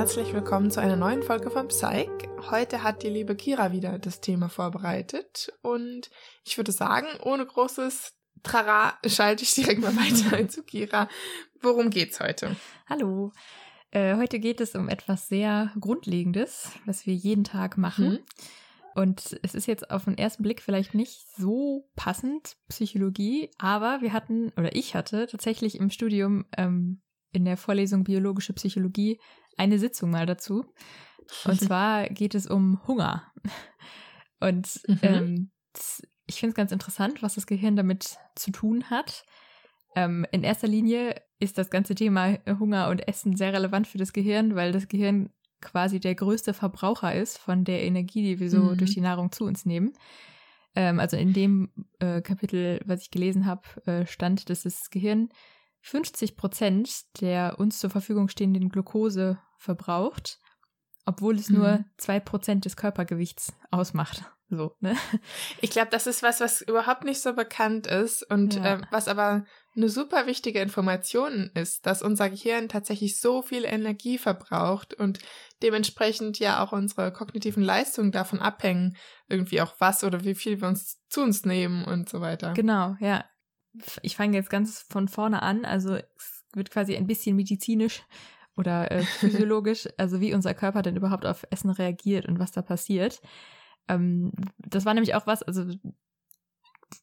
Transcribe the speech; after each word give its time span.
herzlich 0.00 0.32
willkommen 0.32 0.70
zu 0.70 0.80
einer 0.80 0.96
neuen 0.96 1.22
Folge 1.22 1.50
von 1.50 1.68
Psych. 1.68 2.08
Heute 2.50 2.82
hat 2.82 3.02
die 3.02 3.10
liebe 3.10 3.36
Kira 3.36 3.70
wieder 3.70 3.98
das 3.98 4.22
Thema 4.22 4.48
vorbereitet 4.48 5.52
und 5.60 6.10
ich 6.42 6.56
würde 6.56 6.72
sagen, 6.72 7.06
ohne 7.22 7.44
großes 7.44 8.14
Trara 8.42 8.94
schalte 9.04 9.42
ich 9.42 9.52
direkt 9.52 9.82
mal 9.82 9.94
weiter 9.96 10.48
zu 10.48 10.62
Kira. 10.62 11.06
Worum 11.60 11.90
geht's 11.90 12.18
heute? 12.18 12.56
Hallo. 12.88 13.32
Äh, 13.90 14.16
heute 14.16 14.38
geht 14.38 14.62
es 14.62 14.74
um 14.74 14.88
etwas 14.88 15.28
sehr 15.28 15.70
Grundlegendes, 15.78 16.70
was 16.86 17.04
wir 17.04 17.12
jeden 17.12 17.44
Tag 17.44 17.76
machen. 17.76 18.12
Mhm. 18.12 18.18
Und 18.94 19.38
es 19.42 19.54
ist 19.54 19.66
jetzt 19.66 19.90
auf 19.90 20.06
den 20.06 20.16
ersten 20.16 20.42
Blick 20.42 20.62
vielleicht 20.62 20.94
nicht 20.94 21.26
so 21.36 21.90
passend, 21.94 22.56
Psychologie, 22.70 23.50
aber 23.58 24.00
wir 24.00 24.14
hatten, 24.14 24.50
oder 24.56 24.74
ich 24.74 24.94
hatte 24.94 25.26
tatsächlich 25.26 25.78
im 25.78 25.90
Studium 25.90 26.46
ähm, 26.56 27.02
in 27.32 27.44
der 27.44 27.56
Vorlesung 27.56 28.04
Biologische 28.04 28.52
Psychologie 28.52 29.20
eine 29.56 29.78
Sitzung 29.78 30.10
mal 30.10 30.26
dazu. 30.26 30.64
Und 31.44 31.60
zwar 31.60 32.08
geht 32.08 32.34
es 32.34 32.46
um 32.46 32.80
Hunger. 32.86 33.32
Und 34.40 34.80
mhm. 34.86 34.98
ähm, 35.02 35.50
ich 36.26 36.36
finde 36.36 36.50
es 36.50 36.56
ganz 36.56 36.72
interessant, 36.72 37.22
was 37.22 37.34
das 37.34 37.46
Gehirn 37.46 37.76
damit 37.76 38.16
zu 38.34 38.50
tun 38.50 38.84
hat. 38.90 39.24
Ähm, 39.96 40.24
in 40.30 40.44
erster 40.44 40.68
Linie 40.68 41.20
ist 41.38 41.58
das 41.58 41.70
ganze 41.70 41.94
Thema 41.94 42.38
Hunger 42.46 42.88
und 42.88 43.06
Essen 43.08 43.36
sehr 43.36 43.52
relevant 43.52 43.86
für 43.86 43.98
das 43.98 44.12
Gehirn, 44.12 44.54
weil 44.54 44.72
das 44.72 44.88
Gehirn 44.88 45.30
quasi 45.60 46.00
der 46.00 46.14
größte 46.14 46.54
Verbraucher 46.54 47.14
ist 47.14 47.38
von 47.38 47.64
der 47.64 47.82
Energie, 47.82 48.22
die 48.22 48.40
wir 48.40 48.50
so 48.50 48.60
mhm. 48.60 48.78
durch 48.78 48.94
die 48.94 49.00
Nahrung 49.00 49.32
zu 49.32 49.44
uns 49.44 49.66
nehmen. 49.66 49.92
Ähm, 50.74 51.00
also 51.00 51.16
in 51.16 51.32
dem 51.32 51.70
äh, 51.98 52.20
Kapitel, 52.22 52.80
was 52.84 53.02
ich 53.02 53.10
gelesen 53.10 53.46
habe, 53.46 53.62
äh, 53.86 54.06
stand, 54.06 54.48
dass 54.48 54.62
das 54.62 54.90
Gehirn 54.90 55.30
50 55.82 56.36
Prozent 56.36 57.20
der 57.20 57.58
uns 57.58 57.78
zur 57.78 57.90
Verfügung 57.90 58.28
stehenden 58.28 58.68
Glucose 58.68 59.38
verbraucht, 59.58 60.38
obwohl 61.06 61.36
es 61.36 61.48
mhm. 61.48 61.56
nur 61.56 61.84
zwei 61.96 62.20
Prozent 62.20 62.64
des 62.64 62.76
Körpergewichts 62.76 63.52
ausmacht. 63.70 64.24
So, 64.50 64.74
ne? 64.80 64.96
Ich 65.60 65.70
glaube, 65.70 65.90
das 65.92 66.08
ist 66.08 66.24
was, 66.24 66.40
was 66.40 66.60
überhaupt 66.60 67.04
nicht 67.04 67.20
so 67.20 67.34
bekannt 67.34 67.86
ist 67.86 68.28
und 68.28 68.56
ja. 68.56 68.74
äh, 68.74 68.80
was 68.90 69.06
aber 69.06 69.44
eine 69.76 69.88
super 69.88 70.26
wichtige 70.26 70.60
Information 70.60 71.50
ist, 71.54 71.86
dass 71.86 72.02
unser 72.02 72.28
Gehirn 72.28 72.68
tatsächlich 72.68 73.20
so 73.20 73.42
viel 73.42 73.64
Energie 73.64 74.18
verbraucht 74.18 74.92
und 74.94 75.20
dementsprechend 75.62 76.40
ja 76.40 76.64
auch 76.64 76.72
unsere 76.72 77.12
kognitiven 77.12 77.62
Leistungen 77.62 78.10
davon 78.10 78.40
abhängen, 78.40 78.96
irgendwie 79.28 79.60
auch 79.60 79.74
was 79.78 80.02
oder 80.02 80.24
wie 80.24 80.34
viel 80.34 80.60
wir 80.60 80.66
uns 80.66 80.98
zu 81.08 81.22
uns 81.22 81.44
nehmen 81.44 81.84
und 81.84 82.08
so 82.08 82.20
weiter. 82.20 82.52
Genau, 82.54 82.96
ja 82.98 83.24
ich 84.02 84.16
fange 84.16 84.36
jetzt 84.36 84.50
ganz 84.50 84.82
von 84.88 85.08
vorne 85.08 85.42
an. 85.42 85.64
Also 85.64 85.94
es 85.94 86.44
wird 86.54 86.70
quasi 86.70 86.96
ein 86.96 87.06
bisschen 87.06 87.36
medizinisch 87.36 88.02
oder 88.56 88.90
äh, 88.90 89.02
physiologisch, 89.20 89.88
also 89.96 90.20
wie 90.20 90.34
unser 90.34 90.54
Körper 90.54 90.82
denn 90.82 90.96
überhaupt 90.96 91.26
auf 91.26 91.44
Essen 91.50 91.70
reagiert 91.70 92.26
und 92.26 92.38
was 92.38 92.52
da 92.52 92.62
passiert. 92.62 93.20
Ähm, 93.88 94.32
das 94.58 94.84
war 94.84 94.94
nämlich 94.94 95.14
auch 95.14 95.26
was, 95.26 95.42
also 95.42 95.66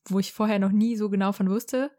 wo 0.10 0.20
ich 0.20 0.34
vorher 0.34 0.60
noch 0.60 0.72
nie 0.72 0.96
so 0.96 1.10
genau 1.10 1.32
von 1.32 1.50
wusste. 1.50 1.92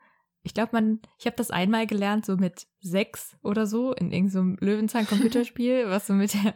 Ich 0.42 0.54
glaube, 0.54 0.70
man, 0.72 1.00
ich 1.18 1.26
habe 1.26 1.36
das 1.36 1.50
einmal 1.50 1.86
gelernt, 1.86 2.24
so 2.24 2.36
mit 2.36 2.68
sechs 2.80 3.36
oder 3.42 3.66
so, 3.66 3.92
in 3.92 4.12
irgendeinem 4.12 4.56
so 4.58 4.64
Löwenzahn-Computerspiel, 4.64 5.84
was 5.88 6.06
so 6.06 6.14
mit 6.14 6.32
der, 6.32 6.54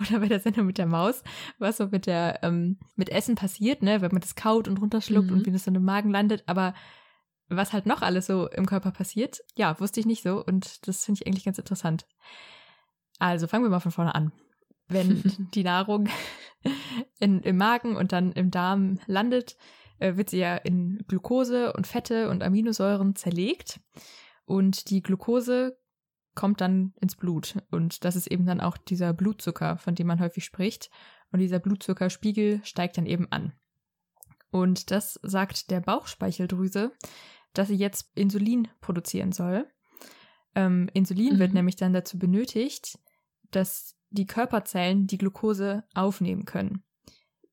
oder 0.00 0.20
bei 0.20 0.26
der 0.26 0.40
Sendung 0.40 0.66
mit 0.66 0.78
der 0.78 0.86
Maus, 0.86 1.22
was 1.58 1.76
so 1.76 1.86
mit 1.86 2.06
der, 2.06 2.40
ähm, 2.42 2.78
mit 2.96 3.08
Essen 3.08 3.36
passiert, 3.36 3.82
ne, 3.82 4.00
wenn 4.00 4.10
man 4.10 4.20
das 4.20 4.34
kaut 4.34 4.68
und 4.68 4.78
runterschluckt 4.78 5.30
mhm. 5.30 5.38
und 5.38 5.46
wie 5.46 5.52
das 5.52 5.64
so 5.64 5.70
im 5.70 5.84
Magen 5.84 6.10
landet, 6.10 6.42
aber 6.46 6.74
was 7.50 7.72
halt 7.72 7.84
noch 7.84 8.02
alles 8.02 8.26
so 8.26 8.48
im 8.48 8.64
Körper 8.64 8.92
passiert, 8.92 9.40
ja, 9.56 9.78
wusste 9.80 10.00
ich 10.00 10.06
nicht 10.06 10.22
so 10.22 10.44
und 10.44 10.86
das 10.86 11.04
finde 11.04 11.20
ich 11.20 11.26
eigentlich 11.26 11.44
ganz 11.44 11.58
interessant. 11.58 12.06
Also 13.18 13.46
fangen 13.46 13.64
wir 13.64 13.70
mal 13.70 13.80
von 13.80 13.92
vorne 13.92 14.14
an. 14.14 14.32
Wenn 14.88 15.22
die 15.54 15.64
Nahrung 15.64 16.08
in, 17.18 17.40
im 17.40 17.56
Magen 17.56 17.96
und 17.96 18.12
dann 18.12 18.32
im 18.32 18.50
Darm 18.50 19.00
landet, 19.06 19.56
äh, 19.98 20.16
wird 20.16 20.30
sie 20.30 20.38
ja 20.38 20.56
in 20.56 21.04
Glucose 21.08 21.72
und 21.72 21.86
Fette 21.86 22.30
und 22.30 22.42
Aminosäuren 22.42 23.16
zerlegt 23.16 23.80
und 24.44 24.90
die 24.90 25.02
Glucose 25.02 25.76
kommt 26.36 26.60
dann 26.60 26.94
ins 27.00 27.16
Blut 27.16 27.56
und 27.70 28.04
das 28.04 28.14
ist 28.14 28.28
eben 28.28 28.46
dann 28.46 28.60
auch 28.60 28.76
dieser 28.76 29.12
Blutzucker, 29.12 29.76
von 29.76 29.96
dem 29.96 30.06
man 30.06 30.20
häufig 30.20 30.44
spricht 30.44 30.90
und 31.32 31.40
dieser 31.40 31.58
Blutzuckerspiegel 31.58 32.60
steigt 32.64 32.96
dann 32.96 33.06
eben 33.06 33.30
an. 33.30 33.52
Und 34.50 34.90
das 34.90 35.18
sagt 35.22 35.70
der 35.70 35.80
Bauchspeicheldrüse, 35.80 36.92
dass 37.52 37.68
sie 37.68 37.76
jetzt 37.76 38.10
Insulin 38.14 38.68
produzieren 38.80 39.32
soll. 39.32 39.66
Ähm, 40.54 40.88
Insulin 40.92 41.34
mhm. 41.34 41.38
wird 41.38 41.52
nämlich 41.52 41.76
dann 41.76 41.92
dazu 41.92 42.18
benötigt, 42.18 42.98
dass 43.50 43.96
die 44.10 44.26
Körperzellen 44.26 45.06
die 45.06 45.18
Glucose 45.18 45.84
aufnehmen 45.94 46.44
können. 46.44 46.82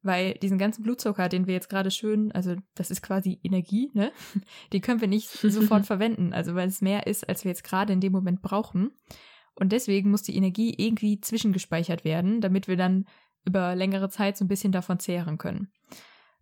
Weil 0.02 0.36
diesen 0.36 0.58
ganzen 0.58 0.84
Blutzucker, 0.84 1.28
den 1.28 1.48
wir 1.48 1.54
jetzt 1.54 1.70
gerade 1.70 1.92
schön, 1.92 2.32
also 2.32 2.56
das 2.76 2.92
ist 2.92 3.02
quasi 3.02 3.40
Energie, 3.44 3.92
ne? 3.94 4.12
Den 4.74 4.82
können 4.82 5.02
wir 5.02 5.08
nicht 5.08 5.30
sofort 5.30 5.86
verwenden. 5.88 6.34
Also 6.34 6.56
weil 6.56 6.68
es 6.68 6.82
mehr 6.82 7.08
ist, 7.08 7.28
als 7.28 7.44
wir 7.44 7.50
jetzt 7.50 7.64
gerade 7.64 7.94
in 7.94 8.00
dem 8.00 8.14
Moment 8.14 8.42
brauchen. 8.42 8.92
Und 9.56 9.72
deswegen 9.72 10.12
muss 10.12 10.22
die 10.22 10.36
Energie 10.36 10.74
irgendwie 10.78 11.20
zwischengespeichert 11.20 12.06
werden, 12.06 12.42
damit 12.42 12.68
wir 12.68 12.78
dann 12.78 13.06
über 13.44 13.76
längere 13.76 14.10
Zeit 14.10 14.38
so 14.38 14.46
ein 14.46 14.50
bisschen 14.50 14.72
davon 14.72 15.00
zehren 15.00 15.38
können. 15.38 15.72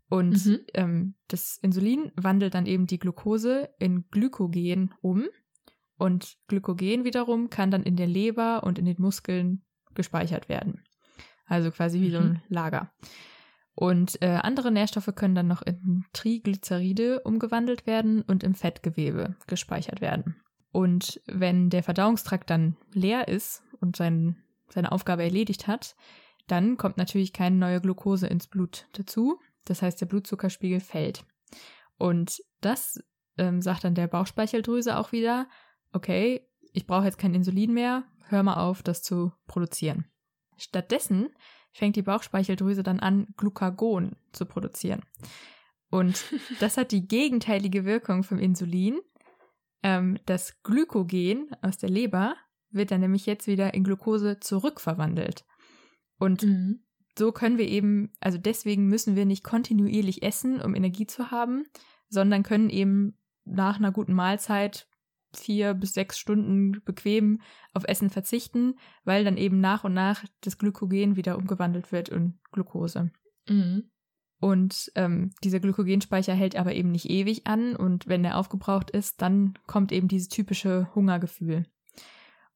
Und 0.08 0.46
mhm. 0.46 0.60
ähm, 0.74 1.16
das 1.28 1.58
Insulin 1.62 2.12
wandelt 2.16 2.54
dann 2.54 2.66
eben 2.66 2.88
die 2.88 3.00
Glucose 3.00 3.70
in 3.80 4.08
Glykogen 4.10 4.94
um. 5.02 5.26
Und 5.98 6.38
Glykogen 6.48 7.06
wiederum 7.06 7.50
kann 7.50 7.72
dann 7.72 7.84
in 7.84 7.96
der 7.96 8.08
Leber 8.08 8.64
und 8.64 8.78
in 8.78 8.86
den 8.86 9.00
Muskeln 9.00 9.64
gespeichert 9.94 10.50
werden. 10.50 10.84
Also 11.46 11.72
quasi 11.72 12.02
wie 12.02 12.10
mhm. 12.10 12.12
so 12.12 12.18
ein. 12.20 12.42
Lager. 12.50 12.92
Und 13.76 14.22
äh, 14.22 14.40
andere 14.42 14.72
Nährstoffe 14.72 15.12
können 15.16 15.36
dann 15.36 15.48
noch 15.48 15.62
in 15.62 16.06
Triglyceride 16.14 17.22
umgewandelt 17.22 17.86
werden 17.86 18.22
und 18.22 18.44
im 18.44 18.56
Fettgewebe 18.56 19.36
gespeichert 19.48 20.00
werden. 20.00 20.38
Und 20.72 21.22
wenn 21.26 21.70
der 21.70 21.84
Verdauungstrakt 21.84 22.50
dann 22.50 22.78
leer 22.94 23.28
ist 23.28 23.64
und 23.82 23.96
sein, 23.98 24.38
seine 24.70 24.92
Aufgabe 24.92 25.24
erledigt 25.24 25.68
hat, 25.68 25.96
dann 26.48 26.78
kommt 26.78 26.98
natürlich 26.98 27.34
keine 27.34 27.58
neue 27.58 27.82
Glucose 27.82 28.28
ins 28.28 28.48
Blut 28.48 28.88
dazu, 28.94 29.40
das 29.66 29.82
heißt, 29.82 30.00
der 30.00 30.06
Blutzuckerspiegel 30.06 30.80
fällt. 30.80 31.26
Und 31.98 32.42
das 32.62 33.04
ähm, 33.38 33.62
sagt 33.62 33.84
dann 33.84 33.96
der 33.96 34.08
Bauchspeicheldrüse 34.08 34.98
auch 34.98 35.12
wieder, 35.12 35.48
okay, 35.92 36.48
ich 36.72 36.88
brauche 36.88 37.06
jetzt 37.06 37.18
kein 37.18 37.34
Insulin 37.34 37.74
mehr, 37.74 38.04
hör 38.28 38.44
mal 38.44 38.56
auf, 38.56 38.84
das 38.84 39.02
zu 39.02 39.32
produzieren. 39.48 40.06
Stattdessen 40.58 41.30
fängt 41.72 41.96
die 41.96 42.02
Bauchspeicheldrüse 42.02 42.84
dann 42.84 43.00
an, 43.00 43.28
Glucagon 43.38 44.16
zu 44.32 44.46
produzieren. 44.46 45.02
Und 45.90 46.26
das 46.60 46.78
hat 46.78 46.92
die 46.92 47.08
gegenteilige 47.08 47.86
Wirkung 47.86 48.24
vom 48.24 48.40
Insulin. 48.40 49.00
Ähm, 49.84 50.20
das 50.26 50.62
Glykogen 50.64 51.52
aus 51.62 51.78
der 51.78 51.90
Leber 51.90 52.36
wird 52.70 52.92
dann 52.92 53.02
nämlich 53.02 53.26
jetzt 53.26 53.48
wieder 53.48 53.74
in 53.74 53.84
Glucose 53.84 54.40
zurückverwandelt. 54.40 55.46
Und 56.18 56.44
mhm 56.44 56.85
so 57.18 57.32
können 57.32 57.58
wir 57.58 57.68
eben, 57.68 58.12
also 58.20 58.38
deswegen 58.38 58.88
müssen 58.88 59.16
wir 59.16 59.26
nicht 59.26 59.44
kontinuierlich 59.44 60.24
essen, 60.24 60.62
um 60.62 60.76
Energie 60.76 61.08
zu 61.08 61.32
haben, 61.32 61.66
sondern 62.10 62.44
können 62.44 62.70
eben 62.70 63.18
nach 63.46 63.78
einer 63.78 63.92
guten 63.92 64.14
Mahlzeit 64.14 64.88
vier 65.36 65.74
bis 65.74 65.94
sechs 65.94 66.18
Stunden 66.18 66.82
bequem 66.84 67.42
auf 67.74 67.84
Essen 67.88 68.10
verzichten, 68.10 68.76
weil 69.04 69.24
dann 69.24 69.38
eben 69.38 69.60
nach 69.60 69.84
und 69.84 69.94
nach 69.94 70.24
das 70.42 70.58
Glykogen 70.58 71.16
wieder 71.16 71.38
umgewandelt 71.38 71.92
wird 71.92 72.10
in 72.10 72.40
Glucose. 72.52 73.12
Mhm. 73.48 73.90
Und 74.40 74.92
ähm, 74.96 75.32
dieser 75.44 75.60
Glykogenspeicher 75.60 76.34
hält 76.34 76.56
aber 76.56 76.74
eben 76.74 76.92
nicht 76.92 77.10
ewig 77.10 77.48
an 77.48 77.76
und 77.76 78.08
wenn 78.08 78.24
der 78.24 78.38
aufgebraucht 78.38 78.92
ist, 78.92 79.22
dann 79.22 79.58
kommt 79.66 79.92
eben 79.92 80.08
dieses 80.08 80.28
typische 80.28 80.94
Hungergefühl. 80.94 81.66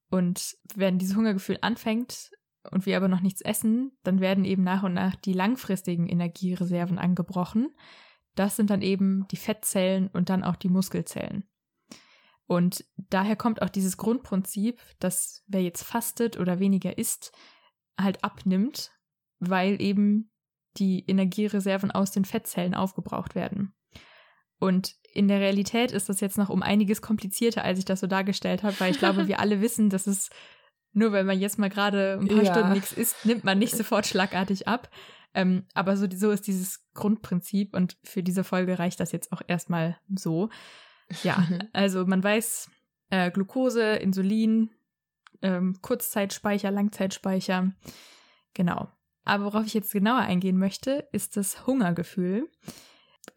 Und 0.10 0.58
wenn 0.76 0.98
dieses 0.98 1.16
Hungergefühl 1.16 1.58
anfängt, 1.62 2.32
und 2.72 2.86
wir 2.86 2.98
aber 2.98 3.08
noch 3.08 3.22
nichts 3.22 3.42
essen, 3.42 3.98
dann 4.04 4.20
werden 4.20 4.46
eben 4.46 4.64
nach 4.64 4.84
und 4.84 4.94
nach 4.94 5.16
die 5.16 5.34
langfristigen 5.34 6.08
Energiereserven 6.08 6.98
angebrochen. 6.98 7.76
Das 8.36 8.56
sind 8.56 8.70
dann 8.70 8.82
eben 8.82 9.28
die 9.32 9.38
Fettzellen 9.38 10.08
und 10.08 10.30
dann 10.30 10.44
auch 10.44 10.56
die 10.56 10.70
Muskelzellen. 10.70 11.48
Und 12.46 12.86
daher 12.98 13.36
kommt 13.36 13.62
auch 13.62 13.70
dieses 13.70 13.98
Grundprinzip, 13.98 14.82
dass 15.00 15.44
wer 15.48 15.62
jetzt 15.62 15.84
fastet 15.84 16.40
oder 16.40 16.60
weniger 16.60 16.98
isst, 16.98 17.32
halt 18.00 18.24
abnimmt, 18.24 18.92
weil 19.40 19.82
eben 19.82 20.32
die 20.78 21.04
Energiereserven 21.08 21.92
aus 21.92 22.12
den 22.12 22.26
Fettzellen 22.26 22.74
aufgebraucht 22.74 23.36
werden. 23.36 23.74
Und 24.60 24.96
in 25.14 25.28
der 25.28 25.40
Realität 25.40 25.92
ist 25.92 26.10
das 26.10 26.20
jetzt 26.20 26.38
noch 26.38 26.50
um 26.50 26.62
einiges 26.62 27.02
komplizierter, 27.02 27.64
als 27.64 27.80
ich 27.80 27.86
das 27.86 28.00
so 28.00 28.08
dargestellt 28.08 28.64
habe, 28.64 28.80
weil 28.80 28.92
ich 28.92 29.00
glaube, 29.00 29.28
wir 29.28 29.40
alle 29.40 29.62
wissen, 29.62 29.90
dass 29.90 30.08
es 30.08 30.30
nur 30.94 31.12
weil 31.12 31.24
man 31.24 31.40
jetzt 31.40 31.60
mal 31.60 31.70
gerade 31.70 32.20
ein 32.20 32.28
paar 32.28 32.44
ja. 32.44 32.54
Stunden 32.54 32.74
nichts 32.74 32.94
isst, 32.94 33.26
nimmt 33.26 33.44
man 33.44 33.60
nicht 33.60 33.76
sofort 33.76 34.06
schlagartig 34.06 34.68
ab. 34.68 34.90
Ähm, 35.34 35.66
aber 35.74 35.96
so, 35.96 36.08
so 36.12 36.32
ist 36.32 36.48
dieses 36.48 36.88
Grundprinzip 36.94 37.76
und 37.76 37.98
für 38.04 38.24
diese 38.24 38.44
Folge 38.44 38.80
reicht 38.80 39.00
das 39.00 39.12
jetzt 39.12 39.32
auch 39.32 39.42
erstmal 39.48 39.98
so. 40.16 40.50
Ja, 41.24 41.48
also 41.74 42.06
man 42.06 42.24
weiß, 42.24 42.70
äh, 43.12 43.32
Glucose, 43.32 43.96
Insulin 43.98 44.72
ähm, 45.42 45.78
Kurzzeitspeicher, 45.82 46.72
Langzeitspeicher. 46.72 47.72
Genau. 48.54 48.90
Aber 49.24 49.46
worauf 49.46 49.66
ich 49.66 49.74
jetzt 49.74 49.94
genauer 49.94 50.20
eingehen 50.22 50.58
möchte, 50.58 51.08
ist 51.12 51.38
das 51.38 51.68
Hungergefühl. 51.68 52.50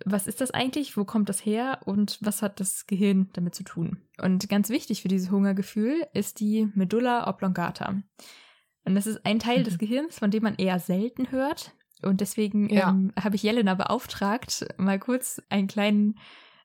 Was 0.05 0.27
ist 0.27 0.41
das 0.41 0.51
eigentlich? 0.51 0.97
Wo 0.97 1.05
kommt 1.05 1.29
das 1.29 1.45
her? 1.45 1.81
Und 1.85 2.19
was 2.21 2.43
hat 2.43 2.61
das 2.61 2.87
Gehirn 2.87 3.31
damit 3.33 3.55
zu 3.55 3.65
tun? 3.65 4.03
Und 4.21 4.49
ganz 4.49 4.69
wichtig 4.69 5.03
für 5.03 5.09
dieses 5.09 5.31
Hungergefühl 5.31 6.07
ist 6.13 6.41
die 6.41 6.69
Medulla 6.75 7.29
oblongata. 7.29 8.03
Und 8.85 8.95
das 8.95 9.07
ist 9.07 9.25
ein 9.25 9.39
Teil 9.39 9.61
mhm. 9.61 9.65
des 9.65 9.79
Gehirns, 9.79 10.19
von 10.19 10.31
dem 10.31 10.43
man 10.43 10.57
eher 10.57 10.79
selten 10.79 11.31
hört. 11.31 11.73
Und 12.03 12.21
deswegen 12.21 12.69
ja. 12.69 12.91
ähm, 12.91 13.13
habe 13.19 13.37
ich 13.37 13.43
Jelena 13.43 13.75
beauftragt, 13.75 14.67
mal 14.77 14.99
kurz 14.99 15.41
einen 15.49 15.69
kleinen 15.69 16.19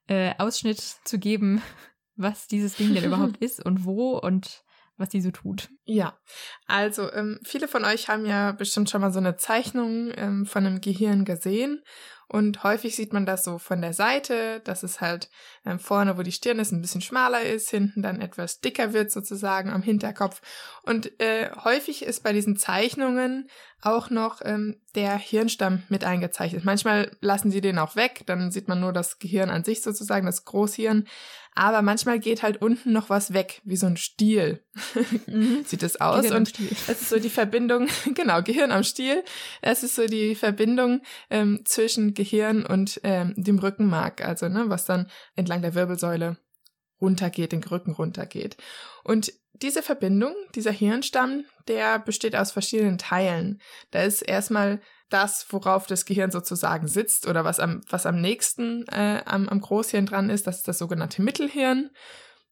äh, 0.07 0.34
Ausschnitt 0.38 0.80
zu 0.80 1.19
geben, 1.19 1.62
was 2.16 2.48
dieses 2.48 2.75
Ding 2.75 2.94
denn 2.94 3.04
überhaupt 3.04 3.38
ist 3.44 3.63
und 3.63 3.86
wo 3.86 4.18
und 4.18 4.63
was 4.98 5.10
die 5.10 5.22
so 5.22 5.30
tut. 5.30 5.69
Ja, 5.86 6.18
also 6.66 7.12
ähm, 7.13 7.39
viele 7.44 7.68
von 7.68 7.86
euch 7.86 8.10
haben 8.10 8.25
ja 8.25 8.51
bestimmt 8.51 8.89
schon 8.89 9.01
mal 9.01 9.13
so 9.13 9.19
eine 9.19 9.38
Zeichnung 9.38 10.12
ähm, 10.16 10.48
von 10.48 10.66
einem 10.66 10.81
Gehirn 10.81 11.24
gesehen 11.24 11.84
und 12.29 12.63
häufig 12.63 12.95
sieht 12.95 13.13
man 13.13 13.25
das 13.25 13.45
so 13.45 13.57
von 13.57 13.81
der 13.81 13.94
Seite, 13.94 14.59
dass 14.65 14.83
es 14.83 15.00
halt 15.00 15.29
ähm, 15.65 15.79
vorne, 15.79 16.18
wo 16.18 16.24
die 16.24 16.33
Stirn 16.33 16.59
ist, 16.59 16.71
ein 16.71 16.81
bisschen 16.81 17.01
schmaler 17.01 17.41
ist, 17.41 17.69
hinten 17.69 18.01
dann 18.01 18.19
etwas 18.19 18.59
dicker 18.59 18.91
wird 18.91 19.12
sozusagen 19.12 19.69
am 19.69 19.81
Hinterkopf. 19.81 20.41
Und 20.83 21.19
äh, 21.21 21.50
häufig 21.63 22.03
ist 22.03 22.24
bei 22.24 22.33
diesen 22.33 22.57
Zeichnungen 22.57 23.50
auch 23.81 24.09
noch 24.09 24.41
ähm, 24.44 24.81
der 24.95 25.18
Hirnstamm 25.18 25.83
mit 25.89 26.03
eingezeichnet. 26.03 26.65
Manchmal 26.65 27.12
lassen 27.21 27.51
sie 27.51 27.62
den 27.62 27.77
auch 27.77 27.95
weg, 27.95 28.24
dann 28.25 28.51
sieht 28.51 28.68
man 28.68 28.79
nur 28.79 28.91
das 28.91 29.19
Gehirn 29.19 29.50
an 29.50 29.63
sich 29.63 29.81
sozusagen, 29.81 30.25
das 30.25 30.45
Großhirn. 30.45 31.06
Aber 31.53 31.81
manchmal 31.81 32.19
geht 32.19 32.44
halt 32.44 32.62
unten 32.62 32.91
noch 32.91 33.09
was 33.09 33.33
weg, 33.33 33.62
wie 33.65 33.77
so 33.77 33.88
ein 33.88 33.97
Stiel. 33.97 34.63
Mhm. 35.25 35.63
Sieht 35.65 35.81
es 35.81 36.00
aus. 36.00 36.21
Gehirn 36.21 36.38
und 36.38 36.53
es 36.59 37.01
ist 37.01 37.09
so 37.09 37.19
die 37.19 37.31
Verbindung, 37.31 37.88
genau, 38.13 38.44
Gehirn 38.44 38.71
am 38.71 38.83
Stiel. 38.83 39.24
Es 39.62 39.83
ist 39.83 39.95
so 39.95 40.06
die 40.06 40.35
Verbindung 40.35 41.01
ähm, 41.29 41.62
zwischen 41.65 42.13
Gehirn 42.13 42.65
und 42.65 43.00
ähm, 43.03 43.33
dem 43.38 43.57
Rückenmark, 43.57 44.24
also 44.24 44.50
ne, 44.50 44.65
was 44.68 44.85
dann 44.85 45.09
entlang 45.35 45.62
der 45.62 45.74
Wirbelsäule 45.74 46.38
runtergeht, 47.02 47.52
den 47.52 47.64
Rücken 47.64 47.92
runtergeht. 47.92 48.58
Und 49.04 49.34
diese 49.54 49.82
Verbindung, 49.82 50.34
dieser 50.56 50.72
Hirnstamm, 50.72 51.46
der 51.68 52.00
besteht 52.00 52.36
aus 52.36 52.52
verschiedenen 52.52 52.98
Teilen. 52.98 53.62
Da 53.92 54.04
ist 54.04 54.22
erstmal 54.22 54.82
das, 55.10 55.46
worauf 55.50 55.88
das 55.88 56.06
Gehirn 56.06 56.32
sozusagen 56.32 56.88
sitzt 56.88 57.28
oder 57.28 57.44
was 57.44 57.60
am, 57.60 57.82
was 57.90 58.06
am 58.06 58.20
nächsten 58.20 58.86
äh, 58.90 59.22
am, 59.26 59.48
am 59.48 59.62
Großhirn 59.62 60.06
dran 60.06 60.30
ist, 60.30 60.48
das 60.48 60.58
ist 60.58 60.68
das 60.68 60.78
sogenannte 60.78 61.22
Mittelhirn. 61.22 61.92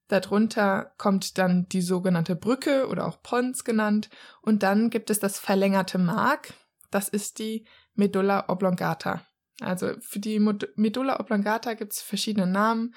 Darunter 0.08 0.94
kommt 0.98 1.38
dann 1.38 1.68
die 1.70 1.82
sogenannte 1.82 2.36
Brücke 2.36 2.88
oder 2.88 3.08
auch 3.08 3.22
Pons 3.24 3.64
genannt. 3.64 4.10
Und 4.42 4.62
dann 4.62 4.90
gibt 4.90 5.10
es 5.10 5.20
das 5.20 5.40
verlängerte 5.40 5.98
Mark. 5.98 6.54
Das 6.92 7.10
ist 7.10 7.40
die 7.40 7.66
Medulla 7.96 8.46
oblongata. 8.48 9.26
Also 9.62 9.94
für 10.02 10.20
die 10.20 10.40
Medulla 10.76 11.20
oblongata 11.20 11.74
gibt 11.74 11.94
es 11.94 12.02
verschiedene 12.02 12.46
Namen. 12.46 12.94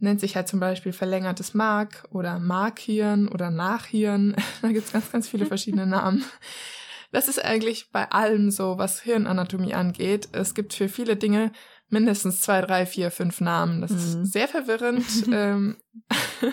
Nennt 0.00 0.20
sich 0.20 0.34
halt 0.34 0.48
zum 0.48 0.60
Beispiel 0.60 0.92
verlängertes 0.92 1.54
Mark 1.54 2.08
oder 2.10 2.38
Markhirn 2.38 3.28
oder 3.28 3.50
Nachhirn. 3.50 4.34
da 4.62 4.68
gibt 4.68 4.86
es 4.86 4.92
ganz, 4.92 5.12
ganz 5.12 5.28
viele 5.28 5.46
verschiedene 5.46 5.86
Namen. 5.86 6.24
Das 7.12 7.28
ist 7.28 7.44
eigentlich 7.44 7.90
bei 7.90 8.10
allem 8.10 8.50
so, 8.50 8.78
was 8.78 9.00
Hirnanatomie 9.00 9.74
angeht. 9.74 10.28
Es 10.32 10.54
gibt 10.54 10.74
für 10.74 10.88
viele 10.88 11.16
Dinge 11.16 11.52
mindestens 11.88 12.40
zwei, 12.40 12.60
drei, 12.60 12.86
vier, 12.86 13.10
fünf 13.10 13.40
Namen. 13.40 13.80
Das 13.80 13.90
mhm. 13.90 13.98
ist 13.98 14.32
sehr 14.32 14.48
verwirrend, 14.48 15.04
ähm, 15.32 15.76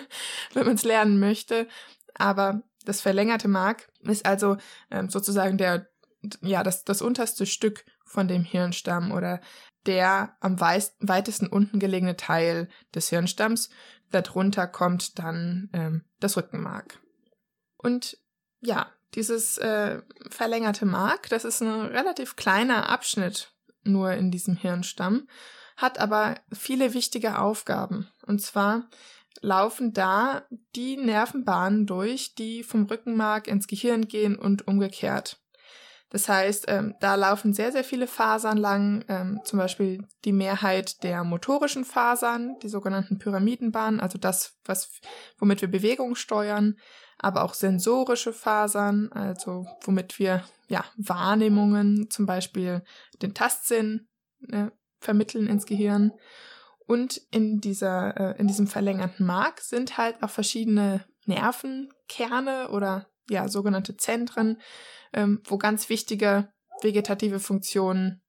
wenn 0.53 0.65
man 0.65 0.75
es 0.75 0.83
lernen 0.83 1.19
möchte. 1.19 1.67
Aber 2.15 2.63
das 2.85 3.01
verlängerte 3.01 3.47
Mark 3.47 3.89
ist 4.01 4.25
also 4.25 4.57
ähm, 4.89 5.09
sozusagen 5.09 5.57
der, 5.57 5.87
ja, 6.41 6.63
das, 6.63 6.83
das 6.83 7.01
unterste 7.01 7.45
Stück 7.45 7.85
von 8.07 8.27
dem 8.27 8.43
Hirnstamm 8.43 9.11
oder 9.11 9.41
der 9.85 10.35
am 10.41 10.59
weitesten 10.59 11.47
unten 11.47 11.79
gelegene 11.79 12.17
Teil 12.17 12.67
des 12.93 13.09
Hirnstamms. 13.09 13.69
Darunter 14.11 14.67
kommt 14.67 15.19
dann 15.19 15.69
ähm, 15.73 16.03
das 16.19 16.37
Rückenmark. 16.37 16.99
Und 17.77 18.17
ja, 18.61 18.91
dieses 19.15 19.57
äh, 19.57 20.01
verlängerte 20.29 20.85
Mark, 20.85 21.29
das 21.29 21.45
ist 21.45 21.61
ein 21.61 21.85
relativ 21.85 22.35
kleiner 22.35 22.89
Abschnitt 22.89 23.53
nur 23.83 24.11
in 24.11 24.31
diesem 24.31 24.57
Hirnstamm, 24.57 25.27
hat 25.77 25.99
aber 25.99 26.35
viele 26.51 26.93
wichtige 26.93 27.39
Aufgaben. 27.39 28.09
Und 28.25 28.41
zwar 28.41 28.89
laufen 29.41 29.93
da 29.93 30.45
die 30.75 30.97
Nervenbahnen 30.97 31.85
durch, 31.85 32.35
die 32.35 32.63
vom 32.63 32.85
Rückenmark 32.85 33.47
ins 33.47 33.67
Gehirn 33.67 34.07
gehen 34.07 34.37
und 34.37 34.67
umgekehrt. 34.67 35.39
Das 36.09 36.29
heißt, 36.29 36.65
ähm, 36.69 36.95
da 37.01 37.15
laufen 37.15 37.53
sehr, 37.53 37.71
sehr 37.71 37.83
viele 37.83 38.07
Fasern 38.07 38.57
lang, 38.57 39.03
ähm, 39.09 39.41
zum 39.43 39.59
Beispiel 39.59 40.07
die 40.23 40.31
Mehrheit 40.31 41.03
der 41.03 41.23
motorischen 41.23 41.83
Fasern, 41.83 42.55
die 42.63 42.69
sogenannten 42.69 43.19
Pyramidenbahnen, 43.19 43.99
also 43.99 44.17
das, 44.17 44.57
was, 44.63 44.89
womit 45.37 45.61
wir 45.61 45.69
Bewegung 45.69 46.15
steuern, 46.15 46.77
aber 47.17 47.43
auch 47.43 47.53
sensorische 47.53 48.31
Fasern, 48.31 49.11
also 49.11 49.65
womit 49.83 50.17
wir 50.17 50.43
ja 50.69 50.85
Wahrnehmungen, 50.95 52.09
zum 52.09 52.25
Beispiel 52.25 52.83
den 53.21 53.33
Tastsinn 53.33 54.07
äh, 54.49 54.67
vermitteln 54.99 55.47
ins 55.47 55.65
Gehirn. 55.65 56.13
Und 56.85 57.21
in 57.31 57.59
dieser, 57.59 58.15
äh, 58.15 58.39
in 58.39 58.47
diesem 58.47 58.67
verlängerten 58.67 59.25
Mark 59.25 59.59
sind 59.59 59.97
halt 59.97 60.23
auch 60.23 60.29
verschiedene 60.29 61.03
Nervenkerne 61.25 62.69
oder 62.69 63.07
ja 63.29 63.47
sogenannte 63.47 63.97
Zentren, 63.97 64.61
ähm, 65.13 65.41
wo 65.45 65.57
ganz 65.57 65.89
wichtige 65.89 66.49
vegetative 66.81 67.39
Funktionen 67.39 68.21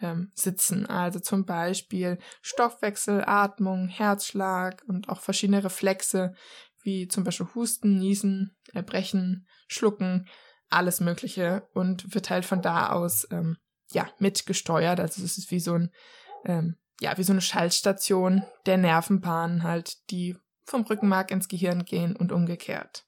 ähm, 0.00 0.30
sitzen. 0.34 0.86
Also 0.86 1.20
zum 1.20 1.44
Beispiel 1.44 2.18
Stoffwechsel, 2.42 3.24
Atmung, 3.26 3.88
Herzschlag 3.88 4.82
und 4.86 5.08
auch 5.08 5.20
verschiedene 5.20 5.64
Reflexe, 5.64 6.34
wie 6.82 7.08
zum 7.08 7.24
Beispiel 7.24 7.48
Husten, 7.54 7.98
Niesen, 7.98 8.56
Erbrechen, 8.72 9.46
Schlucken, 9.66 10.28
alles 10.70 11.00
Mögliche 11.00 11.66
und 11.72 12.14
wird 12.14 12.30
halt 12.30 12.44
von 12.44 12.62
da 12.62 12.90
aus 12.90 13.26
ähm, 13.30 13.56
ja 13.90 14.08
mitgesteuert. 14.18 15.00
Also 15.00 15.24
es 15.24 15.38
ist 15.38 15.50
wie 15.50 15.60
so 15.60 15.74
ein 15.74 15.90
ähm, 16.44 16.76
ja 17.00 17.16
wie 17.16 17.22
so 17.22 17.32
eine 17.32 17.40
Schaltstation 17.40 18.44
der 18.66 18.76
Nervenbahnen 18.76 19.62
halt, 19.62 20.10
die 20.10 20.36
vom 20.64 20.82
Rückenmark 20.82 21.30
ins 21.30 21.48
Gehirn 21.48 21.84
gehen 21.84 22.14
und 22.14 22.32
umgekehrt. 22.32 23.06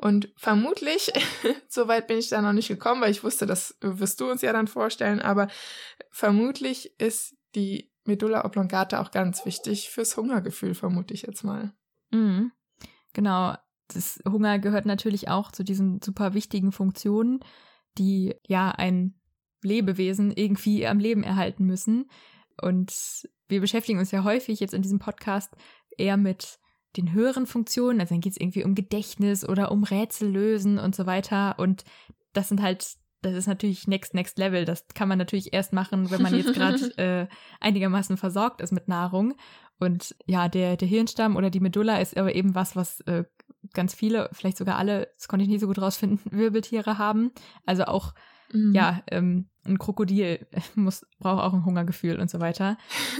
Und 0.00 0.32
vermutlich, 0.36 1.12
soweit 1.68 2.06
bin 2.06 2.18
ich 2.18 2.28
da 2.28 2.40
noch 2.40 2.52
nicht 2.52 2.68
gekommen, 2.68 3.00
weil 3.00 3.10
ich 3.10 3.24
wusste, 3.24 3.46
das 3.46 3.76
wirst 3.80 4.20
du 4.20 4.30
uns 4.30 4.42
ja 4.42 4.52
dann 4.52 4.68
vorstellen, 4.68 5.20
aber 5.20 5.48
vermutlich 6.12 6.98
ist 7.00 7.36
die 7.56 7.90
Medulla 8.04 8.44
oblongata 8.44 9.02
auch 9.02 9.10
ganz 9.10 9.44
wichtig 9.44 9.90
fürs 9.90 10.16
Hungergefühl, 10.16 10.74
vermute 10.74 11.14
ich 11.14 11.22
jetzt 11.22 11.42
mal. 11.42 11.72
Mhm. 12.12 12.52
Genau. 13.12 13.56
Das 13.88 14.20
Hunger 14.28 14.58
gehört 14.58 14.86
natürlich 14.86 15.28
auch 15.28 15.50
zu 15.50 15.64
diesen 15.64 16.00
super 16.00 16.32
wichtigen 16.32 16.72
Funktionen, 16.72 17.40
die 17.96 18.36
ja 18.46 18.70
ein 18.70 19.18
Lebewesen 19.62 20.30
irgendwie 20.30 20.86
am 20.86 21.00
Leben 21.00 21.24
erhalten 21.24 21.64
müssen. 21.64 22.08
Und 22.60 23.28
wir 23.48 23.60
beschäftigen 23.60 23.98
uns 23.98 24.10
ja 24.12 24.22
häufig 24.22 24.60
jetzt 24.60 24.74
in 24.74 24.82
diesem 24.82 25.00
Podcast 25.00 25.56
eher 25.96 26.16
mit 26.16 26.60
den 26.96 27.12
höheren 27.12 27.46
Funktionen. 27.46 28.00
Also 28.00 28.14
dann 28.14 28.20
geht 28.20 28.32
es 28.32 28.40
irgendwie 28.40 28.64
um 28.64 28.74
Gedächtnis 28.74 29.48
oder 29.48 29.70
um 29.70 29.84
Rätsel 29.84 30.30
lösen 30.30 30.78
und 30.78 30.94
so 30.94 31.06
weiter. 31.06 31.58
Und 31.58 31.84
das 32.32 32.48
sind 32.48 32.62
halt, 32.62 32.86
das 33.22 33.34
ist 33.34 33.46
natürlich 33.46 33.86
next, 33.86 34.14
next 34.14 34.38
level. 34.38 34.64
Das 34.64 34.86
kann 34.94 35.08
man 35.08 35.18
natürlich 35.18 35.52
erst 35.52 35.72
machen, 35.72 36.10
wenn 36.10 36.22
man 36.22 36.34
jetzt 36.34 36.54
gerade 36.54 36.76
äh, 36.98 37.26
einigermaßen 37.60 38.16
versorgt 38.16 38.60
ist 38.60 38.72
mit 38.72 38.88
Nahrung. 38.88 39.34
Und 39.78 40.16
ja, 40.26 40.48
der, 40.48 40.76
der 40.76 40.88
Hirnstamm 40.88 41.36
oder 41.36 41.50
die 41.50 41.60
Medulla 41.60 41.98
ist 41.98 42.16
aber 42.16 42.34
eben 42.34 42.54
was, 42.54 42.74
was 42.74 43.00
äh, 43.02 43.24
ganz 43.74 43.94
viele, 43.94 44.28
vielleicht 44.32 44.56
sogar 44.56 44.76
alle, 44.76 45.10
das 45.14 45.28
konnte 45.28 45.44
ich 45.44 45.48
nicht 45.48 45.60
so 45.60 45.66
gut 45.66 45.80
rausfinden, 45.80 46.20
Wirbeltiere 46.30 46.98
haben. 46.98 47.32
Also 47.64 47.84
auch, 47.84 48.14
mhm. 48.52 48.74
ja, 48.74 49.02
ähm, 49.10 49.48
ein 49.64 49.78
Krokodil 49.78 50.46
muss, 50.74 51.06
braucht 51.18 51.42
auch 51.42 51.52
ein 51.52 51.64
Hungergefühl 51.64 52.18
und 52.18 52.30
so 52.30 52.40
weiter. 52.40 52.78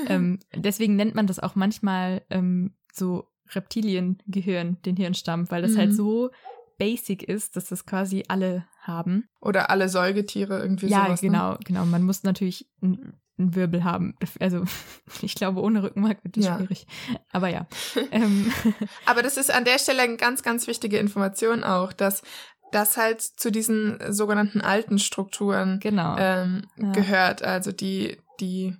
ähm, 0.08 0.38
deswegen 0.54 0.96
nennt 0.96 1.14
man 1.14 1.26
das 1.26 1.38
auch 1.38 1.54
manchmal 1.54 2.22
ähm, 2.30 2.74
so 2.92 3.28
Reptiliengehirn, 3.54 4.78
den 4.84 4.96
Hirnstamm, 4.96 5.50
weil 5.50 5.62
das 5.62 5.72
halt 5.72 5.90
mhm. 5.90 5.90
halt 5.90 5.94
so 5.96 6.30
basic 6.78 7.24
ist, 7.24 7.56
dass 7.56 7.66
das 7.66 7.84
quasi 7.84 8.24
alle 8.28 8.64
haben. 8.80 9.28
Oder 9.40 9.70
alle 9.70 9.88
Säugetiere 9.88 10.58
irgendwie 10.60 10.86
ja, 10.86 11.04
sowas. 11.04 11.20
Ja, 11.20 11.28
genau, 11.28 11.50
ne? 11.52 11.58
genau. 11.64 11.84
Man 11.84 12.04
muss 12.04 12.22
natürlich 12.22 12.66
einen, 12.80 13.20
einen 13.36 13.54
Wirbel 13.54 13.84
haben. 13.84 14.14
Also 14.40 14.64
ich 15.22 15.34
glaube, 15.34 15.60
ohne 15.60 15.82
Rückenmark 15.82 16.24
wird 16.24 16.36
das 16.36 16.46
ja. 16.46 16.56
schwierig. 16.56 16.86
Aber 17.32 17.48
ja. 17.48 17.66
ähm. 18.10 18.50
Aber 19.04 19.22
das 19.22 19.36
ist 19.36 19.50
an 19.52 19.64
der 19.64 19.78
Stelle 19.78 20.02
eine 20.02 20.16
ganz, 20.16 20.42
ganz 20.42 20.66
wichtige 20.66 20.98
Information 20.98 21.64
auch, 21.64 21.92
dass 21.92 22.22
das 22.70 22.96
halt 22.96 23.20
zu 23.22 23.50
diesen 23.50 23.98
sogenannten 24.12 24.60
alten 24.60 24.98
Strukturen 24.98 25.80
genau. 25.80 26.16
ähm, 26.18 26.66
ja. 26.76 26.92
gehört. 26.92 27.42
Also 27.42 27.72
die, 27.72 28.18
die 28.40 28.76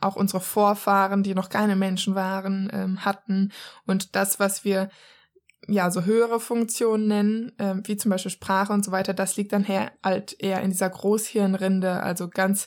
auch 0.00 0.16
unsere 0.16 0.40
Vorfahren, 0.40 1.22
die 1.22 1.34
noch 1.34 1.48
keine 1.48 1.76
Menschen 1.76 2.14
waren, 2.14 2.70
ähm, 2.72 3.04
hatten. 3.04 3.52
Und 3.86 4.14
das, 4.16 4.38
was 4.40 4.64
wir 4.64 4.90
ja 5.68 5.90
so 5.90 6.04
höhere 6.04 6.40
Funktionen 6.40 7.06
nennen, 7.08 7.52
äh, 7.58 7.74
wie 7.84 7.96
zum 7.96 8.10
Beispiel 8.10 8.30
Sprache 8.30 8.72
und 8.72 8.84
so 8.84 8.92
weiter, 8.92 9.12
das 9.14 9.36
liegt 9.36 9.52
dann 9.52 9.64
her, 9.64 9.92
halt 10.02 10.34
eher 10.40 10.62
in 10.62 10.70
dieser 10.70 10.88
Großhirnrinde, 10.90 12.02
also 12.02 12.28
ganz 12.28 12.66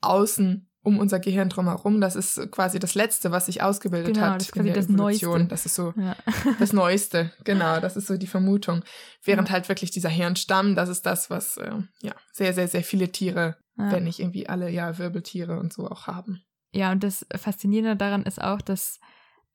außen 0.00 0.68
um 0.84 0.98
unser 0.98 1.20
Gehirn 1.20 1.48
drumherum. 1.48 2.00
Das 2.00 2.16
ist 2.16 2.50
quasi 2.50 2.80
das 2.80 2.96
Letzte, 2.96 3.30
was 3.30 3.46
sich 3.46 3.62
ausgebildet 3.62 4.14
Genau, 4.14 4.26
hat. 4.26 4.36
das 4.40 4.48
ist 4.48 4.52
quasi 4.52 4.72
das 4.72 4.86
Evolution. 4.86 5.32
Neueste. 5.32 5.48
Das 5.48 5.66
ist 5.66 5.74
so 5.76 5.94
Ja. 5.96 6.16
das 6.58 6.72
Neueste, 6.72 7.30
genau, 7.44 7.78
das 7.78 7.96
ist 7.96 8.08
so 8.08 8.16
die 8.16 8.26
Vermutung. 8.26 8.82
Während 9.22 9.50
halt 9.52 9.68
wirklich 9.68 9.92
dieser 9.92 10.08
Hirnstamm, 10.08 10.74
das 10.74 10.88
ist 10.88 11.06
das, 11.06 11.30
was 11.30 11.56
äh, 11.56 11.70
ja 12.00 12.12
sehr, 12.32 12.52
sehr, 12.52 12.66
sehr 12.66 12.82
viele 12.82 13.10
Tiere, 13.12 13.56
Ja. 13.78 13.92
wenn 13.92 14.04
nicht 14.04 14.18
irgendwie 14.18 14.48
alle 14.48 14.70
ja 14.70 14.98
Wirbeltiere 14.98 15.58
und 15.60 15.72
so 15.72 15.88
auch 15.88 16.08
haben. 16.08 16.42
Ja, 16.74 16.92
und 16.92 17.02
das 17.04 17.26
Faszinierende 17.36 17.96
daran 17.96 18.22
ist 18.22 18.42
auch, 18.42 18.60
dass, 18.62 18.98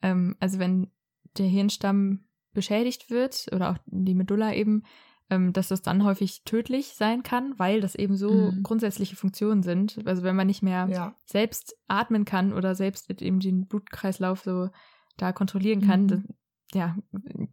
ähm, 0.02 0.36
also 0.40 0.60
wenn 0.60 0.92
der 1.38 1.48
Hirnstamm 1.48 2.26
beschädigt 2.54 3.10
wird 3.10 3.48
oder 3.52 3.72
auch 3.72 3.78
die 3.88 4.16
Medulla 4.16 4.54
eben, 4.54 4.84
ähm, 5.30 5.52
dass 5.52 5.68
das 5.68 5.82
dann 5.82 6.04
häufig 6.04 6.44
tödlich 6.46 6.94
sein 6.96 7.22
kann, 7.24 7.58
weil 7.60 7.82
das 7.82 7.96
eben 7.96 8.16
so 8.16 8.52
Mhm. 8.52 8.64
grundsätzliche 8.64 9.16
Funktionen 9.16 9.62
sind. 9.64 10.00
Also 10.06 10.24
wenn 10.24 10.36
man 10.36 10.48
nicht 10.48 10.64
mehr 10.64 10.88
Ja. 10.90 11.16
selbst 11.26 11.76
atmen 11.88 12.24
kann 12.26 12.54
oder 12.54 12.76
selbst 12.76 13.10
eben 13.22 13.40
den 13.40 13.68
Blutkreislauf 13.68 14.42
so 14.42 14.70
da 15.18 15.34
kontrollieren 15.34 15.82
kann, 15.82 16.04
Mhm. 16.04 16.08
dann, 16.08 16.26
ja, 16.74 16.98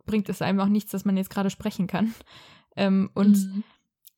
bringt 0.06 0.28
es 0.28 0.40
einem 0.42 0.60
auch 0.60 0.68
nichts, 0.68 0.92
dass 0.92 1.04
man 1.04 1.16
jetzt 1.16 1.30
gerade 1.30 1.50
sprechen 1.50 1.86
kann. 1.86 2.14
Ähm, 2.76 3.10
und 3.14 3.38
Mhm. 3.38 3.62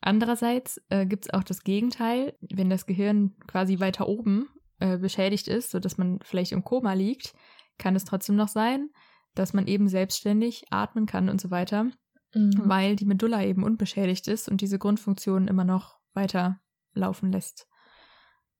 Andererseits 0.00 0.80
äh, 0.88 1.04
gibt 1.04 1.26
es 1.26 1.34
auch 1.34 1.42
das 1.42 1.62
Gegenteil, 1.62 2.34
wenn 2.40 2.70
das 2.70 2.86
Gehirn 2.86 3.36
quasi 3.46 3.80
weiter 3.80 4.08
oben 4.08 4.48
äh, 4.80 4.98
beschädigt 4.98 5.48
ist, 5.48 5.70
sodass 5.70 5.98
man 5.98 6.18
vielleicht 6.22 6.52
im 6.52 6.64
Koma 6.64 6.92
liegt, 6.92 7.34
kann 7.78 7.96
es 7.96 8.04
trotzdem 8.04 8.36
noch 8.36 8.48
sein, 8.48 8.90
dass 9.34 9.52
man 9.52 9.66
eben 9.66 9.88
selbstständig 9.88 10.64
atmen 10.70 11.06
kann 11.06 11.28
und 11.28 11.40
so 11.40 11.50
weiter, 11.50 11.90
Mhm. 12.34 12.52
weil 12.64 12.96
die 12.96 13.04
Medulla 13.06 13.42
eben 13.44 13.62
unbeschädigt 13.62 14.28
ist 14.28 14.48
und 14.48 14.60
diese 14.60 14.78
Grundfunktion 14.78 15.48
immer 15.48 15.64
noch 15.64 15.98
weiter 16.14 16.60
laufen 16.92 17.32
lässt. 17.32 17.66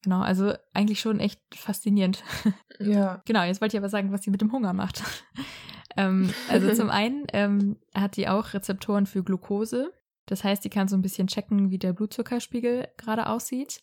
Genau, 0.03 0.21
also 0.21 0.55
eigentlich 0.73 1.01
schon 1.01 1.21
echt 1.21 1.41
faszinierend. 1.55 2.23
Ja. 2.79 3.23
Genau, 3.25 3.43
jetzt 3.43 3.63
wollte 3.63 3.75
ich 3.77 3.81
aber 3.81 3.89
sagen, 3.89 4.13
was 4.13 4.21
sie 4.23 4.31
mit 4.31 4.43
dem 4.43 4.53
Hunger 4.53 4.75
macht. 4.75 5.03
ähm, 5.97 6.31
also 6.51 6.73
zum 6.75 6.91
einen 6.91 7.25
ähm, 7.33 7.79
hat 7.95 8.19
die 8.19 8.29
auch 8.29 8.53
Rezeptoren 8.53 9.07
für 9.07 9.25
Glucose. 9.25 9.91
Das 10.27 10.45
heißt, 10.45 10.63
die 10.63 10.69
kann 10.69 10.87
so 10.87 10.95
ein 10.95 11.01
bisschen 11.01 11.27
checken, 11.27 11.71
wie 11.71 11.79
der 11.79 11.95
Blutzuckerspiegel 11.95 12.89
gerade 12.99 13.29
aussieht. 13.29 13.81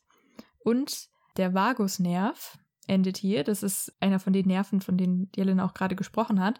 Und 0.59 1.07
der 1.37 1.53
Vagusnerv 1.53 2.57
endet 2.87 3.17
hier. 3.17 3.43
Das 3.43 3.63
ist 3.63 3.93
einer 3.99 4.19
von 4.19 4.33
den 4.33 4.47
Nerven, 4.47 4.81
von 4.81 4.97
denen 4.97 5.29
Jelena 5.35 5.65
auch 5.65 5.73
gerade 5.73 5.95
gesprochen 5.95 6.39
hat, 6.41 6.59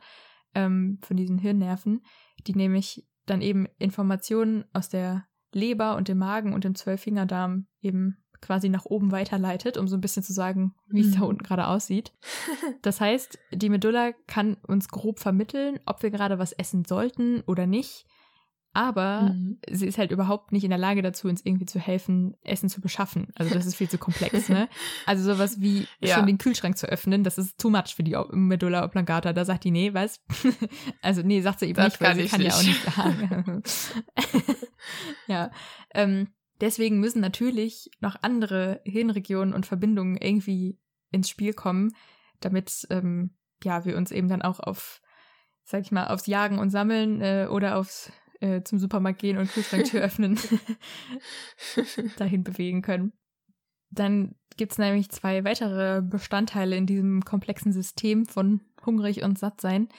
ähm, 0.55 0.99
von 1.03 1.17
diesen 1.17 1.37
Hirnnerven, 1.37 2.01
die 2.47 2.55
nämlich 2.55 3.05
dann 3.25 3.41
eben 3.41 3.67
Informationen 3.77 4.65
aus 4.73 4.89
der 4.89 5.25
Leber 5.53 5.95
und 5.95 6.07
dem 6.07 6.17
Magen 6.17 6.53
und 6.53 6.63
dem 6.63 6.75
Zwölffingerdarm 6.75 7.67
eben 7.81 8.17
quasi 8.41 8.67
nach 8.67 8.85
oben 8.85 9.11
weiterleitet, 9.11 9.77
um 9.77 9.87
so 9.87 9.95
ein 9.95 10.01
bisschen 10.01 10.23
zu 10.23 10.33
sagen, 10.33 10.73
wie 10.89 10.99
es 11.01 11.11
da 11.11 11.19
Mhm. 11.19 11.27
unten 11.27 11.43
gerade 11.43 11.67
aussieht. 11.67 12.11
Das 12.81 12.99
heißt, 12.99 13.39
die 13.53 13.69
Medulla 13.69 14.11
kann 14.27 14.55
uns 14.67 14.89
grob 14.89 15.19
vermitteln, 15.19 15.79
ob 15.85 16.03
wir 16.03 16.11
gerade 16.11 16.39
was 16.39 16.51
essen 16.51 16.83
sollten 16.83 17.41
oder 17.47 17.65
nicht. 17.67 18.05
Aber 18.75 19.21
Mhm. 19.21 19.59
sie 19.69 19.85
ist 19.85 19.99
halt 19.99 20.09
überhaupt 20.09 20.51
nicht 20.51 20.63
in 20.63 20.71
der 20.71 20.79
Lage 20.79 21.03
dazu, 21.03 21.27
uns 21.27 21.45
irgendwie 21.45 21.67
zu 21.67 21.79
helfen, 21.79 22.35
Essen 22.43 22.69
zu 22.69 22.81
beschaffen. 22.81 23.27
Also 23.35 23.53
das 23.53 23.67
ist 23.67 23.75
viel 23.75 23.87
zu 23.87 23.99
komplex, 23.99 24.49
ne? 24.49 24.67
Also 25.05 25.23
sowas 25.31 25.61
wie 25.61 25.87
Ja. 26.01 26.15
schon 26.15 26.25
den 26.25 26.39
Kühlschrank 26.39 26.75
zu 26.77 26.87
öffnen, 26.87 27.23
das 27.23 27.37
ist 27.37 27.59
too 27.59 27.69
much 27.69 27.93
für 27.95 28.01
die 28.03 28.17
Medulla 28.31 28.83
oblongata. 28.83 29.31
Da 29.31 29.45
sagt 29.45 29.63
die, 29.65 29.71
nee, 29.71 29.93
was? 29.93 30.21
also 31.03 31.21
nee, 31.21 31.41
sagt 31.41 31.59
sie 31.59 31.67
eben 31.67 31.75
Das 31.75 31.93
nicht, 31.93 32.01
weil 32.01 32.07
kann 32.07 32.17
sie 32.17 32.23
ich 32.23 32.31
kann 32.31 32.41
ja 32.41 32.53
auch 32.55 32.63
nicht. 32.63 32.83
nicht 32.83 32.95
sagen. 32.95 33.63
ja, 35.27 35.51
ähm, 35.93 36.29
deswegen 36.59 36.99
müssen 36.99 37.21
natürlich 37.21 37.91
noch 37.99 38.15
andere 38.23 38.81
Hirnregionen 38.85 39.53
und 39.53 39.65
Verbindungen 39.65 40.17
irgendwie 40.17 40.79
ins 41.11 41.29
Spiel 41.29 41.53
kommen, 41.53 41.93
damit 42.39 42.87
ähm, 42.89 43.35
ja 43.63 43.85
wir 43.85 43.97
uns 43.97 44.11
eben 44.11 44.29
dann 44.29 44.41
auch 44.41 44.59
auf, 44.59 44.99
sag 45.63 45.81
ich 45.81 45.91
mal, 45.91 46.07
aufs 46.07 46.25
Jagen 46.27 46.57
und 46.59 46.71
Sammeln 46.71 47.21
äh, 47.21 47.47
oder 47.49 47.77
aufs 47.77 48.11
äh, 48.39 48.63
zum 48.63 48.79
Supermarkt 48.79 49.19
gehen 49.19 49.37
und 49.37 49.51
Kühlschranktür 49.51 50.01
öffnen 50.03 50.39
dahin 52.17 52.43
bewegen 52.43 52.81
können. 52.81 53.13
Dann 53.89 54.35
gibt's 54.57 54.77
nämlich 54.77 55.09
zwei 55.09 55.43
weitere 55.43 56.01
Bestandteile 56.01 56.75
in 56.75 56.85
diesem 56.85 57.23
komplexen 57.23 57.73
System 57.73 58.25
von 58.25 58.61
hungrig 58.85 59.23
und 59.23 59.37
satt 59.37 59.61
sein. 59.61 59.89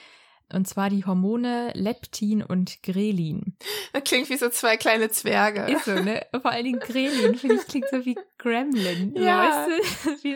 Und 0.53 0.67
zwar 0.67 0.91
die 0.91 1.05
Hormone 1.05 1.71
Leptin 1.73 2.43
und 2.43 2.83
Grelin. 2.83 3.57
Das 3.93 4.03
klingt 4.03 4.29
wie 4.29 4.37
so 4.37 4.49
zwei 4.49 4.77
kleine 4.77 5.09
Zwerge. 5.09 5.71
Ist 5.73 5.85
so, 5.85 5.95
ne? 5.95 6.23
Vor 6.41 6.51
allen 6.51 6.65
Dingen 6.65 6.79
Grelin, 6.79 7.35
finde 7.35 7.55
ich, 7.55 7.67
klingt 7.67 7.89
so 7.89 8.05
wie 8.05 8.15
Gremlin. 8.37 9.15
Ja. 9.15 9.67
Weißt 9.67 10.23
du? 10.23 10.29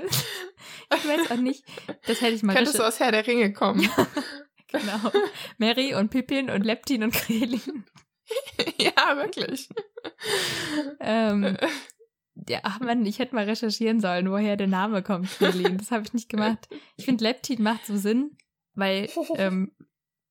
Ich 0.96 1.08
weiß 1.08 1.32
auch 1.32 1.38
nicht. 1.38 1.64
Das 2.08 2.22
hätte 2.22 2.34
ich 2.34 2.42
mal 2.42 2.56
Könntest 2.56 2.80
du 2.80 2.84
aus 2.84 3.00
Herr 3.00 3.12
der 3.12 3.28
Ringe 3.28 3.54
kommen. 3.54 3.88
Genau. 4.72 5.12
Mary 5.58 5.96
und 5.96 6.10
Pippin 6.10 6.50
und 6.50 6.66
Leptin 6.66 7.04
und 7.04 7.14
Grelin. 7.14 7.86
ja, 8.80 9.18
wirklich. 9.18 9.68
Ähm, 11.00 11.58
ja, 12.48 12.60
ach 12.64 12.80
Mann, 12.80 13.06
ich 13.06 13.20
hätte 13.20 13.36
mal 13.36 13.46
recherchieren 13.46 14.00
sollen, 14.00 14.30
woher 14.30 14.56
der 14.58 14.68
Name 14.68 15.02
kommt, 15.02 15.30
Grelin. 15.40 15.78
Das 15.78 15.92
habe 15.92 16.04
ich 16.04 16.14
nicht 16.14 16.30
gemacht. 16.30 16.68
Ich 16.98 17.06
finde, 17.06 17.24
Leptin 17.24 17.64
macht 17.64 17.86
so 17.86 17.98
Sinn, 17.98 18.38
weil 18.76 19.10
ähm, 19.36 19.72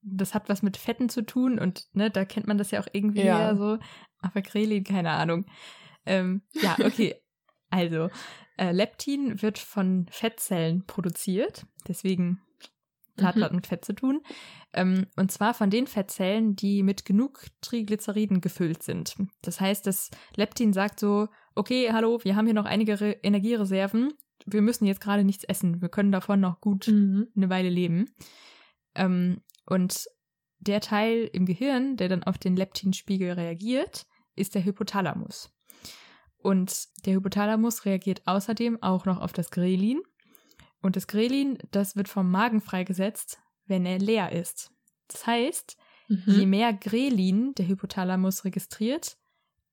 das 0.00 0.34
hat 0.34 0.48
was 0.48 0.62
mit 0.62 0.76
Fetten 0.76 1.08
zu 1.08 1.22
tun 1.22 1.58
und 1.58 1.88
ne, 1.92 2.10
da 2.10 2.24
kennt 2.24 2.46
man 2.46 2.58
das 2.58 2.70
ja 2.70 2.80
auch 2.80 2.88
irgendwie 2.92 3.22
Ja. 3.22 3.54
so. 3.56 3.78
Aber 4.20 4.42
Grelin, 4.42 4.84
keine 4.84 5.10
Ahnung. 5.10 5.46
Ähm, 6.06 6.42
ja, 6.52 6.76
okay. 6.84 7.16
Also, 7.70 8.08
äh, 8.56 8.72
Leptin 8.72 9.42
wird 9.42 9.58
von 9.58 10.06
Fettzellen 10.10 10.86
produziert, 10.86 11.66
deswegen 11.86 12.40
hat 13.22 13.36
Mhm. 13.36 13.40
was 13.40 13.52
mit 13.52 13.66
Fett 13.66 13.84
zu 13.84 13.94
tun. 13.94 14.20
Ähm, 14.72 15.06
und 15.16 15.30
zwar 15.32 15.54
von 15.54 15.70
den 15.70 15.86
Fettzellen, 15.86 16.54
die 16.56 16.82
mit 16.82 17.04
genug 17.04 17.46
Triglyceriden 17.60 18.40
gefüllt 18.40 18.82
sind. 18.82 19.16
Das 19.42 19.60
heißt, 19.60 19.86
das 19.86 20.10
Leptin 20.36 20.72
sagt 20.72 21.00
so, 21.00 21.28
okay, 21.54 21.90
hallo, 21.92 22.20
wir 22.22 22.36
haben 22.36 22.44
hier 22.46 22.54
noch 22.54 22.66
einige 22.66 23.00
Re 23.00 23.16
Energiereserven. 23.22 24.12
Wir 24.46 24.62
müssen 24.62 24.86
jetzt 24.86 25.00
gerade 25.00 25.24
nichts 25.24 25.44
essen. 25.44 25.80
Wir 25.82 25.88
können 25.88 26.12
davon 26.12 26.40
noch 26.40 26.60
gut 26.60 26.88
Mhm. 26.88 27.28
eine 27.36 27.50
Weile 27.50 27.68
leben. 27.70 28.06
Ähm, 28.94 29.42
und 29.66 30.06
der 30.60 30.80
Teil 30.80 31.28
im 31.32 31.46
Gehirn, 31.46 31.96
der 31.96 32.08
dann 32.08 32.24
auf 32.24 32.38
den 32.38 32.56
Leptinspiegel 32.56 33.32
reagiert, 33.32 34.06
ist 34.34 34.54
der 34.54 34.64
Hypothalamus. 34.64 35.50
Und 36.40 36.88
der 37.04 37.14
Hypothalamus 37.14 37.84
reagiert 37.84 38.22
außerdem 38.26 38.82
auch 38.82 39.04
noch 39.06 39.20
auf 39.20 39.32
das 39.32 39.50
Grelin. 39.50 40.00
Und 40.80 40.96
das 40.96 41.06
Grelin, 41.06 41.58
das 41.70 41.96
wird 41.96 42.08
vom 42.08 42.30
Magen 42.30 42.60
freigesetzt, 42.60 43.38
wenn 43.66 43.84
er 43.86 43.98
leer 43.98 44.32
ist. 44.32 44.70
Das 45.08 45.26
heißt, 45.26 45.76
je 46.08 46.44
Mhm. 46.44 46.50
mehr 46.50 46.72
Grelin 46.72 47.54
der 47.54 47.68
Hypothalamus 47.68 48.44
registriert, 48.44 49.18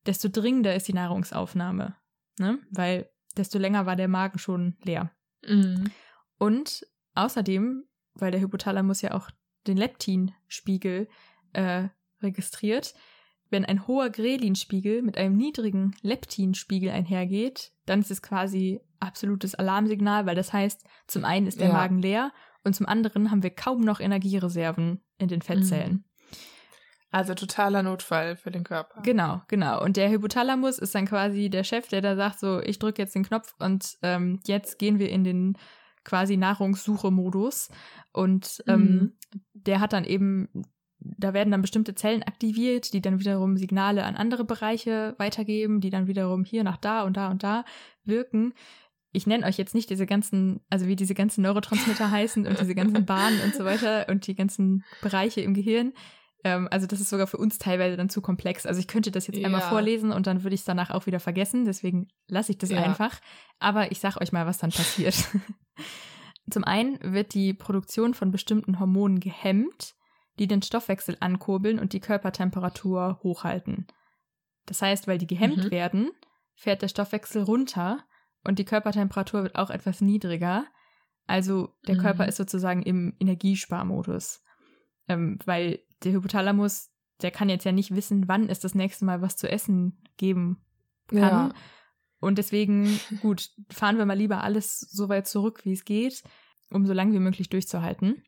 desto 0.05 0.27
dringender 0.29 0.75
ist 0.75 0.88
die 0.88 0.93
Nahrungsaufnahme. 0.93 1.95
Ne? 2.39 2.59
Weil 2.71 3.09
desto 3.38 3.57
länger 3.57 3.85
war 3.85 3.95
der 3.95 4.07
Magen 4.07 4.39
schon 4.39 4.75
leer. 4.83 5.12
Mhm. 5.45 5.91
Und 6.38 6.85
außerdem, 7.13 7.85
weil 8.13 8.31
der 8.31 8.41
Hypothalamus 8.41 9.01
ja 9.01 9.13
auch 9.13 9.29
den 9.67 9.77
Leptinspiegel 9.77 11.07
äh, 11.53 11.88
registriert, 12.21 12.93
wenn 13.55 13.63
ein 13.65 13.88
hoher 13.88 14.09
Grelinspiegel 14.09 15.01
mit 15.01 15.17
einem 15.17 15.38
niedrigen 15.38 15.95
Leptinspiegel 16.01 16.89
einhergeht, 16.89 17.71
dann 17.85 18.01
ist 18.01 18.12
es 18.12 18.21
quasi 18.21 18.81
absolutes 19.00 19.55
Alarmsignal, 19.55 20.25
weil 20.25 20.35
das 20.35 20.51
heißt, 20.51 20.85
zum 21.07 21.24
einen 21.24 21.47
ist 21.47 21.62
der 21.62 21.69
Ja. 21.69 21.74
Magen 21.74 22.00
leer 22.00 22.33
und 22.65 22.75
zum 22.75 22.85
anderen 22.85 23.31
haben 23.31 23.43
wir 23.43 23.50
kaum 23.50 23.81
noch 23.81 24.01
Energiereserven 24.01 25.01
in 25.17 25.27
den 25.29 25.41
Fettzellen. 25.41 26.03
Also 27.12 27.33
totaler 27.33 27.81
Notfall 27.81 28.35
für 28.35 28.51
den 28.51 28.65
Körper. 28.65 29.01
Genau, 29.03 29.41
genau. 29.47 29.81
Und 29.81 29.95
der 29.95 30.09
Hypothalamus 30.09 30.79
ist 30.79 30.93
dann 30.93 31.05
quasi 31.05 31.50
der 31.50 31.63
Chef, 31.63 31.88
der 31.88 32.01
da 32.01 32.17
sagt, 32.17 32.39
so, 32.39 32.59
ich 32.59 32.77
drücke 32.77 33.01
jetzt 33.01 33.15
den 33.15 33.24
Knopf 33.24 33.55
und 33.57 33.97
ähm, 34.01 34.41
jetzt 34.45 34.79
gehen 34.79 35.00
wir 35.00 35.09
in 35.09 35.24
den 35.24 35.57
quasi 36.03 36.35
Nahrungssuche-Modus. 36.35 37.69
Und 38.12 38.62
ähm, 38.67 39.17
der 39.53 39.79
hat 39.79 39.93
dann 39.93 40.03
eben, 40.03 40.50
da 41.17 41.33
werden 41.33 41.51
dann 41.51 41.62
bestimmte 41.62 41.95
Zellen 41.95 42.24
aktiviert, 42.24 42.93
die 42.93 43.01
dann 43.01 43.19
wiederum 43.19 43.57
Signale 43.57 44.03
an 44.03 44.15
andere 44.15 44.43
Bereiche 44.45 45.15
weitergeben, 45.17 45.81
die 45.81 45.89
dann 45.89 46.07
wiederum 46.07 46.43
hier 46.43 46.63
nach 46.63 46.77
da 46.77 47.03
und 47.03 47.17
da 47.17 47.29
und 47.29 47.43
da 47.43 47.65
wirken. 48.03 48.53
Ich 49.12 49.27
nenne 49.27 49.45
euch 49.45 49.57
jetzt 49.57 49.75
nicht 49.75 49.89
diese 49.89 50.05
ganzen, 50.05 50.59
also 50.69 50.88
wie 50.88 50.95
diese 50.95 51.13
ganzen 51.13 51.41
Neurotransmitter 51.43 52.12
heißen 52.12 52.45
und 52.47 52.59
diese 52.59 52.75
ganzen 52.75 53.05
Bahnen 53.05 53.39
und 53.41 53.55
so 53.55 53.63
weiter 53.63 54.07
und 54.09 54.27
die 54.27 54.35
ganzen 54.35 54.83
Bereiche 55.01 55.41
im 55.41 55.53
Gehirn. 55.53 55.93
Ähm, 56.43 56.67
also 56.69 56.85
das 56.85 57.00
ist 57.00 57.09
sogar 57.09 57.25
für 57.27 57.38
uns 57.38 57.57
teilweise 57.57 57.95
dann 57.97 58.09
zu 58.09 58.21
komplex. 58.21 58.65
Also 58.65 58.79
ich 58.79 58.88
könnte 58.88 59.12
das 59.12 59.27
jetzt 59.27 59.43
einmal 59.43 59.62
Ja. 59.62 59.69
vorlesen 59.69 60.12
und 60.12 60.27
dann 60.27 60.43
würde 60.43 60.53
ich 60.53 60.62
es 60.62 60.65
danach 60.65 60.91
auch 60.91 61.05
wieder 61.05 61.19
vergessen. 61.21 61.63
Deswegen 61.65 62.07
lasse 62.27 62.51
ich 62.51 62.57
das 62.57 62.71
Ja. 62.71 62.77
einfach. 62.81 63.19
Aber 63.59 63.91
ich 63.91 64.00
sag 64.00 64.17
euch 64.21 64.31
mal, 64.33 64.45
was 64.45 64.57
dann 64.57 64.71
passiert. 64.71 65.15
Zum 66.50 66.63
einen 66.63 67.00
wird 67.01 67.33
die 67.33 67.53
Produktion 67.53 68.13
von 68.13 68.31
bestimmten 68.31 68.79
Hormonen 68.79 69.19
gehemmt, 69.19 69.95
die 70.39 70.48
den 70.48 70.62
Stoffwechsel 70.62 71.18
ankurbeln 71.20 71.80
und 71.80 71.94
die 71.94 72.00
Körpertemperatur 72.00 73.20
hochhalten. 73.24 73.88
Das 74.65 74.82
heißt, 74.82 75.08
weil 75.08 75.18
die 75.18 75.27
gehemmt 75.27 75.65
mhm. 75.65 75.72
werden, 75.72 76.12
fährt 76.56 76.82
der 76.82 76.88
Stoffwechsel 76.88 77.44
runter 77.44 78.04
und 78.44 78.60
die 78.60 78.65
Körpertemperatur 78.65 79.44
wird 79.44 79.56
auch 79.56 79.70
etwas 79.70 80.01
niedriger. 80.01 80.65
Also 81.27 81.75
der 81.88 81.96
mhm. 81.96 82.00
Körper 82.00 82.27
ist 82.27 82.38
sozusagen 82.38 82.84
im 82.84 83.15
Energiesparmodus. 83.20 84.44
Ähm, 85.08 85.39
weil 85.46 85.80
der 86.04 86.13
Hypothalamus, 86.13 86.92
der 87.22 87.32
kann 87.32 87.50
jetzt 87.50 87.63
ja 87.63 87.72
nicht 87.72 87.96
wissen, 87.96 88.27
wann 88.27 88.50
es 88.50 88.60
das 88.60 88.75
nächste 88.75 89.06
Mal 89.06 89.22
was 89.22 89.38
zu 89.38 89.50
essen 89.50 90.01
geben 90.18 90.63
kann. 91.08 91.20
Ja. 91.20 91.54
Und 92.20 92.38
deswegen, 92.38 93.00
gut, 93.22 93.51
fahren 93.70 93.98
wir 93.98 94.06
mal 94.06 94.18
lieber 94.18 94.44
alles 94.44 94.80
so 94.80 95.10
weit 95.10 95.27
zurück, 95.27 95.62
wie 95.63 95.74
es 95.74 95.86
geht, 95.86 96.24
um 96.72 96.86
so 96.86 96.94
lange 96.94 97.13
wie 97.13 97.20
möglich 97.20 97.50
durchzuhalten. 97.50 98.24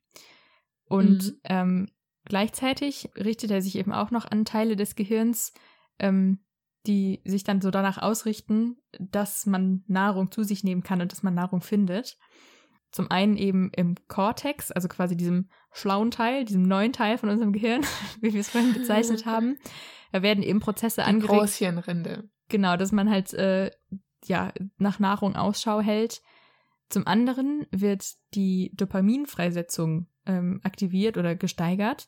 Und 0.86 1.26
mhm. 1.26 1.40
ähm, 1.44 1.92
gleichzeitig 2.28 3.10
richtet 3.18 3.52
er 3.52 3.62
sich 3.62 3.78
eben 3.78 3.92
auch 3.92 4.12
noch 4.12 4.26
an 4.30 4.46
Teile 4.46 4.76
des 4.76 4.96
Gehirns, 4.96 5.54
ähm, 6.00 6.40
die 6.86 7.22
sich 7.26 7.44
dann 7.44 7.62
so 7.62 7.72
danach 7.72 7.98
ausrichten, 7.98 8.78
dass 9.00 9.46
man 9.46 9.84
Nahrung 9.88 10.32
zu 10.32 10.44
sich 10.44 10.64
nehmen 10.64 10.84
kann 10.84 11.02
und 11.02 11.12
dass 11.12 11.24
man 11.24 11.34
Nahrung 11.34 11.62
findet. 11.62 12.18
Zum 12.92 13.12
einen 13.12 13.36
eben 13.36 13.72
im 13.76 13.96
Cortex, 14.08 14.72
also 14.72 14.88
quasi 14.88 15.18
diesem 15.18 15.50
schlauen 15.74 16.12
Teil, 16.12 16.46
diesem 16.46 16.64
neuen 16.64 16.94
Teil 16.94 17.18
von 17.18 17.30
unserem 17.30 17.52
Gehirn, 17.52 17.82
wie 18.22 18.34
wir 18.34 18.40
es 18.40 18.50
vorhin 18.50 18.74
bezeichnet 18.74 19.26
haben. 19.26 19.58
Da 20.12 20.22
werden 20.22 20.44
eben 20.44 20.60
Prozesse 20.60 21.02
die 21.02 21.08
angeregt. 21.08 21.40
Großhirnrinde. 21.40 22.30
Genau, 22.48 22.78
dass 22.78 22.94
man 22.94 23.10
halt 23.10 23.34
äh, 23.34 23.72
ja 24.26 24.54
nach 24.78 25.00
Nahrung 25.00 25.36
Ausschau 25.36 25.82
hält. 25.82 26.22
Zum 26.90 27.06
anderen 27.06 27.66
wird 27.72 28.16
die 28.34 28.72
Dopaminfreisetzung 28.76 30.08
ähm, 30.26 30.62
aktiviert 30.64 31.18
oder 31.18 31.36
gesteigert, 31.36 32.08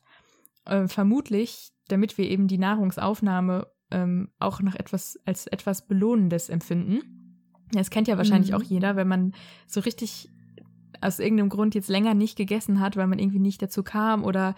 äh, 0.64 0.88
vermutlich, 0.88 1.72
damit 1.88 2.16
wir 2.18 2.30
eben 2.30 2.48
die 2.48 2.58
Nahrungsaufnahme 2.58 3.66
ähm, 3.90 4.30
auch 4.38 4.60
noch 4.60 4.74
etwas 4.74 5.18
als 5.26 5.46
etwas 5.46 5.86
Belohnendes 5.86 6.48
empfinden. 6.48 7.36
Das 7.72 7.90
kennt 7.90 8.08
ja 8.08 8.16
wahrscheinlich 8.16 8.50
mhm. 8.50 8.56
auch 8.56 8.62
jeder, 8.62 8.96
wenn 8.96 9.08
man 9.08 9.32
so 9.66 9.80
richtig 9.80 10.30
aus 11.00 11.18
irgendeinem 11.18 11.48
Grund 11.48 11.74
jetzt 11.74 11.88
länger 11.88 12.14
nicht 12.14 12.36
gegessen 12.36 12.80
hat, 12.80 12.96
weil 12.96 13.06
man 13.06 13.18
irgendwie 13.18 13.38
nicht 13.38 13.62
dazu 13.62 13.82
kam 13.82 14.24
oder 14.24 14.54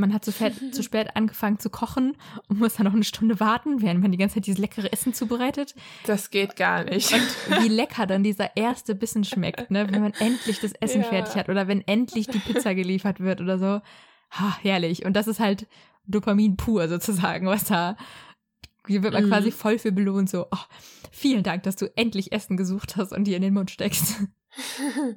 man 0.00 0.12
hat 0.12 0.24
zu, 0.24 0.32
fett, 0.32 0.54
zu 0.74 0.82
spät 0.82 1.16
angefangen 1.16 1.58
zu 1.58 1.70
kochen 1.70 2.16
und 2.48 2.58
muss 2.58 2.74
dann 2.74 2.86
noch 2.86 2.94
eine 2.94 3.04
Stunde 3.04 3.40
warten, 3.40 3.82
während 3.82 4.00
man 4.00 4.10
die 4.10 4.18
ganze 4.18 4.36
Zeit 4.36 4.46
dieses 4.46 4.58
leckere 4.58 4.92
Essen 4.92 5.14
zubereitet. 5.14 5.74
Das 6.06 6.30
geht 6.30 6.56
gar 6.56 6.84
nicht. 6.84 7.12
Und 7.12 7.62
wie 7.62 7.68
lecker 7.68 8.06
dann 8.06 8.22
dieser 8.22 8.56
erste 8.56 8.94
Bissen 8.94 9.24
schmeckt, 9.24 9.70
ne? 9.70 9.86
wenn 9.90 10.02
man 10.02 10.12
endlich 10.14 10.60
das 10.60 10.72
Essen 10.72 11.02
ja. 11.02 11.08
fertig 11.08 11.34
hat 11.34 11.48
oder 11.48 11.68
wenn 11.68 11.86
endlich 11.86 12.26
die 12.26 12.38
Pizza 12.38 12.74
geliefert 12.74 13.20
wird 13.20 13.40
oder 13.40 13.58
so. 13.58 13.80
Ha, 14.32 14.58
herrlich. 14.62 15.04
Und 15.04 15.14
das 15.14 15.26
ist 15.26 15.40
halt 15.40 15.66
Dopamin 16.06 16.56
pur 16.56 16.88
sozusagen, 16.88 17.46
was 17.46 17.64
da 17.64 17.96
hier 18.86 19.02
wird 19.02 19.12
man 19.12 19.24
mhm. 19.24 19.28
quasi 19.28 19.50
voll 19.50 19.78
für 19.78 19.92
belohnt, 19.92 20.28
so, 20.30 20.46
oh, 20.50 20.64
vielen 21.10 21.42
Dank, 21.42 21.62
dass 21.64 21.76
du 21.76 21.86
endlich 21.96 22.32
Essen 22.32 22.56
gesucht 22.56 22.96
hast 22.96 23.12
und 23.12 23.24
dir 23.24 23.36
in 23.36 23.42
den 23.42 23.54
Mund 23.54 23.70
steckst. 23.70 24.22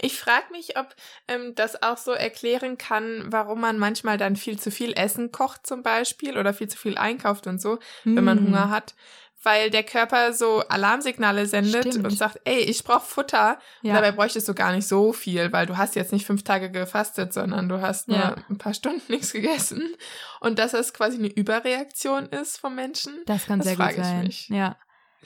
Ich 0.00 0.18
frage 0.18 0.46
mich, 0.50 0.78
ob 0.78 0.94
ähm, 1.28 1.54
das 1.54 1.82
auch 1.82 1.96
so 1.96 2.12
erklären 2.12 2.78
kann, 2.78 3.24
warum 3.28 3.60
man 3.60 3.78
manchmal 3.78 4.18
dann 4.18 4.36
viel 4.36 4.58
zu 4.58 4.70
viel 4.70 4.92
Essen 4.92 5.32
kocht 5.32 5.66
zum 5.66 5.82
Beispiel 5.82 6.36
oder 6.38 6.52
viel 6.52 6.68
zu 6.68 6.76
viel 6.76 6.98
einkauft 6.98 7.46
und 7.46 7.60
so, 7.60 7.78
mm. 8.04 8.16
wenn 8.16 8.24
man 8.24 8.38
hm. 8.38 8.46
Hunger 8.46 8.70
hat. 8.70 8.94
Weil 9.42 9.68
der 9.68 9.82
Körper 9.82 10.32
so 10.32 10.60
Alarmsignale 10.68 11.44
sendet 11.44 11.88
Stimmt. 11.88 12.06
und 12.06 12.16
sagt, 12.16 12.40
ey, 12.44 12.60
ich 12.60 12.82
brauche 12.82 13.04
Futter. 13.04 13.58
Ja. 13.82 13.90
Und 13.90 13.94
dabei 13.96 14.12
bräuchtest 14.12 14.48
du 14.48 14.54
gar 14.54 14.72
nicht 14.72 14.88
so 14.88 15.12
viel, 15.12 15.52
weil 15.52 15.66
du 15.66 15.76
hast 15.76 15.96
jetzt 15.96 16.12
nicht 16.12 16.24
fünf 16.24 16.44
Tage 16.44 16.70
gefastet, 16.70 17.34
sondern 17.34 17.68
du 17.68 17.82
hast 17.82 18.08
nur 18.08 18.16
ja. 18.16 18.36
ein 18.48 18.56
paar 18.56 18.72
Stunden 18.72 19.02
nichts 19.12 19.32
gegessen. 19.32 19.94
Und 20.40 20.58
dass 20.58 20.72
das 20.72 20.94
quasi 20.94 21.18
eine 21.18 21.28
Überreaktion 21.28 22.26
ist 22.26 22.56
vom 22.56 22.74
Menschen. 22.74 23.12
Das 23.26 23.44
kann 23.44 23.58
das 23.58 23.68
sehr 23.68 23.76
gut 23.76 23.96
sein. 23.96 24.24
Mich. 24.24 24.48
Ja. 24.48 24.76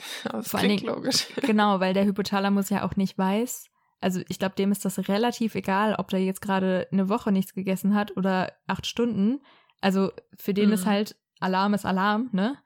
Das 0.30 0.48
Vor 0.48 0.60
klingt 0.60 0.82
logisch. 0.82 1.26
Genau, 1.42 1.80
weil 1.80 1.94
der 1.94 2.04
Hypothalamus 2.04 2.70
ja 2.70 2.84
auch 2.84 2.96
nicht 2.96 3.16
weiß. 3.18 3.66
Also 4.00 4.20
ich 4.28 4.38
glaube, 4.38 4.54
dem 4.54 4.70
ist 4.70 4.84
das 4.84 5.08
relativ 5.08 5.54
egal, 5.54 5.96
ob 5.98 6.08
der 6.08 6.24
jetzt 6.24 6.40
gerade 6.40 6.86
eine 6.92 7.08
Woche 7.08 7.32
nichts 7.32 7.54
gegessen 7.54 7.94
hat 7.94 8.16
oder 8.16 8.52
acht 8.66 8.86
Stunden. 8.86 9.40
Also 9.80 10.12
für 10.36 10.54
den 10.54 10.68
mhm. 10.68 10.74
ist 10.74 10.86
halt 10.86 11.16
Alarm 11.40 11.74
ist 11.74 11.86
Alarm, 11.86 12.30
ne? 12.32 12.56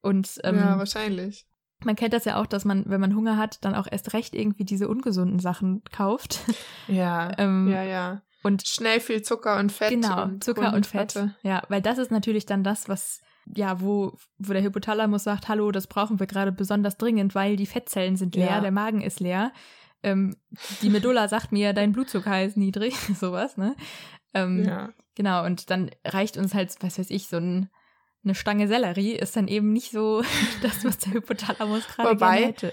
Und 0.00 0.38
ähm, 0.44 0.56
ja, 0.56 0.78
wahrscheinlich. 0.78 1.46
Man 1.84 1.96
kennt 1.96 2.12
das 2.12 2.24
ja 2.24 2.40
auch, 2.40 2.46
dass 2.46 2.64
man, 2.64 2.84
wenn 2.86 3.00
man 3.00 3.14
Hunger 3.14 3.36
hat, 3.36 3.64
dann 3.64 3.74
auch 3.74 3.86
erst 3.90 4.12
recht 4.12 4.34
irgendwie 4.34 4.64
diese 4.64 4.88
ungesunden 4.88 5.38
Sachen 5.38 5.82
kauft. 5.90 6.40
Ja, 6.88 7.30
ähm, 7.38 7.68
ja, 7.70 7.84
ja. 7.84 8.22
Und 8.42 8.66
schnell 8.66 8.98
viel 8.98 9.22
Zucker 9.22 9.58
und 9.58 9.70
Fett. 9.70 9.90
Genau, 9.90 10.24
und 10.24 10.42
Zucker 10.42 10.74
und 10.74 10.84
Fett. 10.84 11.14
Ja, 11.42 11.62
weil 11.68 11.80
das 11.80 11.98
ist 11.98 12.10
natürlich 12.10 12.44
dann 12.44 12.64
das, 12.64 12.88
was 12.88 13.20
ja, 13.46 13.80
wo, 13.80 14.16
wo 14.38 14.52
der 14.52 14.62
Hypothalamus 14.62 15.24
sagt, 15.24 15.48
hallo, 15.48 15.70
das 15.72 15.86
brauchen 15.86 16.20
wir 16.20 16.26
gerade 16.26 16.52
besonders 16.52 16.96
dringend, 16.96 17.34
weil 17.34 17.56
die 17.56 17.66
Fettzellen 17.66 18.16
sind 18.16 18.34
leer, 18.36 18.46
ja. 18.46 18.60
der 18.60 18.70
Magen 18.70 19.00
ist 19.00 19.20
leer. 19.20 19.52
Ähm, 20.02 20.36
die 20.82 20.90
Medulla 20.90 21.28
sagt 21.28 21.52
mir, 21.52 21.72
dein 21.72 21.92
Blutzucker 21.92 22.44
ist 22.44 22.56
niedrig, 22.56 22.94
sowas, 23.20 23.56
ne? 23.56 23.76
Ähm, 24.34 24.64
ja. 24.64 24.90
Genau, 25.14 25.44
und 25.44 25.70
dann 25.70 25.90
reicht 26.04 26.36
uns 26.36 26.54
halt, 26.54 26.74
was 26.80 26.98
weiß 26.98 27.10
ich, 27.10 27.28
so 27.28 27.36
ein, 27.36 27.68
eine 28.24 28.34
Stange 28.34 28.68
Sellerie 28.68 29.12
ist 29.12 29.36
dann 29.36 29.48
eben 29.48 29.72
nicht 29.72 29.90
so 29.90 30.22
das, 30.62 30.84
was 30.84 30.98
der 30.98 31.14
Hypothalamus 31.14 31.86
gerade 31.88 32.16
gerne 32.16 32.46
hätte. 32.46 32.72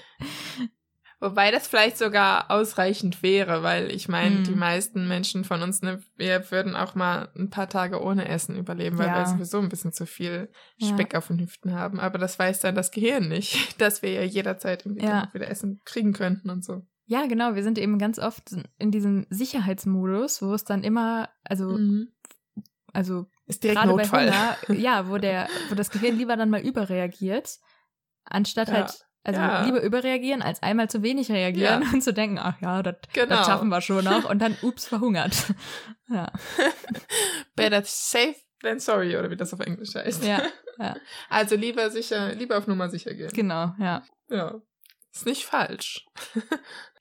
Wobei 1.22 1.52
das 1.52 1.68
vielleicht 1.68 1.98
sogar 1.98 2.50
ausreichend 2.50 3.22
wäre, 3.22 3.62
weil 3.62 3.92
ich 3.92 4.08
meine, 4.08 4.38
mm. 4.38 4.44
die 4.46 4.56
meisten 4.56 5.06
Menschen 5.06 5.44
von 5.44 5.62
uns, 5.62 5.82
ne, 5.82 6.02
wir 6.16 6.50
würden 6.50 6.78
auch 6.78 6.96
mal 6.96 7.30
ein 7.36 7.50
paar 7.50 7.68
Tage 7.68 8.02
ohne 8.02 8.30
Essen 8.30 8.56
überleben, 8.56 8.98
weil 8.98 9.08
ja. 9.08 9.18
wir 9.18 9.26
sowieso 9.26 9.60
ein 9.60 9.68
bisschen 9.68 9.92
zu 9.92 10.06
viel 10.06 10.50
Speck 10.82 11.12
ja. 11.12 11.20
auf 11.20 11.28
den 11.28 11.40
Hüften 11.40 11.74
haben. 11.74 12.00
Aber 12.00 12.20
das 12.20 12.40
weiß 12.40 12.62
dann 12.62 12.76
das 12.76 12.92
Gehirn 12.92 13.28
nicht, 13.28 13.76
dass 13.82 14.02
wir 14.02 14.14
ja 14.14 14.24
jederzeit 14.24 14.86
ja. 14.86 15.28
wieder 15.34 15.50
Essen 15.50 15.82
kriegen 15.84 16.14
könnten 16.14 16.50
und 16.50 16.64
so. 16.64 16.88
Ja, 17.06 17.26
genau. 17.26 17.54
Wir 17.54 17.64
sind 17.64 17.78
eben 17.80 18.00
ganz 18.00 18.18
oft 18.18 18.56
in 18.78 18.92
diesem 18.92 19.26
Sicherheitsmodus, 19.30 20.42
wo 20.42 20.54
es 20.54 20.64
dann 20.64 20.86
immer, 20.86 21.28
also, 21.44 21.72
mhm. 21.72 22.14
also 22.94 23.26
ist 23.46 23.64
direkt 23.64 23.82
gerade 23.82 23.92
Notfall. 23.92 24.28
bei 24.28 24.68
Hunger, 24.68 24.80
ja, 24.80 25.10
wo 25.10 25.18
der, 25.18 25.50
wo 25.70 25.76
das 25.76 25.92
Gehirn 25.92 26.18
lieber 26.18 26.38
dann 26.38 26.50
mal 26.50 26.62
überreagiert, 26.62 27.58
anstatt 28.24 28.72
halt 28.72 29.06
also 29.30 29.42
ja. 29.42 29.66
lieber 29.66 29.82
überreagieren, 29.82 30.42
als 30.42 30.64
einmal 30.64 30.90
zu 30.90 31.04
wenig 31.04 31.32
reagieren 31.32 31.84
ja. 31.84 31.90
und 31.94 32.02
zu 32.02 32.14
denken, 32.14 32.40
ach 32.40 32.60
ja, 32.62 32.82
das 32.82 32.96
genau. 33.14 33.44
schaffen 33.44 33.70
wir 33.70 33.82
schon 33.82 34.04
noch 34.06 34.30
und 34.30 34.40
dann 34.40 34.58
ups, 34.62 34.88
verhungert. 34.88 35.54
ja. 36.10 36.32
Better 37.56 37.84
safe 37.86 38.36
than 38.62 38.80
sorry, 38.80 39.16
oder 39.16 39.30
wie 39.30 39.38
das 39.38 39.54
auf 39.54 39.60
Englisch 39.60 39.96
heißt. 39.96 40.24
Ja, 40.24 40.42
ja. 40.78 40.96
Also 41.30 41.56
lieber 41.56 41.90
sicher, 41.92 42.34
lieber 42.34 42.58
auf 42.58 42.68
Nummer 42.68 42.90
sicher 42.90 43.14
gehen. 43.14 43.30
Genau, 43.34 43.74
ja. 43.80 44.04
Ja. 44.30 44.62
Ist 45.14 45.26
nicht 45.26 45.46
falsch. 45.46 46.06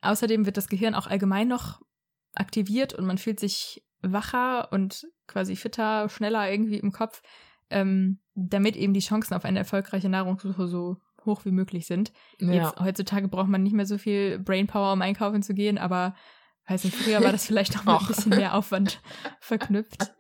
Außerdem 0.00 0.46
wird 0.46 0.56
das 0.56 0.68
Gehirn 0.68 0.94
auch 0.94 1.06
allgemein 1.06 1.48
noch 1.48 1.80
aktiviert 2.34 2.94
und 2.94 3.06
man 3.06 3.18
fühlt 3.18 3.40
sich 3.40 3.84
wacher 4.00 4.72
und 4.72 5.06
quasi 5.26 5.56
fitter, 5.56 6.08
schneller 6.08 6.50
irgendwie 6.50 6.78
im 6.78 6.92
Kopf, 6.92 7.22
ähm, 7.70 8.20
damit 8.34 8.76
eben 8.76 8.94
die 8.94 9.00
Chancen 9.00 9.34
auf 9.34 9.44
eine 9.44 9.58
erfolgreiche 9.58 10.08
Nahrungssuche 10.08 10.68
so 10.68 10.98
hoch 11.24 11.44
wie 11.44 11.50
möglich 11.50 11.86
sind. 11.86 12.12
Ja. 12.38 12.52
Jetzt, 12.52 12.80
heutzutage 12.80 13.28
braucht 13.28 13.48
man 13.48 13.62
nicht 13.62 13.74
mehr 13.74 13.86
so 13.86 13.98
viel 13.98 14.38
Brainpower, 14.38 14.92
um 14.92 15.02
einkaufen 15.02 15.42
zu 15.42 15.54
gehen, 15.54 15.78
aber 15.78 16.14
weiß 16.66 16.84
nicht, 16.84 16.96
früher 16.96 17.22
war 17.22 17.32
das 17.32 17.46
vielleicht 17.46 17.74
noch 17.74 17.84
mal 17.84 17.98
ein 17.98 18.06
bisschen 18.06 18.30
mehr 18.30 18.54
Aufwand 18.54 19.00
verknüpft. 19.40 20.12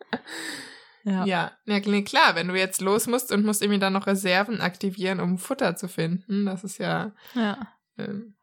Ja. 1.04 1.24
ja, 1.24 1.52
ja, 1.64 1.80
klar, 1.80 2.34
wenn 2.34 2.48
du 2.48 2.54
jetzt 2.54 2.80
los 2.80 3.06
musst 3.06 3.32
und 3.32 3.44
musst 3.44 3.62
irgendwie 3.62 3.78
dann 3.78 3.92
noch 3.92 4.06
Reserven 4.06 4.60
aktivieren, 4.60 5.20
um 5.20 5.38
Futter 5.38 5.76
zu 5.76 5.88
finden, 5.88 6.44
das 6.44 6.64
ist 6.64 6.78
ja, 6.78 7.12
ja, 7.34 7.68
ähm, 7.96 8.34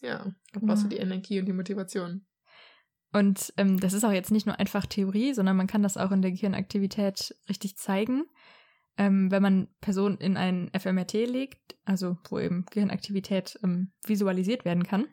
ja 0.00 0.32
da 0.52 0.60
brauchst 0.60 0.84
ja. 0.84 0.88
du 0.88 0.96
die 0.96 1.02
Energie 1.02 1.40
und 1.40 1.46
die 1.46 1.52
Motivation. 1.52 2.24
Und 3.12 3.52
ähm, 3.56 3.78
das 3.78 3.92
ist 3.92 4.04
auch 4.04 4.12
jetzt 4.12 4.30
nicht 4.30 4.46
nur 4.46 4.58
einfach 4.58 4.86
Theorie, 4.86 5.34
sondern 5.34 5.56
man 5.56 5.66
kann 5.66 5.82
das 5.82 5.96
auch 5.96 6.10
in 6.12 6.22
der 6.22 6.32
Gehirnaktivität 6.32 7.34
richtig 7.48 7.76
zeigen 7.76 8.24
ähm, 8.96 9.30
wenn 9.30 9.42
man 9.42 9.68
Personen 9.80 10.18
in 10.18 10.36
ein 10.36 10.70
FMRT 10.76 11.12
legt, 11.12 11.76
also 11.84 12.18
wo 12.28 12.38
eben 12.38 12.64
Gehirnaktivität 12.70 13.58
ähm, 13.62 13.92
visualisiert 14.04 14.64
werden 14.64 14.84
kann, 14.84 15.06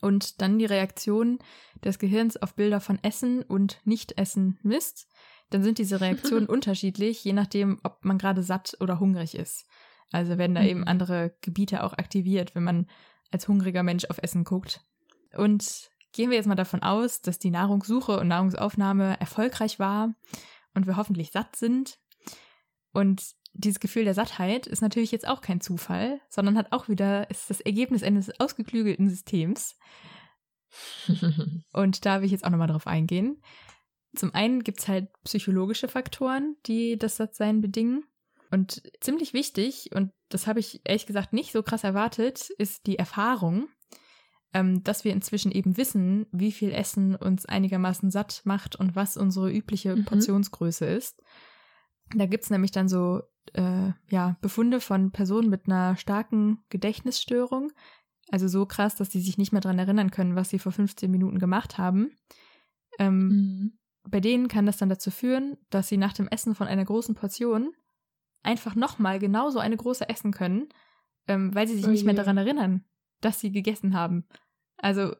und 0.00 0.40
dann 0.40 0.58
die 0.58 0.66
Reaktion 0.66 1.38
des 1.84 1.98
Gehirns 1.98 2.36
auf 2.36 2.54
Bilder 2.54 2.80
von 2.80 2.98
Essen 3.02 3.42
und 3.42 3.80
Nicht-Essen 3.84 4.58
misst, 4.62 5.08
dann 5.50 5.62
sind 5.62 5.78
diese 5.78 6.00
Reaktionen 6.00 6.46
unterschiedlich, 6.48 7.24
je 7.24 7.32
nachdem, 7.32 7.80
ob 7.82 8.04
man 8.04 8.18
gerade 8.18 8.42
satt 8.42 8.76
oder 8.80 9.00
hungrig 9.00 9.34
ist. 9.34 9.66
Also 10.12 10.38
werden 10.38 10.54
da 10.54 10.62
mhm. 10.62 10.68
eben 10.68 10.84
andere 10.84 11.36
Gebiete 11.40 11.82
auch 11.84 11.92
aktiviert, 11.92 12.54
wenn 12.54 12.64
man 12.64 12.86
als 13.30 13.48
hungriger 13.48 13.82
Mensch 13.82 14.04
auf 14.06 14.18
Essen 14.22 14.44
guckt. 14.44 14.84
Und 15.36 15.90
gehen 16.12 16.30
wir 16.30 16.36
jetzt 16.36 16.46
mal 16.46 16.56
davon 16.56 16.82
aus, 16.82 17.22
dass 17.22 17.38
die 17.38 17.50
Nahrungssuche 17.50 18.18
und 18.18 18.28
Nahrungsaufnahme 18.28 19.20
erfolgreich 19.20 19.78
war 19.78 20.14
und 20.74 20.86
wir 20.86 20.96
hoffentlich 20.96 21.30
satt 21.30 21.56
sind, 21.56 21.99
und 22.92 23.22
dieses 23.52 23.80
Gefühl 23.80 24.04
der 24.04 24.14
Sattheit 24.14 24.66
ist 24.66 24.80
natürlich 24.80 25.10
jetzt 25.10 25.26
auch 25.26 25.40
kein 25.40 25.60
Zufall, 25.60 26.20
sondern 26.28 26.56
hat 26.56 26.72
auch 26.72 26.88
wieder, 26.88 27.28
ist 27.30 27.50
das 27.50 27.60
Ergebnis 27.60 28.02
eines 28.02 28.38
ausgeklügelten 28.40 29.08
Systems. 29.08 29.76
und 31.72 32.04
da 32.06 32.20
will 32.20 32.26
ich 32.26 32.32
jetzt 32.32 32.44
auch 32.44 32.50
nochmal 32.50 32.68
drauf 32.68 32.86
eingehen. 32.86 33.42
Zum 34.14 34.34
einen 34.34 34.62
gibt 34.62 34.80
es 34.80 34.88
halt 34.88 35.08
psychologische 35.24 35.88
Faktoren, 35.88 36.56
die 36.66 36.96
das 36.98 37.16
Sattsein 37.16 37.60
bedingen. 37.60 38.04
Und 38.50 38.82
ziemlich 39.00 39.32
wichtig, 39.32 39.90
und 39.94 40.12
das 40.28 40.46
habe 40.46 40.58
ich 40.58 40.80
ehrlich 40.84 41.06
gesagt 41.06 41.32
nicht 41.32 41.52
so 41.52 41.62
krass 41.62 41.84
erwartet, 41.84 42.50
ist 42.58 42.86
die 42.86 42.98
Erfahrung, 42.98 43.68
ähm, 44.52 44.82
dass 44.82 45.04
wir 45.04 45.12
inzwischen 45.12 45.52
eben 45.52 45.76
wissen, 45.76 46.26
wie 46.32 46.50
viel 46.50 46.72
Essen 46.72 47.14
uns 47.14 47.46
einigermaßen 47.46 48.10
satt 48.10 48.42
macht 48.44 48.74
und 48.74 48.96
was 48.96 49.16
unsere 49.16 49.52
übliche 49.52 49.94
Mhm. 49.94 50.04
Portionsgröße 50.04 50.86
ist. 50.86 51.22
Da 52.14 52.26
gibt 52.26 52.44
es 52.44 52.50
nämlich 52.50 52.70
dann 52.72 52.88
so 52.88 53.22
äh, 53.54 53.90
ja, 54.10 54.36
Befunde 54.40 54.80
von 54.80 55.12
Personen 55.12 55.48
mit 55.50 55.66
einer 55.66 55.96
starken 55.96 56.64
Gedächtnisstörung. 56.68 57.72
Also 58.30 58.46
so 58.48 58.66
krass, 58.66 58.94
dass 58.96 59.10
sie 59.10 59.20
sich 59.20 59.38
nicht 59.38 59.52
mehr 59.52 59.60
daran 59.60 59.78
erinnern 59.78 60.10
können, 60.10 60.36
was 60.36 60.50
sie 60.50 60.58
vor 60.58 60.72
15 60.72 61.10
Minuten 61.10 61.38
gemacht 61.38 61.78
haben. 61.78 62.12
Ähm, 62.98 63.28
Mhm. 63.28 63.78
bei 64.08 64.20
denen 64.20 64.48
kann 64.48 64.66
das 64.66 64.76
dann 64.78 64.88
dazu 64.88 65.10
führen, 65.10 65.56
dass 65.70 65.88
sie 65.88 65.96
nach 65.96 66.12
dem 66.12 66.28
Essen 66.28 66.54
von 66.54 66.66
einer 66.66 66.84
großen 66.84 67.14
Portion 67.14 67.72
einfach 68.42 68.74
nochmal 68.74 69.18
genauso 69.18 69.58
eine 69.58 69.76
große 69.76 70.08
essen 70.08 70.32
können, 70.32 70.68
ähm, 71.28 71.54
weil 71.54 71.68
sie 71.68 71.74
sich 71.76 71.86
Oh 71.86 71.90
nicht 71.90 72.04
mehr 72.04 72.14
daran 72.14 72.38
erinnern, 72.38 72.84
dass 73.20 73.40
sie 73.40 73.52
gegessen 73.52 73.94
haben. 73.94 74.26
Also 74.78 75.14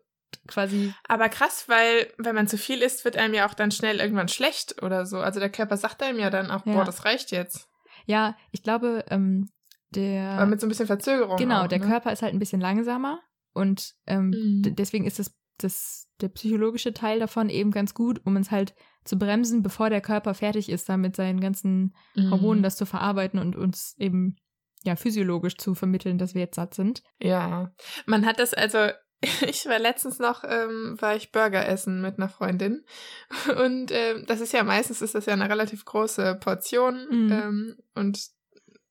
quasi, 0.49 0.93
Aber 1.09 1.29
krass, 1.29 1.69
weil 1.69 2.13
wenn 2.19 2.35
man 2.35 2.49
zu 2.49 2.59
viel 2.59 2.83
isst, 2.83 3.05
wird 3.05 3.17
einem 3.17 3.35
ja 3.35 3.49
auch 3.49 3.55
dann 3.55 3.71
schnell 3.71 3.99
irgendwann 4.01 4.29
schlecht 4.29 4.83
oder 4.83 5.07
so. 5.07 5.19
Also 5.19 5.41
der 5.41 5.51
Körper 5.51 5.77
sagt 5.77 6.03
einem 6.03 6.19
ja 6.19 6.31
dann 6.31 6.51
auch, 6.51 6.65
Ja. 6.67 6.75
boah, 6.75 6.85
das 6.85 7.05
reicht 7.05 7.31
jetzt. 7.31 7.69
ja, 8.07 8.37
ich 8.51 8.63
glaube, 8.63 9.05
ähm, 9.09 9.49
der. 9.91 10.31
Aber 10.33 10.47
mit 10.47 10.61
so 10.61 10.67
ein 10.67 10.71
bisschen 10.71 10.87
Verzögerung. 10.87 11.37
Genau, 11.37 11.63
auch, 11.65 11.69
der 11.69 11.79
ne? 11.81 11.87
Körper 11.87 12.13
ist 12.13 12.23
halt 12.23 12.33
ein 12.33 12.39
bisschen 12.39 12.61
langsamer 12.61 13.21
und 13.53 13.95
ähm, 14.07 14.31
Mhm. 14.31 14.75
deswegen 14.77 15.05
ist 15.07 15.19
das, 15.19 15.35
das, 15.59 16.09
der 16.21 16.29
psychologische 16.29 16.93
Teil 16.95 17.19
davon 17.21 17.49
eben 17.51 17.71
ganz 17.71 17.93
gut, 17.95 18.21
um 18.25 18.37
uns 18.37 18.51
halt 18.51 18.75
zu 19.05 19.19
bremsen, 19.19 19.63
bevor 19.63 19.91
der 19.91 20.01
Körper 20.01 20.35
fertig 20.35 20.69
ist, 20.69 20.89
da 20.89 20.97
mit 20.97 21.17
seinen 21.17 21.41
ganzen 21.41 21.95
Mhm. 22.15 22.31
Hormonen 22.31 22.63
das 22.63 22.77
zu 22.77 22.87
verarbeiten 22.87 23.39
und 23.39 23.57
uns 23.57 23.95
eben 23.99 24.37
ja 24.85 24.97
physiologisch 24.97 25.57
zu 25.59 25.75
vermitteln, 25.75 26.17
dass 26.19 26.35
wir 26.35 26.43
jetzt 26.43 26.57
satt 26.57 26.73
sind. 26.75 27.03
Ja, 27.19 27.73
man 28.07 28.25
hat 28.27 28.39
das 28.39 28.55
also. 28.55 28.89
Ich 29.47 29.67
war 29.67 29.79
letztens 29.79 30.19
noch, 30.19 30.45
ähm, 30.45 30.97
war 31.01 31.15
ich 31.17 31.33
Burger 31.33 31.67
essen 31.67 32.01
mit 32.01 32.19
einer 32.19 32.29
Freundin 32.29 32.85
und 33.65 33.91
ähm, 33.93 34.25
das 34.27 34.41
ist 34.41 34.53
ja 34.53 34.63
meistens 34.65 35.03
ist 35.03 35.15
das 35.15 35.27
ja 35.27 35.35
eine 35.35 35.49
relativ 35.49 35.85
große 35.85 36.37
Portion 36.37 37.07
Mhm. 37.11 37.33
ähm, 37.33 37.77
und 37.95 38.21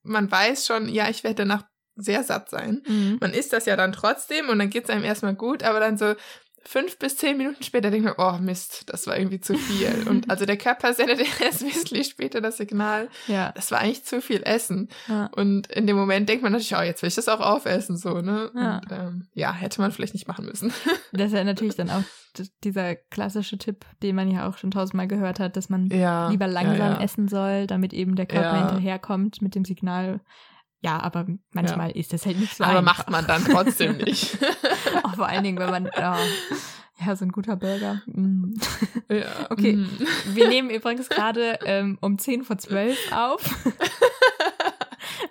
man 0.03 0.31
weiß 0.31 0.65
schon, 0.65 0.87
ja, 0.87 1.09
ich 1.09 1.23
werde 1.23 1.35
danach 1.45 1.63
sehr 1.95 2.23
satt 2.23 2.49
sein. 2.49 2.81
Man 3.19 3.33
isst 3.33 3.51
das 3.51 3.65
ja 3.65 3.75
dann 3.75 3.91
trotzdem 3.91 4.47
und 4.47 4.57
dann 4.57 4.69
geht 4.69 4.85
es 4.85 4.89
einem 4.89 5.03
erstmal 5.03 5.35
gut, 5.35 5.63
aber 5.63 5.81
dann 5.81 5.97
so 5.97 6.15
fünf 6.63 6.97
bis 6.99 7.17
zehn 7.17 7.37
Minuten 7.37 7.63
später 7.63 7.91
denkt 7.91 8.05
man, 8.05 8.15
oh 8.17 8.39
Mist, 8.41 8.83
das 8.87 9.07
war 9.07 9.17
irgendwie 9.17 9.39
zu 9.39 9.55
viel. 9.55 10.07
Und 10.09 10.29
also 10.29 10.45
der 10.45 10.57
Körper 10.57 10.93
sendet 10.93 11.19
erst 11.41 11.61
wesentlich 11.65 12.07
später 12.07 12.41
das 12.41 12.57
Signal, 12.57 13.09
Ja. 13.27 13.51
das 13.53 13.71
war 13.71 13.79
eigentlich 13.79 14.03
zu 14.03 14.21
viel 14.21 14.41
Essen. 14.43 14.89
ja. 15.07 15.27
Und 15.35 15.67
in 15.67 15.87
dem 15.87 15.95
Moment 15.95 16.29
denkt 16.29 16.43
man 16.43 16.51
natürlich, 16.51 16.75
oh, 16.75 16.81
jetzt 16.81 17.01
will 17.01 17.09
ich 17.09 17.15
das 17.15 17.27
auch 17.27 17.39
aufessen, 17.39 17.97
so, 17.97 18.21
ne? 18.21 18.51
Ja. 18.55 18.77
Und 18.77 18.91
ähm, 18.91 19.27
ja, 19.33 19.53
hätte 19.53 19.81
man 19.81 19.91
vielleicht 19.91 20.13
nicht 20.13 20.27
machen 20.27 20.45
müssen. 20.45 20.73
Das 21.11 21.27
ist 21.27 21.33
ja 21.33 21.43
natürlich 21.43 21.75
dann 21.75 21.89
auch 21.89 22.03
dieser 22.63 22.95
klassische 22.95 23.57
Tipp, 23.57 23.83
den 24.03 24.15
man 24.15 24.29
ja 24.29 24.47
auch 24.47 24.57
schon 24.57 24.69
tausendmal 24.69 25.07
gehört 25.07 25.39
hat, 25.39 25.57
dass 25.57 25.69
man 25.69 25.87
ja. 25.89 26.29
lieber 26.29 26.47
langsam 26.47 27.01
essen 27.01 27.27
soll, 27.27 27.65
damit 27.65 27.93
eben 27.93 28.15
der 28.15 28.27
Körper 28.27 28.59
hinterherkommt 28.59 29.41
mit 29.41 29.55
dem 29.55 29.65
Signal. 29.65 30.21
Ja, 30.81 30.99
aber 30.99 31.25
manchmal 31.51 31.91
ist 31.91 32.13
das 32.13 32.25
halt 32.25 32.39
nicht 32.39 32.55
so 32.55 32.63
Aber 32.63 32.79
einfach. 32.79 32.97
macht 32.97 33.09
man 33.09 33.27
dann 33.27 33.43
trotzdem 33.43 33.97
nicht. 33.97 34.37
Auch 35.03 35.15
vor 35.15 35.27
allen 35.27 35.43
Dingen, 35.43 35.59
wenn 35.59 35.69
man, 35.69 35.85
ja, 35.97 36.17
ja 37.05 37.15
so 37.15 37.25
ein 37.25 37.31
guter 37.31 37.57
Burger. 37.57 38.01
Mm. 38.05 38.53
ja. 39.09 39.25
Okay. 39.49 39.75
mm. 39.75 39.89
Wir 40.33 40.47
nehmen 40.47 40.69
übrigens 40.69 41.09
gerade 41.09 41.59
ähm, 41.65 41.97
um 42.01 42.17
10 42.17 42.43
vor 42.43 42.57
12 42.57 43.11
auf. 43.11 43.41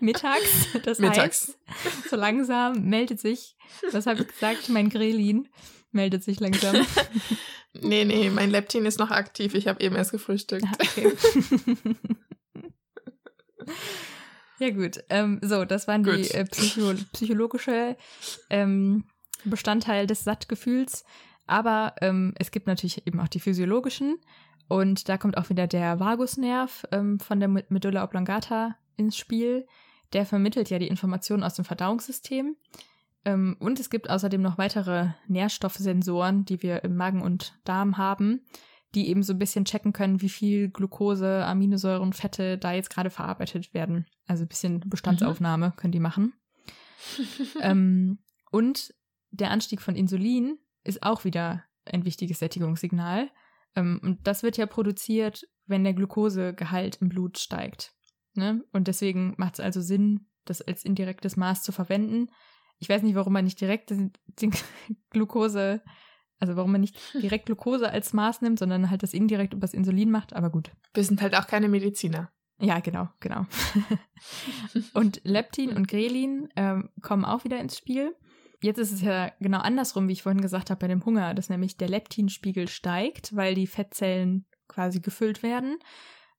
Mittags. 0.01 0.69
Das 0.85 0.99
Mittags. 0.99 1.19
heißt, 1.19 2.11
so 2.11 2.17
langsam 2.17 2.85
meldet 2.85 3.21
sich, 3.21 3.57
was 3.91 4.07
habe 4.07 4.21
ich 4.21 4.29
gesagt, 4.29 4.69
mein 4.69 4.91
Grelin 4.91 5.49
meldet 5.93 6.23
sich 6.23 6.41
langsam. 6.41 6.77
Nee, 7.81 8.05
nee, 8.05 8.29
mein 8.31 8.51
Leptin 8.51 8.85
ist 8.85 8.99
noch 8.99 9.11
aktiv. 9.11 9.55
Ich 9.55 9.67
habe 9.69 9.81
eben 9.83 9.97
erst 9.97 10.13
gefrühstückt. 10.13 10.65
Ah, 10.65 10.77
okay. 10.81 11.13
Ja 14.59 14.71
gut, 14.71 15.05
ähm, 15.09 15.41
so, 15.43 15.65
das 15.65 15.89
waren 15.89 16.03
die 16.03 16.11
Gut. 16.11 16.35
äh, 16.35 16.45
psycho 16.45 16.95
psychologische 17.13 17.97
ähm, 18.51 19.05
Bestandteil 19.45 20.07
des 20.07 20.25
Sattgefühls. 20.25 21.05
Aber 21.47 21.95
ähm, 22.03 22.35
es 22.39 22.51
gibt 22.51 22.67
natürlich 22.67 23.07
eben 23.07 23.21
auch 23.21 23.29
die 23.29 23.41
physiologischen. 23.41 24.19
Und 24.69 25.09
da 25.09 25.17
kommt 25.17 25.39
auch 25.39 25.49
wieder 25.49 25.67
der 25.67 25.99
Vagusnerv 25.99 26.87
ähm, 26.93 27.19
von 27.21 27.41
der 27.41 27.49
Medulla 27.49 28.05
oblongata 28.05 28.77
ins 28.97 29.17
Spiel. 29.17 29.67
Der 30.13 30.27
vermittelt 30.27 30.69
ja 30.69 30.79
die 30.79 30.89
Informationen 30.89 31.43
aus 31.43 31.55
dem 31.55 31.65
Verdauungssystem. 31.65 32.57
Ähm, 33.25 33.57
und 33.61 33.81
es 33.81 33.89
gibt 33.89 34.11
außerdem 34.11 34.43
noch 34.43 34.59
weitere 34.59 35.09
Nährstoffsensoren, 35.27 36.45
die 36.45 36.63
wir 36.63 36.85
im 36.85 36.97
Magen 36.97 37.23
und 37.23 37.59
Darm 37.65 37.97
haben, 37.97 38.43
die 38.95 39.09
eben 39.09 39.23
so 39.23 39.35
ein 39.35 39.39
bisschen 39.39 39.65
checken 39.65 39.93
können, 39.93 40.23
wie 40.23 40.29
viel 40.29 40.71
Glucose, 40.71 41.45
Aminosäuren, 41.45 42.13
Fette 42.13 42.57
da 42.59 42.73
jetzt 42.73 42.91
gerade 42.91 43.11
verarbeitet 43.11 43.75
werden. 43.75 44.07
Also 44.27 44.45
ein 44.45 44.49
bisschen 44.49 44.81
Bestandsaufnahme 44.81 45.73
können 45.77 45.93
die 45.93 46.01
machen. 46.01 46.33
ähm, 47.61 48.19
und 48.51 48.95
der 49.31 49.51
Anstieg 49.51 49.83
von 49.83 49.95
Insulin 49.95 50.59
ist 50.85 51.03
auch 51.03 51.25
wieder 51.25 51.65
ein 51.85 52.05
wichtiges 52.05 52.39
Sättigungssignal. 52.39 53.31
Ähm, 53.77 54.01
und 54.03 54.27
das 54.27 54.43
wird 54.43 54.57
ja 54.57 54.67
produziert, 54.67 55.47
wenn 55.67 55.85
der 55.85 55.95
Glukosegehalt 55.95 56.97
im 57.03 57.11
Blut 57.11 57.39
steigt. 57.39 57.93
Ne? 58.35 58.65
Und 58.73 58.89
deswegen 58.89 59.35
macht 59.37 59.55
es 59.55 59.61
also 59.61 59.81
Sinn, 59.81 60.29
das 60.45 60.63
als 60.63 60.85
indirektes 60.85 61.37
Maß 61.37 61.63
zu 61.63 61.73
verwenden. 61.73 62.31
Ich 62.79 62.89
weiß 62.89 63.03
nicht, 63.03 63.15
warum 63.15 63.33
man 63.35 63.45
nicht 63.45 63.61
direkt 63.61 63.91
den, 63.91 64.13
den 64.41 64.53
Glukose, 65.11 65.83
also 66.39 66.57
warum 66.57 66.73
man 66.73 66.81
nicht 66.81 66.99
direkt 67.15 67.47
Glukose 67.47 67.91
als 67.91 68.13
Maß 68.13 68.43
nimmt, 68.43 68.59
sondern 68.59 68.91
halt 68.91 69.03
das 69.03 69.15
indirekt 69.15 69.55
übers 69.55 69.75
Insulin 69.75 70.11
macht, 70.11 70.35
aber 70.35 70.51
gut. 70.51 70.71
Wir 70.95 71.05
sind 71.05 71.23
halt 71.23 71.37
auch 71.37 71.47
keine 71.47 71.69
Mediziner. 71.69 72.31
Ja, 72.61 72.81
genau, 72.81 73.09
genau. 73.21 73.47
und 74.95 75.21
Leptin 75.25 75.77
und 75.77 75.87
Grelin 75.87 76.49
ähm, 76.57 76.91
kommen 77.03 77.25
auch 77.25 77.45
wieder 77.45 77.61
ins 77.61 77.79
Spiel. 77.79 78.17
Jetzt 78.61 78.79
ist 78.79 78.93
es 78.93 79.01
ja 79.03 79.31
genau 79.39 79.61
andersrum, 79.61 80.09
wie 80.09 80.13
ich 80.13 80.25
vorhin 80.25 80.41
gesagt 80.41 80.71
habe, 80.71 80.81
bei 80.81 80.89
dem 80.89 81.05
Hunger, 81.05 81.35
dass 81.35 81.49
nämlich 81.49 81.77
der 81.77 81.89
Leptinspiegel 81.89 82.67
steigt, 82.67 83.37
weil 83.37 83.55
die 83.55 83.69
Fettzellen 83.69 84.47
quasi 84.67 84.99
gefüllt 84.99 85.45
werden. 85.45 85.79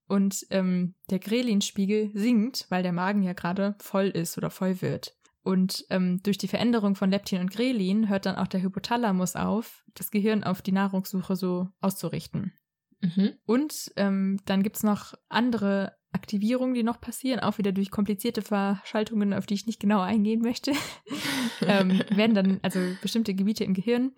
Und 0.07 0.45
ähm, 0.49 0.95
der 1.09 1.19
Grelinspiegel 1.19 2.11
sinkt, 2.13 2.65
weil 2.69 2.83
der 2.83 2.91
Magen 2.91 3.23
ja 3.23 3.33
gerade 3.33 3.75
voll 3.79 4.07
ist 4.07 4.37
oder 4.37 4.49
voll 4.49 4.81
wird. 4.81 5.15
Und 5.41 5.85
ähm, 5.89 6.21
durch 6.23 6.37
die 6.37 6.47
Veränderung 6.47 6.95
von 6.95 7.11
Leptin 7.11 7.39
und 7.39 7.51
Grelin 7.51 8.09
hört 8.09 8.25
dann 8.25 8.35
auch 8.35 8.47
der 8.47 8.61
Hypothalamus 8.61 9.35
auf, 9.35 9.83
das 9.95 10.11
Gehirn 10.11 10.43
auf 10.43 10.61
die 10.61 10.73
Nahrungssuche 10.73 11.35
so 11.35 11.69
auszurichten. 11.81 12.53
Mhm. 13.01 13.33
Und 13.45 13.91
ähm, 13.95 14.39
dann 14.45 14.63
gibt's 14.63 14.83
noch 14.83 15.13
andere 15.29 15.93
Aktivierungen, 16.11 16.73
die 16.73 16.83
noch 16.83 16.99
passieren, 16.99 17.39
auch 17.39 17.57
wieder 17.57 17.71
durch 17.71 17.91
komplizierte 17.91 18.41
Verschaltungen, 18.41 19.33
auf 19.33 19.45
die 19.45 19.53
ich 19.53 19.67
nicht 19.67 19.79
genau 19.79 20.01
eingehen 20.01 20.41
möchte. 20.41 20.73
ähm, 21.61 22.01
werden 22.09 22.35
dann 22.35 22.59
also 22.61 22.79
bestimmte 23.01 23.33
Gebiete 23.33 23.63
im 23.63 23.73
Gehirn 23.73 24.13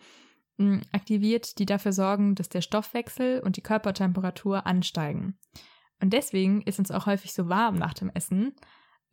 mh, 0.58 0.82
aktiviert, 0.92 1.60
die 1.60 1.66
dafür 1.66 1.94
sorgen, 1.94 2.36
dass 2.36 2.50
der 2.50 2.62
Stoffwechsel 2.62 3.42
und 3.42 3.58
die 3.58 3.62
Körpertemperatur 3.62 4.66
ansteigen. 4.66 5.38
Und 6.02 6.14
deswegen 6.14 6.62
ist 6.64 6.80
uns 6.80 6.92
auch 6.92 7.06
häufig 7.06 7.34
so 7.34 7.48
warm 7.50 7.76
nach 7.76 7.94
dem 7.94 8.10
Essen, 8.10 8.56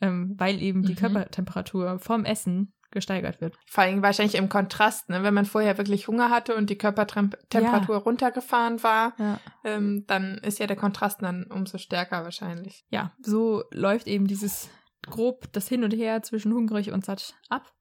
ähm, 0.01 0.35
weil 0.39 0.61
eben 0.63 0.83
die 0.83 0.93
Mhm. 0.93 0.97
Körpertemperatur 0.97 1.99
vom 1.99 2.25
Essen 2.25 2.73
gesteigert 2.91 3.41
wird. 3.43 3.55
Vor 3.67 3.85
allem 3.85 4.01
wahrscheinlich 4.03 4.37
im 4.37 4.49
Kontrast, 4.49 5.11
ne? 5.11 5.23
wenn 5.23 5.35
man 5.35 5.45
vorher 5.45 5.77
wirklich 5.77 6.09
Hunger 6.09 6.31
hatte 6.31 6.55
und 6.57 6.71
die 6.71 6.79
Körpertemperatur 6.79 7.97
runtergefahren 7.97 8.83
war, 8.83 9.13
Ja. 9.19 9.41
ähm, 9.65 10.05
dann 10.07 10.39
ist 10.39 10.59
ja 10.59 10.67
der 10.67 10.77
Kontrast 10.77 11.21
dann 11.23 11.45
umso 11.45 11.77
stärker 11.79 12.25
wahrscheinlich. 12.25 12.85
ja, 12.91 13.13
so 13.23 13.63
läuft 13.73 14.07
eben 14.07 14.27
dieses 14.27 14.71
grob 15.07 15.53
das 15.53 15.69
Hin 15.69 15.85
und 15.85 15.93
Her 15.93 16.23
zwischen 16.23 16.53
hungrig 16.53 16.91
und 16.91 17.05
satt 17.05 17.35
ab. 17.51 17.73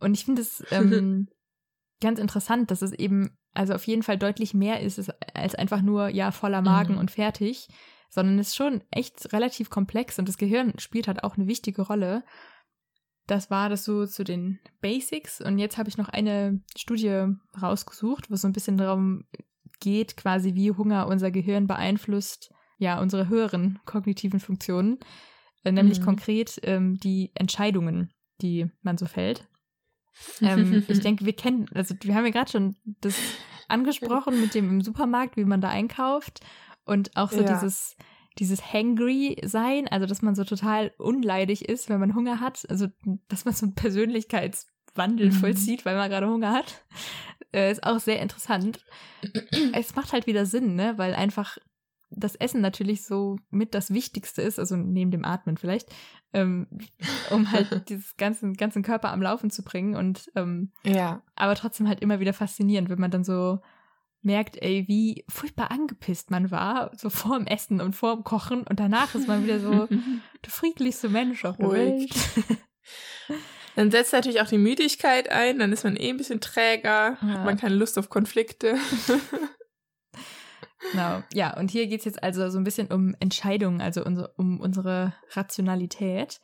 Und 0.00 0.14
ich 0.14 0.24
finde 0.24 0.42
es 0.42 0.64
ähm, 0.70 1.28
ganz 2.00 2.18
interessant, 2.20 2.70
dass 2.70 2.82
es 2.82 2.92
eben 2.92 3.36
also 3.54 3.74
auf 3.74 3.86
jeden 3.86 4.02
Fall 4.02 4.18
deutlich 4.18 4.52
mehr 4.54 4.80
ist 4.80 5.12
als 5.34 5.54
einfach 5.54 5.80
nur 5.82 6.08
ja 6.08 6.30
voller 6.32 6.60
Magen 6.62 6.94
Mhm. 6.94 6.98
und 7.00 7.10
fertig, 7.10 7.68
sondern 8.14 8.38
es 8.38 8.48
ist 8.48 8.56
schon 8.56 8.82
echt 8.92 9.32
relativ 9.32 9.70
komplex 9.70 10.18
und 10.20 10.28
das 10.28 10.38
Gehirn 10.38 10.74
spielt 10.78 11.08
halt 11.08 11.24
auch 11.24 11.36
eine 11.36 11.48
wichtige 11.48 11.82
Rolle. 11.82 12.22
Das 13.26 13.50
war 13.50 13.68
das 13.68 13.84
so 13.84 14.06
zu 14.06 14.22
den 14.22 14.60
Basics 14.80 15.40
und 15.40 15.58
jetzt 15.58 15.78
habe 15.78 15.88
ich 15.88 15.98
noch 15.98 16.08
eine 16.08 16.60
Studie 16.76 17.26
rausgesucht, 17.60 18.30
wo 18.30 18.34
es 18.34 18.42
so 18.42 18.48
ein 18.48 18.52
bisschen 18.52 18.76
darum 18.76 19.24
geht, 19.80 20.16
quasi 20.16 20.54
wie 20.54 20.70
Hunger 20.70 21.08
unser 21.08 21.32
Gehirn 21.32 21.66
beeinflusst, 21.66 22.52
ja, 22.78 23.00
unsere 23.00 23.28
höheren 23.28 23.80
kognitiven 23.84 24.38
Funktionen, 24.38 24.98
äh, 25.64 25.72
nämlich 25.72 25.98
Mhm. 25.98 26.04
konkret 26.04 26.60
ähm, 26.62 26.96
die 26.98 27.32
Entscheidungen, 27.34 28.12
die 28.40 28.70
man 28.82 28.96
so 28.96 29.06
fällt. 29.06 29.48
ähm, 30.40 30.84
ich 30.88 31.00
denke, 31.00 31.26
wir 31.26 31.32
kennen, 31.34 31.66
also 31.74 31.96
wir 32.02 32.14
haben 32.14 32.26
ja 32.26 32.30
gerade 32.30 32.52
schon 32.52 32.76
das 33.00 33.16
angesprochen 33.68 34.40
mit 34.40 34.54
dem 34.54 34.68
im 34.70 34.80
Supermarkt, 34.82 35.36
wie 35.36 35.44
man 35.44 35.60
da 35.60 35.70
einkauft. 35.70 36.40
Und 36.84 37.16
auch 37.16 37.30
so 37.30 37.42
ja. 37.42 37.54
dieses, 37.54 37.96
dieses 38.38 38.72
hangry 38.72 39.36
sein, 39.44 39.88
also 39.88 40.06
dass 40.06 40.22
man 40.22 40.34
so 40.34 40.44
total 40.44 40.92
unleidig 40.98 41.68
ist, 41.68 41.88
wenn 41.88 42.00
man 42.00 42.14
Hunger 42.14 42.40
hat. 42.40 42.66
Also, 42.68 42.88
dass 43.28 43.44
man 43.44 43.54
so 43.54 43.66
einen 43.66 43.74
Persönlichkeitswandel 43.74 45.28
mhm. 45.28 45.32
vollzieht, 45.32 45.84
weil 45.84 45.96
man 45.96 46.10
gerade 46.10 46.28
Hunger 46.28 46.52
hat. 46.52 46.84
Äh, 47.52 47.70
ist 47.70 47.84
auch 47.84 48.00
sehr 48.00 48.20
interessant. 48.20 48.84
es 49.72 49.94
macht 49.94 50.12
halt 50.12 50.26
wieder 50.26 50.46
Sinn, 50.46 50.74
ne? 50.74 50.94
Weil 50.96 51.14
einfach 51.14 51.56
das 52.16 52.34
Essen 52.36 52.60
natürlich 52.60 53.04
so 53.04 53.38
mit 53.50 53.74
das 53.74 53.92
Wichtigste 53.92 54.42
ist, 54.42 54.58
also 54.58 54.76
neben 54.76 55.10
dem 55.10 55.24
Atmen 55.24 55.56
vielleicht, 55.56 55.88
ähm, 56.32 56.66
um 57.30 57.50
halt 57.50 57.68
dieses 57.88 58.16
ganzen, 58.16 58.54
ganzen 58.54 58.82
Körper 58.82 59.12
am 59.12 59.22
Laufen 59.22 59.50
zu 59.50 59.62
bringen 59.62 59.96
und 59.96 60.30
ähm, 60.36 60.72
ja. 60.84 61.22
aber 61.34 61.54
trotzdem 61.54 61.88
halt 61.88 62.00
immer 62.00 62.20
wieder 62.20 62.32
faszinierend, 62.32 62.88
wenn 62.88 63.00
man 63.00 63.10
dann 63.10 63.24
so 63.24 63.60
merkt, 64.24 64.60
ey, 64.62 64.84
wie 64.88 65.24
furchtbar 65.28 65.70
angepisst 65.70 66.30
man 66.30 66.50
war, 66.50 66.90
so 66.96 67.10
vor 67.10 67.38
dem 67.38 67.46
Essen 67.46 67.80
und 67.80 67.94
vor 67.94 68.14
dem 68.14 68.24
Kochen 68.24 68.66
und 68.66 68.80
danach 68.80 69.14
ist 69.14 69.28
man 69.28 69.44
wieder 69.44 69.60
so 69.60 69.86
der 70.44 70.50
friedlichste 70.50 71.08
Mensch 71.08 71.44
auf 71.44 71.56
der 71.56 71.70
Welt. 71.70 72.14
Dann 73.76 73.90
setzt 73.90 74.12
natürlich 74.12 74.40
auch 74.40 74.46
die 74.46 74.58
Müdigkeit 74.58 75.28
ein, 75.30 75.58
dann 75.58 75.72
ist 75.72 75.82
man 75.82 75.96
eh 75.96 76.10
ein 76.10 76.16
bisschen 76.16 76.40
träger, 76.40 77.18
ja. 77.20 77.28
hat 77.28 77.44
man 77.44 77.56
keine 77.56 77.74
Lust 77.74 77.98
auf 77.98 78.08
Konflikte. 78.08 78.76
Genau. 80.92 81.22
Ja, 81.32 81.56
und 81.56 81.70
hier 81.70 81.86
geht 81.86 82.00
es 82.00 82.04
jetzt 82.04 82.22
also 82.22 82.50
so 82.50 82.58
ein 82.58 82.64
bisschen 82.64 82.88
um 82.88 83.14
Entscheidungen, 83.18 83.80
also 83.80 84.04
um 84.04 84.60
unsere 84.60 85.14
Rationalität. 85.30 86.40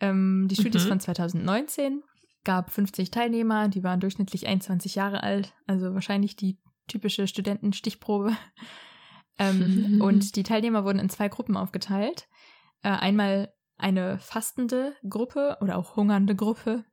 Ähm, 0.00 0.48
die 0.50 0.54
Studie 0.54 0.76
mhm. 0.76 0.82
ist 0.82 0.88
von 0.88 1.00
2019, 1.00 2.02
gab 2.44 2.70
50 2.70 3.10
Teilnehmer, 3.10 3.68
die 3.68 3.82
waren 3.82 3.98
durchschnittlich 4.00 4.46
21 4.46 4.96
Jahre 4.96 5.22
alt, 5.22 5.54
also 5.66 5.94
wahrscheinlich 5.94 6.36
die 6.36 6.58
typische 6.90 7.26
Studentenstichprobe. 7.26 8.36
ähm. 9.38 10.00
Und 10.02 10.36
die 10.36 10.42
Teilnehmer 10.42 10.84
wurden 10.84 10.98
in 10.98 11.08
zwei 11.08 11.28
Gruppen 11.28 11.56
aufgeteilt. 11.56 12.28
Äh, 12.82 12.90
einmal 12.90 13.52
eine 13.76 14.18
fastende 14.18 14.94
Gruppe 15.08 15.56
oder 15.60 15.78
auch 15.78 15.96
hungernde 15.96 16.36
Gruppe. 16.36 16.84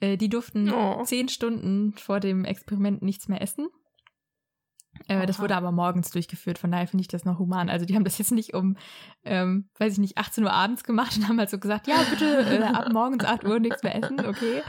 Äh, 0.00 0.16
die 0.16 0.28
durften 0.28 0.72
oh. 0.72 1.02
zehn 1.04 1.28
Stunden 1.28 1.94
vor 1.94 2.20
dem 2.20 2.44
Experiment 2.44 3.02
nichts 3.02 3.28
mehr 3.28 3.42
essen. 3.42 3.68
Äh, 5.06 5.26
das 5.26 5.38
wurde 5.38 5.56
aber 5.56 5.70
morgens 5.70 6.10
durchgeführt, 6.10 6.58
von 6.58 6.72
daher 6.72 6.86
finde 6.86 7.02
ich 7.02 7.08
das 7.08 7.24
noch 7.24 7.38
human. 7.38 7.68
Also 7.68 7.86
die 7.86 7.94
haben 7.94 8.04
das 8.04 8.18
jetzt 8.18 8.32
nicht 8.32 8.54
um, 8.54 8.76
ähm, 9.24 9.68
weiß 9.78 9.94
ich 9.94 9.98
nicht, 9.98 10.18
18 10.18 10.44
Uhr 10.44 10.52
abends 10.52 10.84
gemacht 10.84 11.16
und 11.16 11.28
haben 11.28 11.38
halt 11.38 11.50
so 11.50 11.58
gesagt, 11.58 11.86
ja, 11.86 11.96
bitte 12.10 12.26
äh, 12.58 12.62
ab 12.62 12.92
morgens 12.92 13.24
8 13.24 13.44
Uhr 13.44 13.60
nichts 13.60 13.82
mehr 13.82 13.94
essen, 13.94 14.20
okay. 14.26 14.62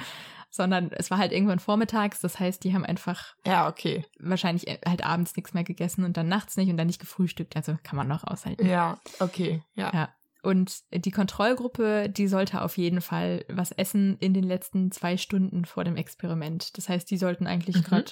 Sondern 0.51 0.91
es 0.91 1.11
war 1.11 1.19
halt 1.19 1.31
irgendwann 1.31 1.59
vormittags, 1.59 2.21
das 2.21 2.39
heißt, 2.39 2.63
die 2.63 2.73
haben 2.73 2.85
einfach 2.85 3.35
ja, 3.45 3.67
okay. 3.67 4.05
wahrscheinlich 4.19 4.67
äh, 4.67 4.79
halt 4.85 5.05
abends 5.05 5.35
nichts 5.35 5.53
mehr 5.53 5.63
gegessen 5.63 6.03
und 6.03 6.17
dann 6.17 6.27
nachts 6.27 6.57
nicht 6.57 6.69
und 6.69 6.77
dann 6.77 6.87
nicht 6.87 6.99
gefrühstückt. 6.99 7.55
Also 7.55 7.77
kann 7.83 7.97
man 7.97 8.07
noch 8.07 8.23
aushalten. 8.23 8.65
Ja, 8.65 8.99
okay, 9.19 9.61
ja. 9.75 9.91
ja. 9.93 10.09
Und 10.41 10.83
die 10.91 11.11
Kontrollgruppe, 11.11 12.09
die 12.09 12.27
sollte 12.27 12.61
auf 12.61 12.77
jeden 12.77 13.01
Fall 13.01 13.45
was 13.49 13.71
essen 13.71 14.17
in 14.19 14.33
den 14.33 14.45
letzten 14.45 14.91
zwei 14.91 15.17
Stunden 15.17 15.65
vor 15.65 15.83
dem 15.83 15.97
Experiment. 15.97 16.77
Das 16.77 16.87
heißt, 16.87 17.11
die 17.11 17.17
sollten 17.17 17.45
eigentlich 17.45 17.75
mhm. 17.75 17.83
gerade 17.83 18.11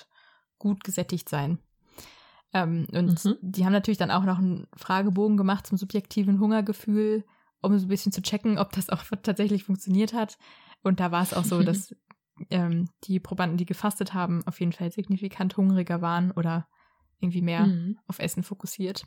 gut 0.60 0.84
gesättigt 0.84 1.30
sein. 1.30 1.60
Ähm, 2.54 2.88
und 2.92 3.24
mhm. 3.24 3.38
die 3.42 3.66
haben 3.66 3.74
natürlich 3.74 3.98
dann 3.98 4.12
auch 4.12 4.24
noch 4.24 4.40
einen 4.40 4.68
Fragebogen 4.76 5.38
gemacht 5.38 5.68
zum 5.68 5.78
subjektiven 5.78 6.40
Hungergefühl, 6.40 7.24
um 7.62 7.78
so 7.78 7.86
ein 7.86 7.90
bisschen 7.90 8.12
zu 8.12 8.22
checken, 8.22 8.58
ob 8.58 8.72
das 8.74 8.90
auch 8.90 9.04
tatsächlich 9.24 9.64
funktioniert 9.64 10.14
hat. 10.14 10.38
Und 10.84 11.00
da 11.00 11.12
war 11.12 11.24
es 11.24 11.34
auch 11.34 11.46
so, 11.46 11.64
dass 11.64 11.96
ähm, 12.50 12.90
die 13.04 13.20
Probanden, 13.20 13.58
die 13.58 13.66
gefastet 13.66 14.14
haben, 14.14 14.46
auf 14.46 14.60
jeden 14.60 14.74
Fall 14.74 14.92
signifikant 14.92 15.58
hungriger 15.58 16.02
waren 16.02 16.32
oder 16.32 16.68
irgendwie 17.20 17.42
mehr 17.42 17.66
mhm. 17.66 18.00
auf 18.08 18.20
Essen 18.20 18.44
fokussiert. 18.44 19.06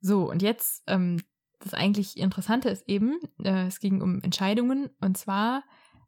So, 0.00 0.30
und 0.30 0.42
jetzt, 0.42 0.82
ähm, 0.86 1.22
das 1.58 1.74
eigentlich 1.74 2.16
Interessante 2.16 2.68
ist 2.68 2.88
eben, 2.88 3.18
äh, 3.42 3.66
es 3.66 3.80
ging 3.80 4.02
um 4.02 4.20
Entscheidungen 4.22 4.90
und 5.00 5.16
zwar 5.16 5.62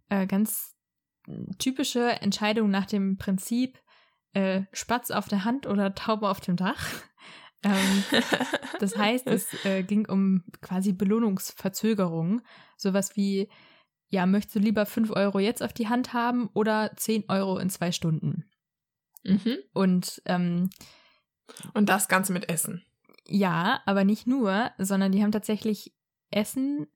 äh, 0.09 0.27
ganz 0.27 0.75
typische 1.59 2.21
Entscheidungen 2.21 2.71
nach 2.71 2.87
dem 2.87 3.17
Prinzip, 3.17 3.81
äh, 4.35 4.63
Spatz 4.73 5.11
auf 5.11 5.29
der 5.29 5.45
Hand 5.45 5.67
oder 5.67 5.95
Taube 5.95 6.29
auf 6.29 6.41
dem 6.41 6.57
Dach. 6.57 6.87
ähm, 7.63 8.05
das 8.81 8.97
heißt, 8.97 9.27
es 9.29 9.65
äh, 9.65 9.83
ging 9.83 10.07
um 10.07 10.45
quasi 10.61 10.93
Belohnungsverzögerung. 10.93 12.43
Sowas 12.77 13.17
wie, 13.17 13.49
ja, 14.15 14.27
möchtest 14.27 14.55
du 14.55 14.61
lieber 14.61 14.87
5 14.87 15.11
Euro 15.11 15.41
jetzt 15.41 15.63
auf 15.63 15.73
die 15.73 15.89
Hand 15.89 16.13
haben 16.13 16.49
oder 16.55 16.93
10 16.97 17.25
Euro 17.29 17.59
in 17.59 17.69
zwei 17.69 17.91
Stunden? 17.91 18.45
Mhm. 19.25 19.57
Und, 19.73 20.23
ähm, 20.27 20.71
und 21.75 21.89
das 21.89 22.09
Ganze 22.09 22.33
mit 22.33 22.49
Essen. 22.49 22.85
Ja, 23.27 23.81
aber 23.87 24.05
nicht 24.05 24.27
nur, 24.27 24.71
sondern 24.79 25.11
die 25.11 25.23
haben 25.23 25.33
tatsächlich 25.33 25.93
Essen 26.31 26.87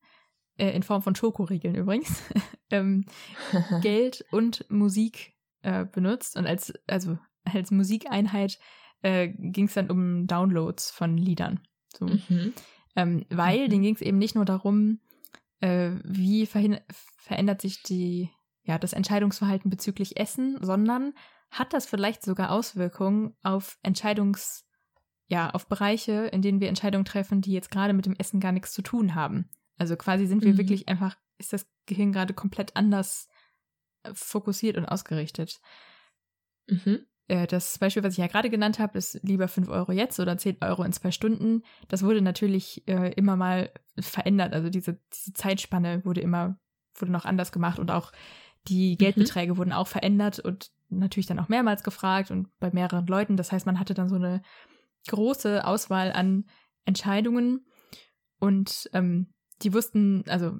äh, 0.59 0.71
in 0.71 0.85
Form 0.85 1.03
von 1.03 1.17
Schokoriegeln 1.17 1.75
übrigens, 1.75 2.23
ähm, 2.71 3.05
Geld 3.83 4.25
und 4.31 4.65
Musik 4.71 5.35
äh, 5.63 5.85
benutzt 5.85 6.37
und 6.37 6.47
als, 6.47 6.73
also 6.87 7.19
als 7.45 7.73
Musikeinheit 7.73 8.61
äh, 9.03 9.29
ging 9.29 9.67
es 9.67 9.75
dann 9.75 9.91
um 9.91 10.29
Downloads 10.29 10.93
von 10.93 11.17
Liedern. 11.17 11.61
So. 11.99 12.07
Mhm. 12.07 12.53
Ähm, 12.95 13.27
weil 13.29 13.65
mhm. 13.65 13.71
denen 13.71 13.83
ging 13.83 13.95
es 13.97 14.03
eben 14.03 14.19
nicht 14.19 14.37
nur 14.37 14.45
darum, 14.45 15.01
äh, 15.61 15.91
wie 16.05 16.47
verändert 16.47 17.61
sich 17.61 17.83
die, 17.83 18.31
ja, 18.63 18.79
das 18.79 18.93
Entscheidungsverhalten 18.93 19.71
bezüglich 19.71 20.19
Essen, 20.19 20.59
sondern 20.61 21.15
hat 21.51 21.73
das 21.73 21.87
vielleicht 21.87 22.23
sogar 22.23 22.51
Auswirkungen 22.51 23.37
auf 23.43 23.79
Entscheidungs, 23.83 24.67
ja, 25.27 25.51
auf 25.51 25.69
Bereiche, 25.69 26.27
in 26.27 26.43
denen 26.43 26.61
wir 26.61 26.69
Entscheidungen 26.69 27.05
treffen, 27.05 27.41
die 27.41 27.53
jetzt 27.53 27.71
gerade 27.71 27.93
mit 27.93 28.07
dem 28.07 28.17
Essen 28.17 28.41
gar 28.41 28.53
nichts 28.53 28.73
zu 28.73 28.83
tun 28.83 29.15
haben. 29.15 29.51
Also 29.79 29.97
quasi 29.97 30.27
sind 30.27 30.43
wir 30.43 30.55
mhm. 30.55 30.59
wirklich 30.59 30.89
einfach, 30.89 31.17
ist 31.39 31.53
das 31.53 31.67
Gehirn 31.87 32.13
gerade 32.13 32.35
komplett 32.35 32.77
anders 32.77 33.29
äh, 34.03 34.11
fokussiert 34.15 34.77
und 34.77 34.87
ausgerichtet. 34.87 35.61
Mhm. 36.67 37.07
Äh, 37.29 37.47
das 37.47 37.79
Beispiel, 37.79 38.03
was 38.03 38.15
ich 38.15 38.19
ja 38.19 38.27
gerade 38.27 38.51
genannt 38.51 38.79
habe, 38.79 38.99
ist 38.99 39.21
lieber 39.23 39.49
5 39.49 39.69
Euro 39.69 39.93
jetzt 39.93 40.19
oder 40.19 40.37
10 40.37 40.59
Euro 40.63 40.83
in 40.83 40.93
zwei 40.93 41.11
Stunden. 41.11 41.63
Das 41.89 42.03
wurde 42.03 42.23
natürlich 42.23 42.87
äh, 42.89 43.13
immer 43.13 43.37
mal 43.37 43.71
verändert. 43.99 44.55
Also 44.55 44.71
diese, 44.71 44.99
diese 45.13 45.35
Zeitspanne 45.35 46.05
wurde 46.05 46.23
immer, 46.23 46.59
wurde 46.97 47.13
noch 47.13 47.27
anders 47.27 47.53
gemacht 47.53 47.79
und 47.79 47.91
auch 47.91 48.13
die 48.67 48.93
mhm. 48.93 48.99
Geldbeträge 48.99 49.53
mhm. 49.53 49.59
wurden 49.59 49.73
auch 49.73 49.87
verändert 49.87 50.41
und 50.41 50.71
natürlich 50.89 51.27
dann 51.27 51.39
auch 51.39 51.49
mehrmals 51.49 51.83
gefragt 51.83 52.31
und 52.31 52.49
bei 52.59 52.71
mehreren 52.73 53.07
Leuten. 53.07 53.37
Das 53.37 53.53
heißt, 53.53 53.67
man 53.67 53.79
hatte 53.79 53.95
dann 53.95 54.09
so 54.09 54.17
eine 54.17 54.43
große 55.09 55.65
Auswahl 55.67 56.13
an 56.13 56.47
Entscheidungen 56.87 57.67
und 58.41 58.89
ähm, 58.95 59.35
die 59.63 59.75
wussten, 59.75 60.25
also 60.29 60.59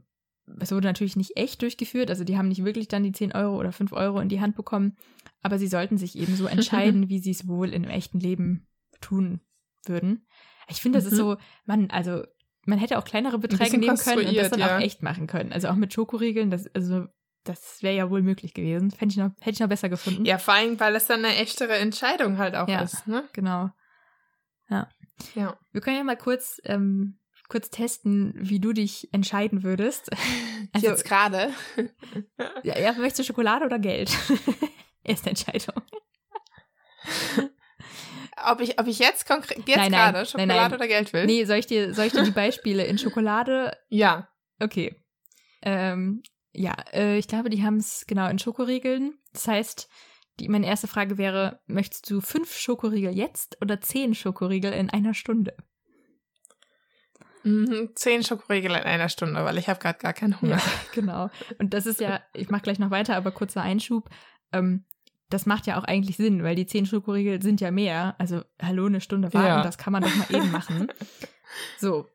es 0.61 0.73
wurde 0.73 0.87
natürlich 0.87 1.17
nicht 1.17 1.37
echt 1.37 1.63
durchgeführt, 1.63 2.11
also 2.11 2.25
die 2.25 2.37
haben 2.37 2.49
nicht 2.49 2.65
wirklich 2.65 2.89
dann 2.89 3.03
die 3.03 3.13
10 3.13 3.33
Euro 3.33 3.57
oder 3.57 3.73
5 3.73 3.93
Euro 3.93 4.21
in 4.21 4.29
die 4.29 4.41
Hand 4.41 4.57
bekommen, 4.57 4.97
aber 5.43 5.59
sie 5.59 5.69
sollten 5.69 5.99
sich 5.99 6.17
eben 6.17 6.37
so 6.37 6.47
entscheiden, 6.49 7.09
wie 7.09 7.19
sie 7.19 7.31
es 7.31 7.47
wohl 7.47 7.69
in 7.69 7.85
einem 7.85 7.91
echten 7.91 8.21
Leben 8.21 8.67
tun 9.01 9.41
würden. 9.87 10.27
Ich 10.69 10.81
finde, 10.81 10.99
das 10.99 11.07
mhm. 11.07 11.13
ist 11.13 11.17
so, 11.19 11.37
man, 11.65 11.91
also 11.91 12.25
man 12.67 12.79
hätte 12.79 12.99
auch 12.99 13.05
kleinere 13.05 13.39
Beträge 13.39 13.79
nehmen 13.79 13.97
können 13.97 14.27
und 14.27 14.37
das 14.37 14.51
dann 14.51 14.61
ja. 14.61 14.77
auch 14.77 14.81
echt 14.81 15.03
machen 15.03 15.27
können. 15.27 15.53
Also 15.53 15.69
auch 15.69 15.77
mit 15.77 15.93
Schokoriegeln, 15.93 16.51
das, 16.51 16.67
also 16.75 17.07
das 17.45 17.83
wäre 17.83 17.97
ja 17.97 18.11
wohl 18.11 18.23
möglich 18.23 18.53
gewesen. 18.53 18.91
Fände 18.91 19.13
ich 19.13 19.17
noch, 19.17 19.31
hätte 19.41 19.53
ich 19.53 19.61
noch 19.61 19.69
besser 19.69 19.89
gefunden. 19.89 20.25
Ja, 20.25 20.39
vor 20.39 20.55
allem, 20.55 20.79
weil 20.79 20.95
es 20.95 21.07
dann 21.07 21.25
eine 21.25 21.37
echtere 21.37 21.77
Entscheidung 21.79 22.37
halt 22.37 22.55
auch 22.55 22.69
ja, 22.69 22.83
ist, 22.83 23.07
ne? 23.07 23.25
Genau. 23.33 23.71
Ja. 24.69 24.89
Ja. 25.35 25.59
Wir 25.73 25.81
können 25.81 25.97
ja 25.97 26.05
mal 26.05 26.17
kurz 26.17 26.61
ähm, 26.65 27.18
kurz 27.49 27.71
testen, 27.71 28.35
wie 28.37 28.61
du 28.61 28.73
dich 28.73 29.13
entscheiden 29.13 29.63
würdest. 29.63 30.11
Also, 30.73 30.89
Jetzt 30.89 31.07
gerade. 31.07 31.51
ja, 32.63 32.79
ja, 32.79 32.93
möchtest 32.93 33.21
du 33.21 33.25
Schokolade 33.25 33.65
oder 33.65 33.79
Geld? 33.79 34.15
Erste 35.03 35.31
Entscheidung. 35.31 35.81
Ob 38.45 38.61
ich, 38.61 38.79
ob 38.79 38.87
ich 38.87 38.99
jetzt 38.99 39.27
konkret, 39.27 39.67
jetzt 39.67 39.77
nein, 39.79 39.91
nein, 39.91 40.13
gerade 40.13 40.27
Schokolade 40.27 40.53
nein, 40.53 40.73
oder 40.75 40.87
Geld 40.87 41.13
will? 41.15 41.25
Nee, 41.25 41.45
soll 41.45 41.57
ich 41.57 41.67
dir, 41.67 41.95
soll 41.95 42.05
ich 42.05 42.13
dir 42.13 42.23
die 42.23 42.31
Beispiele 42.33 42.85
in 42.85 42.99
Schokolade? 42.99 43.77
Ja. 43.89 44.29
Okay. 44.61 44.95
Ähm, 45.63 46.23
ja, 46.53 46.75
äh, 46.93 47.17
ich 47.17 47.29
glaube, 47.29 47.49
die 47.49 47.63
haben 47.63 47.79
es 47.79 48.05
genau 48.07 48.29
in 48.29 48.39
Schokoriegeln. 48.39 49.15
Das 49.33 49.49
heißt, 49.49 49.89
die, 50.41 50.49
meine 50.49 50.67
erste 50.67 50.87
Frage 50.87 51.19
wäre, 51.19 51.61
möchtest 51.67 52.11
du 52.11 52.21
fünf 52.21 52.57
Schokoriegel 52.57 53.17
jetzt 53.17 53.57
oder 53.63 53.81
zehn 53.81 54.15
Schokoriegel 54.15 54.73
in 54.73 54.91
einer 54.91 55.15
Stunde? 55.15 55.57
Mhm, 57.45 57.91
zehn 57.95 58.23
Schokoriegel 58.25 58.73
in 58.73 58.83
einer 58.83 59.09
Stunde, 59.09 59.45
weil 59.45 59.59
ich 59.59 59.69
habe 59.69 59.81
gerade 59.81 59.99
gar 59.99 60.13
keinen 60.13 60.41
Hunger. 60.41 60.57
Ja, 60.57 60.63
genau. 60.93 61.31
Und 61.59 61.75
das 61.75 61.87
ist 61.87 62.01
ja, 62.01 62.21
ich 62.35 62.51
mache 62.51 62.63
gleich 62.63 62.79
noch 62.79 62.91
weiter, 62.91 63.17
aber 63.17 63.31
kurzer 63.31 63.63
Einschub. 63.63 64.11
Ähm, 64.53 64.85
das 65.31 65.47
macht 65.47 65.67
ja 65.67 65.79
auch 65.79 65.85
eigentlich 65.85 66.17
Sinn, 66.17 66.43
weil 66.43 66.55
die 66.55 66.67
zehn 66.67 66.87
Schokoriegel 66.87 67.43
sind 67.43 67.61
ja 67.61 67.71
mehr. 67.71 68.15
Also, 68.19 68.43
hallo, 68.63 68.87
eine 68.87 69.01
Stunde 69.01 69.33
warten, 69.35 69.47
ja. 69.47 69.63
das 69.63 69.79
kann 69.79 69.93
man 69.93 70.03
doch 70.03 70.15
mal 70.15 70.35
eben 70.35 70.51
machen. 70.51 70.89
So, 71.79 72.07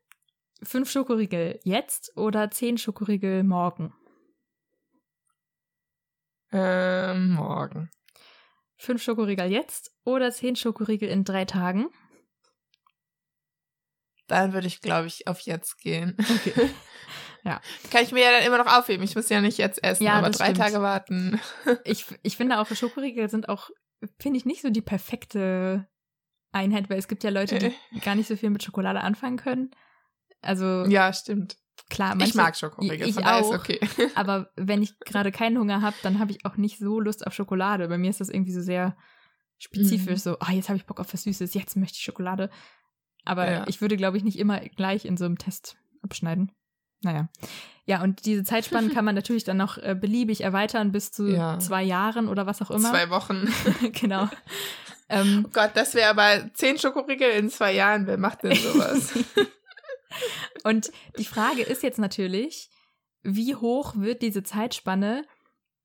fünf 0.61 0.91
Schokoriegel 0.91 1.59
jetzt 1.63 2.15
oder 2.15 2.51
zehn 2.51 2.77
Schokoriegel 2.77 3.43
morgen? 3.43 3.91
Ähm, 6.51 7.31
morgen. 7.31 7.89
fünf 8.77 9.01
Schokoriegel 9.01 9.51
jetzt 9.51 9.91
oder 10.03 10.31
zehn 10.31 10.55
Schokoriegel 10.55 11.09
in 11.09 11.23
drei 11.23 11.45
Tagen? 11.45 11.87
Dann 14.27 14.53
würde 14.53 14.67
ich, 14.67 14.81
glaube 14.81 15.07
ich, 15.07 15.27
auf 15.27 15.39
jetzt 15.41 15.77
gehen. 15.79 16.15
Okay. 16.19 16.69
Ja. 17.45 17.59
Kann 17.91 18.03
ich 18.03 18.13
mir 18.13 18.23
ja 18.23 18.31
dann 18.31 18.43
immer 18.47 18.57
noch 18.57 18.73
aufheben. 18.73 19.03
Ich 19.03 19.17
muss 19.17 19.27
ja 19.27 19.41
nicht 19.41 19.57
jetzt 19.57 19.83
essen, 19.83 20.03
Ja, 20.05 20.13
aber 20.13 20.29
drei 20.29 20.45
stimmt. 20.45 20.59
Tage 20.59 20.81
warten. 20.81 21.41
Ich, 21.83 22.05
ich 22.21 22.37
finde 22.37 22.57
auch, 22.57 22.67
Schokoriegel 22.73 23.27
sind 23.29 23.49
auch, 23.49 23.69
finde 24.17 24.37
ich, 24.37 24.45
nicht 24.45 24.61
so 24.61 24.69
die 24.69 24.81
perfekte 24.81 25.85
Einheit, 26.53 26.89
weil 26.89 26.99
es 26.99 27.09
gibt 27.09 27.21
ja 27.25 27.31
Leute, 27.31 27.59
die 27.59 27.99
gar 27.99 28.15
nicht 28.15 28.29
so 28.29 28.37
viel 28.37 28.49
mit 28.49 28.63
Schokolade 28.63 29.01
anfangen 29.01 29.35
können. 29.35 29.71
Also 30.41 30.85
Ja, 30.85 31.11
stimmt. 31.11 31.57
klar, 31.89 32.11
ich 32.13 32.19
manche, 32.19 32.37
mag 32.37 32.55
Schokoriegel, 32.55 33.01
ich 33.09 33.17
ist 33.17 33.25
auch. 33.25 33.53
okay. 33.53 33.81
aber 34.15 34.49
wenn 34.55 34.81
ich 34.81 34.97
gerade 34.99 35.33
keinen 35.33 35.57
Hunger 35.57 35.81
habe, 35.81 35.97
dann 36.01 36.19
habe 36.19 36.31
ich 36.31 36.45
auch 36.45 36.55
nicht 36.55 36.79
so 36.79 37.01
Lust 37.01 37.27
auf 37.27 37.33
Schokolade. 37.33 37.89
Bei 37.89 37.97
mir 37.97 38.09
ist 38.09 38.21
das 38.21 38.29
irgendwie 38.29 38.53
so 38.53 38.61
sehr 38.61 38.95
spezifisch, 39.57 40.11
Mhm. 40.13 40.17
so, 40.31 40.39
ah, 40.39 40.53
jetzt 40.53 40.69
habe 40.69 40.77
ich 40.77 40.85
Bock 40.85 41.01
auf 41.01 41.11
was 41.13 41.23
Süßes, 41.23 41.53
jetzt 41.55 41.75
möchte 41.75 41.97
ich 41.97 42.03
Schokolade. 42.03 42.49
Aber 43.25 43.49
Ja. 43.49 43.65
ich 43.67 43.81
würde, 43.81 43.97
glaube 43.97 44.17
ich, 44.17 44.23
nicht 44.23 44.37
immer 44.39 44.59
gleich 44.59 45.05
in 45.05 45.17
so 45.17 45.25
einem 45.25 45.37
Test 45.37 45.77
abschneiden. 46.01 46.51
Naja. 47.01 47.27
Ja, 47.85 48.01
und 48.01 48.25
diese 48.25 48.43
Zeitspannen 48.43 48.89
kann 48.93 49.05
man 49.05 49.15
natürlich 49.15 49.43
dann 49.43 49.57
noch 49.57 49.77
äh, 49.77 49.95
beliebig 49.99 50.41
erweitern 50.41 50.91
bis 50.91 51.11
zu 51.11 51.27
Ja. 51.27 51.59
zwei 51.59 51.83
Jahren 51.83 52.27
oder 52.27 52.45
was 52.45 52.61
auch 52.61 52.71
immer. 52.71 52.89
Zwei 52.89 53.09
Wochen. 53.09 53.47
genau. 53.93 54.29
ähm, 55.09 55.43
Oh 55.45 55.49
Gott, 55.53 55.71
das 55.75 55.93
wäre 55.95 56.09
aber 56.09 56.49
zehn 56.53 56.77
Schokoriegel 56.77 57.29
in 57.31 57.49
zwei 57.49 57.73
Jahren. 57.73 58.07
Wer 58.07 58.17
macht 58.17 58.43
denn 58.43 58.55
sowas? 58.55 59.13
und 60.63 60.91
die 61.17 61.25
Frage 61.25 61.61
ist 61.63 61.83
jetzt 61.83 61.99
natürlich, 61.99 62.69
wie 63.23 63.55
hoch 63.55 63.95
wird 63.97 64.21
diese 64.21 64.43
Zeitspanne, 64.43 65.25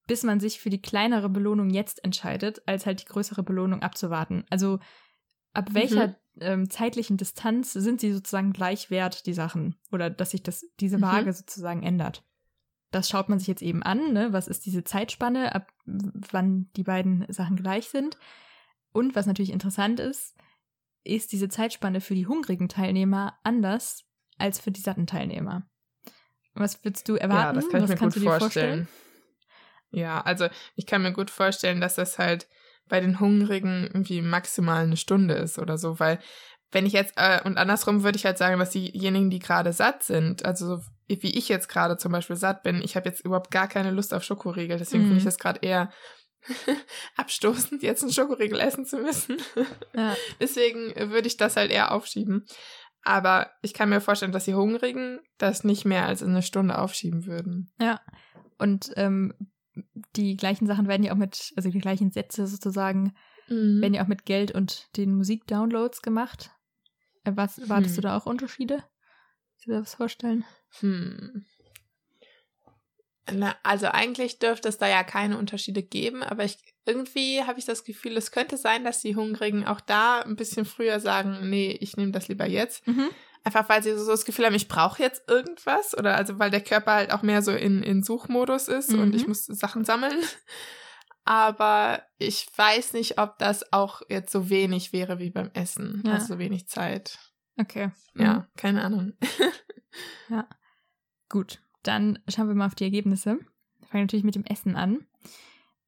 bis 0.06 0.22
man 0.22 0.40
sich 0.40 0.60
für 0.60 0.70
die 0.70 0.82
kleinere 0.82 1.28
Belohnung 1.28 1.70
jetzt 1.70 2.02
entscheidet, 2.04 2.62
als 2.66 2.86
halt 2.86 3.00
die 3.02 3.06
größere 3.06 3.42
Belohnung 3.42 3.82
abzuwarten? 3.82 4.44
Also 4.50 4.78
ab 5.52 5.68
welcher 5.72 6.08
Mhm. 6.08 6.14
Ähm, 6.40 6.70
zeitlichen 6.70 7.16
Distanz 7.16 7.72
sind 7.72 8.00
sie 8.00 8.12
sozusagen 8.12 8.52
gleich 8.52 8.90
wert, 8.90 9.26
die 9.26 9.34
Sachen? 9.34 9.76
Oder 9.92 10.10
dass 10.10 10.30
sich 10.30 10.42
das, 10.42 10.66
diese 10.80 10.98
Mhm. 10.98 11.02
Waage 11.02 11.32
sozusagen 11.32 11.82
ändert? 11.82 12.24
Das 12.90 13.08
schaut 13.08 13.28
man 13.28 13.38
sich 13.38 13.48
jetzt 13.48 13.62
eben 13.62 13.82
an, 13.82 14.12
ne? 14.12 14.32
Was 14.32 14.48
ist 14.48 14.64
diese 14.64 14.82
Zeitspanne, 14.82 15.54
ab 15.54 15.68
wann 15.84 16.70
die 16.76 16.84
beiden 16.84 17.26
Sachen 17.32 17.56
gleich 17.56 17.88
sind? 17.88 18.16
Und 18.92 19.14
was 19.14 19.26
natürlich 19.26 19.52
interessant 19.52 20.00
ist, 20.00 20.34
ist 21.04 21.32
diese 21.32 21.48
Zeitspanne 21.48 22.00
für 22.00 22.14
die 22.14 22.26
hungrigen 22.26 22.68
Teilnehmer 22.68 23.38
anders 23.42 24.04
als 24.38 24.58
für 24.58 24.70
die 24.70 24.80
satten 24.80 25.06
Teilnehmer. 25.06 25.68
Was 26.54 26.82
würdest 26.84 27.08
du 27.08 27.16
erwarten? 27.16 27.56
Ja, 27.56 27.60
das 27.60 27.68
kann 27.68 27.80
ich 27.80 27.82
was 27.84 27.90
mir 27.90 27.96
kannst 27.96 28.16
gut 28.16 28.22
du 28.22 28.26
dir 28.26 28.38
vorstellen. 28.38 28.88
Ja, 29.90 30.20
also 30.20 30.48
ich 30.76 30.86
kann 30.86 31.02
mir 31.02 31.12
gut 31.12 31.30
vorstellen, 31.30 31.80
dass 31.80 31.94
das 31.94 32.18
halt 32.18 32.48
bei 32.88 33.00
den 33.00 33.20
Hungrigen 33.20 33.84
irgendwie 33.84 34.22
maximal 34.22 34.84
eine 34.84 34.96
Stunde 34.96 35.34
ist 35.34 35.58
oder 35.58 35.78
so, 35.78 35.98
weil 36.00 36.18
wenn 36.70 36.84
ich 36.84 36.92
jetzt, 36.92 37.14
äh, 37.16 37.40
und 37.44 37.56
andersrum 37.56 38.02
würde 38.02 38.16
ich 38.16 38.26
halt 38.26 38.36
sagen, 38.36 38.58
dass 38.58 38.70
diejenigen, 38.70 39.30
die 39.30 39.38
gerade 39.38 39.72
satt 39.72 40.02
sind, 40.02 40.44
also 40.44 40.76
so 40.76 40.82
wie 41.06 41.38
ich 41.38 41.48
jetzt 41.48 41.68
gerade 41.68 41.96
zum 41.96 42.12
Beispiel 42.12 42.36
satt 42.36 42.62
bin, 42.62 42.82
ich 42.82 42.94
habe 42.96 43.08
jetzt 43.08 43.24
überhaupt 43.24 43.50
gar 43.50 43.68
keine 43.68 43.90
Lust 43.90 44.12
auf 44.12 44.22
Schokoriegel, 44.22 44.76
deswegen 44.76 45.04
Mhm. 45.04 45.06
finde 45.08 45.18
ich 45.18 45.24
das 45.24 45.38
gerade 45.38 45.60
eher 45.62 45.90
abstoßend, 47.16 47.82
jetzt 47.82 48.02
einen 48.02 48.12
Schokoriegel 48.12 48.60
essen 48.60 48.84
zu 48.84 48.98
müssen. 48.98 49.36
Ja. 49.94 50.14
Deswegen 50.40 50.94
würde 51.10 51.26
ich 51.26 51.36
das 51.36 51.56
halt 51.56 51.70
eher 51.70 51.92
aufschieben. 51.92 52.46
Aber 53.02 53.50
ich 53.62 53.74
kann 53.74 53.88
mir 53.88 54.00
vorstellen, 54.00 54.32
dass 54.32 54.44
die 54.44 54.54
Hungrigen 54.54 55.20
das 55.38 55.64
nicht 55.64 55.84
mehr 55.84 56.06
als 56.06 56.22
in 56.22 56.30
eine 56.30 56.42
Stunde 56.42 56.78
aufschieben 56.78 57.26
würden. 57.26 57.72
Ja. 57.80 58.00
Und 58.58 58.90
ähm, 58.96 59.34
die 60.16 60.36
gleichen 60.36 60.66
Sachen 60.66 60.88
werden 60.88 61.02
ja 61.04 61.12
auch 61.12 61.16
mit, 61.16 61.52
also 61.56 61.70
die 61.70 61.78
gleichen 61.78 62.10
Sätze 62.10 62.46
sozusagen, 62.46 63.14
Mhm. 63.48 63.80
werden 63.80 63.94
ja 63.94 64.02
auch 64.02 64.08
mit 64.08 64.26
Geld 64.26 64.50
und 64.52 64.94
den 64.96 65.14
Musikdownloads 65.14 66.02
gemacht. 66.02 66.50
Äh, 67.24 67.32
Was, 67.34 67.58
erwartest 67.58 67.96
du 67.96 68.00
Hm. 68.00 68.08
da 68.08 68.16
auch 68.16 68.26
Unterschiede? 68.26 68.76
Kannst 68.76 69.66
du 69.66 69.70
dir 69.70 69.78
das 69.80 69.94
vorstellen? 69.94 70.44
Hm. 70.80 71.44
Na, 73.30 73.56
also 73.62 73.88
eigentlich 73.88 74.38
dürfte 74.38 74.68
es 74.68 74.78
da 74.78 74.88
ja 74.88 75.04
keine 75.04 75.36
Unterschiede 75.36 75.82
geben, 75.82 76.22
aber 76.22 76.44
ich 76.44 76.56
irgendwie 76.86 77.42
habe 77.42 77.58
ich 77.58 77.66
das 77.66 77.84
Gefühl, 77.84 78.16
es 78.16 78.30
könnte 78.30 78.56
sein, 78.56 78.84
dass 78.84 79.02
die 79.02 79.16
Hungrigen 79.16 79.66
auch 79.66 79.82
da 79.82 80.22
ein 80.22 80.36
bisschen 80.36 80.64
früher 80.64 80.98
sagen, 81.00 81.50
nee, 81.50 81.76
ich 81.80 81.96
nehme 81.98 82.12
das 82.12 82.28
lieber 82.28 82.46
jetzt. 82.46 82.86
Mhm. 82.86 83.10
Einfach 83.44 83.68
weil 83.68 83.82
sie 83.82 83.96
so 83.96 84.10
das 84.10 84.24
Gefühl 84.24 84.46
haben, 84.46 84.54
ich 84.54 84.68
brauche 84.68 85.02
jetzt 85.02 85.28
irgendwas 85.28 85.96
oder 85.96 86.16
also 86.16 86.38
weil 86.38 86.50
der 86.50 86.60
Körper 86.60 86.92
halt 86.92 87.12
auch 87.12 87.22
mehr 87.22 87.42
so 87.42 87.52
in, 87.52 87.82
in 87.82 88.02
Suchmodus 88.02 88.68
ist 88.68 88.92
und 88.92 89.08
Mhm. 89.10 89.14
ich 89.14 89.26
muss 89.26 89.46
Sachen 89.46 89.84
sammeln. 89.84 90.18
Aber 91.24 92.02
ich 92.18 92.46
weiß 92.56 92.94
nicht, 92.94 93.18
ob 93.18 93.38
das 93.38 93.72
auch 93.72 94.02
jetzt 94.08 94.32
so 94.32 94.48
wenig 94.50 94.92
wäre 94.92 95.18
wie 95.18 95.30
beim 95.30 95.50
Essen. 95.52 96.02
Ja. 96.06 96.14
Also 96.14 96.34
so 96.34 96.38
wenig 96.38 96.68
Zeit. 96.68 97.18
Okay. 97.58 97.90
Ja, 98.14 98.46
keine 98.56 98.82
Ahnung. 98.84 99.12
Gut. 101.28 101.60
Dann 101.82 102.18
schauen 102.28 102.48
wir 102.48 102.54
mal 102.54 102.66
auf 102.66 102.74
die 102.74 102.84
Ergebnisse. 102.84 103.38
Wir 103.78 103.88
fangen 103.88 104.04
natürlich 104.04 104.24
mit 104.24 104.34
dem 104.34 104.44
Essen 104.44 104.76
an. 104.76 105.06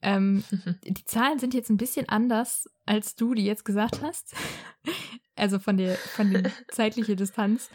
Ähm, 0.03 0.45
die 0.85 1.05
Zahlen 1.05 1.39
sind 1.39 1.55
jetzt 1.55 1.71
ein 1.71 1.77
bisschen 1.77 2.09
anders, 2.09 2.69
als 2.87 3.17
du 3.17 3.35
die 3.35 3.45
jetzt 3.45 3.65
gesagt 3.65 4.01
hast. 4.03 4.35
Also 5.41 5.59
von 5.59 5.77
der, 5.77 5.97
von 5.97 6.31
der 6.31 6.43
zeitlichen 6.71 7.17
Distanz, 7.17 7.71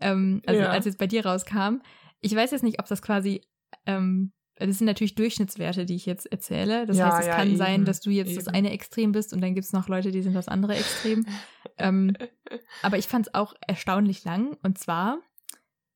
ähm, 0.00 0.42
also 0.46 0.60
Ja. 0.62 0.70
als 0.70 0.84
jetzt 0.84 0.98
bei 0.98 1.06
dir 1.06 1.24
rauskam. 1.26 1.80
Ich 2.20 2.34
weiß 2.34 2.50
jetzt 2.50 2.62
nicht, 2.64 2.78
ob 2.80 2.86
das 2.86 3.02
quasi, 3.02 3.42
ähm, 3.86 4.32
das 4.56 4.78
sind 4.78 4.86
natürlich 4.86 5.14
Durchschnittswerte, 5.14 5.84
die 5.84 5.96
ich 5.96 6.06
jetzt 6.06 6.26
erzähle. 6.32 6.86
Das 6.86 6.96
Ja, 6.96 7.06
heißt, 7.06 7.20
es 7.20 7.26
ja, 7.26 7.36
kann 7.36 7.48
eben, 7.48 7.56
sein, 7.56 7.84
dass 7.84 8.00
du 8.00 8.10
jetzt 8.10 8.36
das 8.36 8.46
eben. 8.46 8.56
eine 8.56 8.70
Extrem 8.70 9.12
bist 9.12 9.32
und 9.32 9.40
dann 9.42 9.54
gibt 9.54 9.66
es 9.66 9.72
noch 9.72 9.88
Leute, 9.88 10.10
die 10.12 10.22
sind 10.22 10.34
das 10.34 10.48
andere 10.48 10.74
Extrem. 10.76 11.26
ähm, 11.78 12.16
aber 12.82 12.96
ich 12.98 13.06
fand 13.06 13.26
es 13.26 13.34
auch 13.34 13.54
erstaunlich 13.66 14.24
lang. 14.24 14.56
Und 14.62 14.78
zwar 14.78 15.18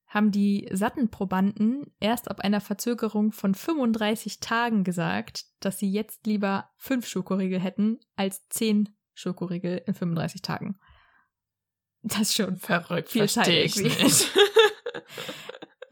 haben 0.06 0.30
die 0.32 0.68
satten 0.72 1.08
Probanden 1.10 1.86
erst 2.00 2.30
ab 2.30 2.40
einer 2.40 2.60
Verzögerung 2.60 3.32
von 3.32 3.54
35 3.54 4.40
Tagen 4.40 4.84
gesagt, 4.84 5.44
dass 5.60 5.78
sie 5.78 5.90
jetzt 5.90 6.26
lieber 6.26 6.68
fünf 6.76 7.06
Schokoriegel 7.06 7.60
hätten 7.60 7.98
als 8.16 8.46
zehn 8.48 8.88
Schokoriegel 9.14 9.82
in 9.86 9.94
35 9.94 10.42
Tagen. 10.42 10.78
Das 12.02 12.22
ist 12.22 12.34
schon 12.34 12.56
Verrückt, 12.56 13.10
Viel 13.10 13.28
verstehe 13.28 13.64
ich 13.64 13.76
nicht. 13.76 14.30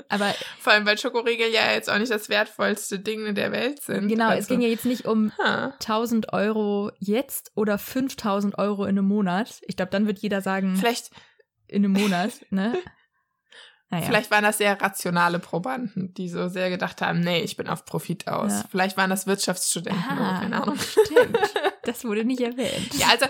Aber 0.09 0.35
Vor 0.59 0.73
allem, 0.73 0.87
weil 0.87 0.97
Schokoriegel 0.97 1.49
ja 1.53 1.73
jetzt 1.73 1.91
auch 1.91 1.99
nicht 1.99 2.11
das 2.11 2.31
wertvollste 2.31 2.99
Ding 2.99 3.35
der 3.35 3.53
Welt 3.53 3.83
sind. 3.83 4.09
genau, 4.09 4.31
es 4.31 4.37
also, 4.37 4.49
ging 4.49 4.63
ja 4.63 4.69
jetzt 4.69 4.87
nicht 4.87 5.05
um 5.05 5.33
ha. 5.39 5.75
1000 5.81 6.33
Euro 6.33 6.91
jetzt 6.99 7.53
oder 7.55 7.79
5000 7.79 8.57
Euro 8.57 8.85
in 8.85 8.99
einem 8.99 9.07
Monat. 9.07 9.61
Ich 9.67 9.77
glaube, 9.77 9.91
dann 9.91 10.07
wird 10.07 10.19
jeder 10.21 10.41
sagen, 10.41 10.77
Vielleicht, 10.77 11.11
in 11.67 11.85
einem 11.85 11.93
Monat, 11.93 12.33
ne? 12.51 12.79
Naja. 13.91 14.05
vielleicht 14.05 14.31
waren 14.31 14.45
das 14.45 14.59
sehr 14.59 14.79
rationale 14.79 15.39
Probanden, 15.39 16.13
die 16.13 16.29
so 16.29 16.49
sehr 16.49 16.69
gedacht 16.69 17.01
haben, 17.01 17.21
nee, 17.21 17.41
ich 17.41 17.57
bin 17.57 17.69
auf 17.69 17.87
Profit 17.87 18.29
aus. 18.29 18.53
Ja. 18.53 18.65
Vielleicht 18.71 18.99
waren 18.99 19.09
das 19.09 19.27
Wirtschaftsstudenten 19.27 20.03
Aha, 20.03 20.41
keine 20.41 20.63
Ahnung. 20.63 20.79
Stimmt. 20.79 21.39
Das 21.85 22.05
wurde 22.05 22.23
nicht 22.23 22.43
erwähnt. 22.43 22.95
Ja, 22.99 23.07
also 23.13 23.25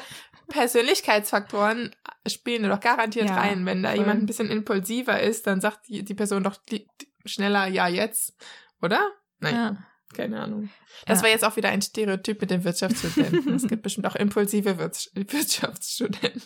Persönlichkeitsfaktoren 0.48 1.94
spielen 2.26 2.62
da 2.64 2.68
doch 2.70 2.80
garantiert 2.80 3.28
Ja, 3.28 3.36
rein. 3.36 3.64
Wenn 3.66 3.82
da 3.82 3.90
voll. 3.90 3.98
jemand 4.00 4.22
ein 4.22 4.26
bisschen 4.26 4.50
impulsiver 4.50 5.20
ist, 5.20 5.46
dann 5.46 5.60
sagt 5.60 5.88
die, 5.88 6.04
die 6.04 6.14
Person 6.14 6.42
doch 6.42 6.56
die, 6.56 6.86
die 7.00 7.12
schneller 7.24 7.66
ja 7.66 7.88
jetzt, 7.88 8.34
oder? 8.82 9.10
Nein, 9.40 9.54
Ja. 9.54 9.76
keine 10.14 10.40
Ahnung. 10.40 10.70
Das 11.06 11.18
Ja. 11.18 11.24
war 11.24 11.30
jetzt 11.30 11.44
auch 11.44 11.56
wieder 11.56 11.68
ein 11.68 11.82
Stereotyp 11.82 12.40
mit 12.40 12.50
den 12.50 12.64
Wirtschaftsstudenten. 12.64 13.54
es 13.54 13.68
gibt 13.68 13.82
bestimmt 13.82 14.06
auch 14.06 14.16
impulsive 14.16 14.78
Wirts 14.78 15.10
Wirtschaftsstudenten. 15.14 16.42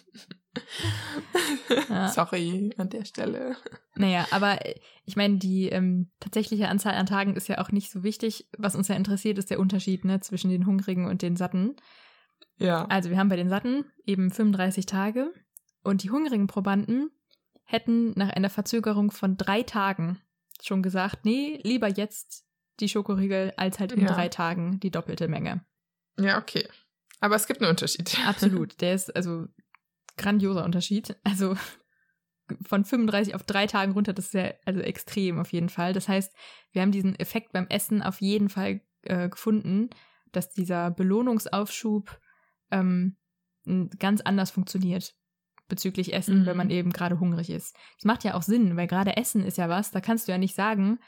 Ja. 1.88 2.08
Sorry 2.12 2.74
an 2.76 2.90
der 2.90 3.04
Stelle. 3.04 3.56
Naja, 3.94 4.26
aber 4.30 4.64
äh, 4.66 4.74
ich 5.04 5.16
meine, 5.16 5.38
die 5.38 5.68
ähm, 5.68 6.10
tatsächliche 6.20 6.68
Anzahl 6.68 6.94
an 6.94 7.06
Tagen 7.06 7.36
ist 7.36 7.48
ja 7.48 7.58
auch 7.58 7.70
nicht 7.70 7.90
so 7.90 8.02
wichtig. 8.02 8.48
Was 8.58 8.74
uns 8.76 8.88
ja 8.88 8.94
interessiert, 8.94 9.38
ist 9.38 9.50
der 9.50 9.60
Unterschied 9.60 10.04
ne, 10.04 10.20
zwischen 10.20 10.50
den 10.50 10.66
Hungrigen 10.66 11.06
und 11.06 11.22
den 11.22 11.36
Satten. 11.36 11.76
Ja. 12.62 12.84
Also 12.86 13.10
wir 13.10 13.18
haben 13.18 13.28
bei 13.28 13.36
den 13.36 13.48
Satten 13.48 13.84
eben 14.06 14.30
35 14.30 14.86
Tage 14.86 15.32
und 15.82 16.02
die 16.02 16.10
hungrigen 16.10 16.46
Probanden 16.46 17.10
hätten 17.64 18.12
nach 18.16 18.30
einer 18.30 18.50
Verzögerung 18.50 19.10
von 19.10 19.36
drei 19.36 19.62
Tagen 19.62 20.20
schon 20.62 20.82
gesagt, 20.82 21.24
nee, 21.24 21.60
lieber 21.64 21.88
jetzt 21.88 22.44
die 22.80 22.88
Schokoriegel 22.88 23.52
als 23.56 23.78
halt 23.78 23.92
in 23.92 24.00
Ja. 24.02 24.12
drei 24.12 24.28
Tagen 24.28 24.78
die 24.80 24.90
doppelte 24.90 25.28
Menge. 25.28 25.64
Ja, 26.18 26.38
okay. 26.38 26.68
Aber 27.20 27.36
es 27.36 27.46
gibt 27.46 27.60
einen 27.60 27.70
Unterschied. 27.70 28.18
Absolut. 28.26 28.80
Der 28.80 28.94
ist 28.94 29.14
also 29.14 29.46
grandioser 30.16 30.64
Unterschied. 30.64 31.16
Also 31.24 31.56
von 32.66 32.84
35 32.84 33.34
auf 33.34 33.44
drei 33.44 33.66
Tagen 33.66 33.92
runter, 33.92 34.12
das 34.12 34.26
ist 34.26 34.34
ja 34.34 34.52
also 34.66 34.80
extrem 34.80 35.38
auf 35.38 35.52
jeden 35.52 35.68
Fall. 35.68 35.92
Das 35.92 36.08
heißt, 36.08 36.34
wir 36.72 36.82
haben 36.82 36.92
diesen 36.92 37.18
Effekt 37.18 37.52
beim 37.52 37.66
Essen 37.68 38.02
auf 38.02 38.20
jeden 38.20 38.48
Fall 38.48 38.80
äh, 39.02 39.28
gefunden, 39.28 39.90
dass 40.32 40.50
dieser 40.50 40.90
Belohnungsaufschub 40.90 42.20
ähm, 42.72 43.16
ganz 43.98 44.20
anders 44.22 44.50
funktioniert 44.50 45.14
bezüglich 45.68 46.12
Essen, 46.12 46.40
Mhm. 46.40 46.46
wenn 46.46 46.56
man 46.56 46.70
eben 46.70 46.90
gerade 46.90 47.20
hungrig 47.20 47.48
ist. 47.48 47.74
Das 47.96 48.04
macht 48.04 48.24
ja 48.24 48.34
auch 48.34 48.42
Sinn, 48.42 48.76
weil 48.76 48.86
gerade 48.86 49.16
Essen 49.16 49.44
ist 49.44 49.58
ja 49.58 49.68
was, 49.68 49.90
da 49.90 50.00
kannst 50.00 50.26
du 50.26 50.32
ja 50.32 50.38
nicht 50.38 50.54
sagen, 50.54 50.98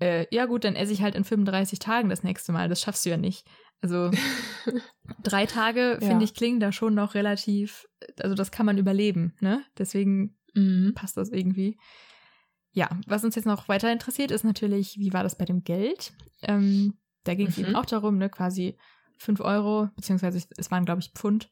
äh, 0.00 0.26
ja 0.34 0.46
gut, 0.46 0.64
dann 0.64 0.74
esse 0.74 0.92
ich 0.92 1.00
halt 1.00 1.14
in 1.14 1.24
35 1.24 1.78
Tagen 1.78 2.08
das 2.08 2.24
nächste 2.24 2.52
Mal. 2.52 2.68
Das 2.68 2.80
schaffst 2.80 3.06
du 3.06 3.10
ja 3.10 3.16
nicht. 3.16 3.46
Also 3.80 4.10
drei 5.22 5.46
Tage, 5.46 5.96
finde 6.00 6.16
ja. 6.16 6.22
ich, 6.22 6.34
klingen 6.34 6.60
da 6.60 6.72
schon 6.72 6.94
noch 6.94 7.14
relativ, 7.14 7.86
also 8.20 8.34
das 8.34 8.50
kann 8.50 8.66
man 8.66 8.78
überleben, 8.78 9.34
ne? 9.40 9.64
Deswegen 9.78 10.36
mhm. 10.54 10.92
passt 10.94 11.16
das 11.16 11.30
irgendwie. 11.30 11.78
Ja, 12.72 12.88
was 13.06 13.24
uns 13.24 13.34
jetzt 13.34 13.44
noch 13.44 13.68
weiter 13.68 13.92
interessiert, 13.92 14.30
ist 14.30 14.44
natürlich, 14.44 14.98
wie 14.98 15.12
war 15.12 15.22
das 15.22 15.36
bei 15.36 15.44
dem 15.44 15.62
Geld? 15.62 16.12
Ähm, 16.42 16.98
da 17.24 17.34
ging 17.34 17.48
es 17.48 17.56
mhm. 17.56 17.66
eben 17.66 17.76
auch 17.76 17.86
darum, 17.86 18.18
ne, 18.18 18.28
quasi 18.28 18.76
fünf 19.22 19.40
Euro, 19.40 19.88
beziehungsweise 19.96 20.46
es 20.56 20.70
waren, 20.70 20.84
glaube 20.84 21.00
ich, 21.00 21.12
Pfund, 21.12 21.50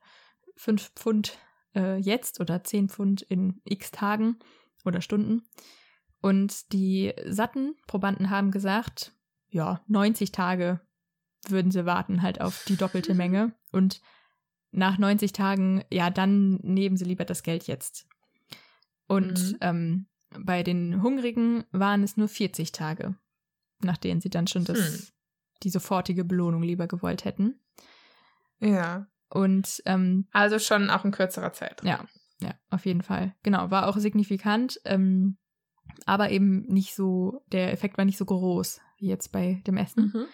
fünf 0.56 0.90
Pfund 0.94 1.38
äh, 1.74 1.96
jetzt 1.96 2.40
oder 2.40 2.62
zehn 2.64 2.88
Pfund 2.88 3.22
in 3.22 3.60
x 3.64 3.90
Tagen 3.90 4.38
oder 4.84 5.00
Stunden. 5.00 5.42
Und 6.20 6.72
die 6.72 7.14
satten 7.26 7.76
Probanden 7.86 8.30
haben 8.30 8.50
gesagt, 8.50 9.14
ja, 9.48 9.82
90 9.86 10.32
Tage 10.32 10.80
würden 11.48 11.70
sie 11.70 11.86
warten 11.86 12.22
halt 12.22 12.40
auf 12.40 12.64
die 12.66 12.76
doppelte 12.76 13.14
Menge. 13.14 13.54
Und 13.72 14.00
nach 14.72 14.98
90 14.98 15.32
Tagen, 15.32 15.84
ja, 15.90 16.10
dann 16.10 16.56
nehmen 16.62 16.96
sie 16.96 17.04
lieber 17.04 17.24
das 17.24 17.42
Geld 17.42 17.66
jetzt. 17.66 18.06
Und 19.06 19.52
mhm. 19.52 19.58
ähm, 19.60 20.06
bei 20.38 20.62
den 20.62 21.02
Hungrigen 21.02 21.64
waren 21.72 22.02
es 22.02 22.16
nur 22.16 22.28
40 22.28 22.72
Tage, 22.72 23.16
nach 23.82 23.96
denen 23.96 24.20
sie 24.20 24.30
dann 24.30 24.46
schon 24.46 24.64
das, 24.64 24.78
hm. 24.78 25.06
Die 25.62 25.70
sofortige 25.70 26.24
Belohnung 26.24 26.62
lieber 26.62 26.86
gewollt 26.86 27.24
hätten. 27.24 27.60
Ja. 28.60 29.06
Und 29.28 29.82
ähm, 29.86 30.26
also 30.32 30.58
schon 30.58 30.90
auch 30.90 31.04
ein 31.04 31.12
kürzerer 31.12 31.52
Zeitraum. 31.52 31.88
Ja, 31.88 32.04
ja, 32.40 32.54
auf 32.70 32.84
jeden 32.84 33.02
Fall. 33.02 33.34
Genau, 33.42 33.70
war 33.70 33.86
auch 33.86 33.96
signifikant, 33.96 34.80
ähm, 34.84 35.36
aber 36.06 36.30
eben 36.30 36.66
nicht 36.66 36.94
so, 36.94 37.42
der 37.52 37.72
Effekt 37.72 37.96
war 37.98 38.04
nicht 38.04 38.18
so 38.18 38.24
groß 38.24 38.80
wie 38.98 39.08
jetzt 39.08 39.30
bei 39.32 39.62
dem 39.66 39.76
Essen. 39.76 40.12
Mhm. 40.14 40.26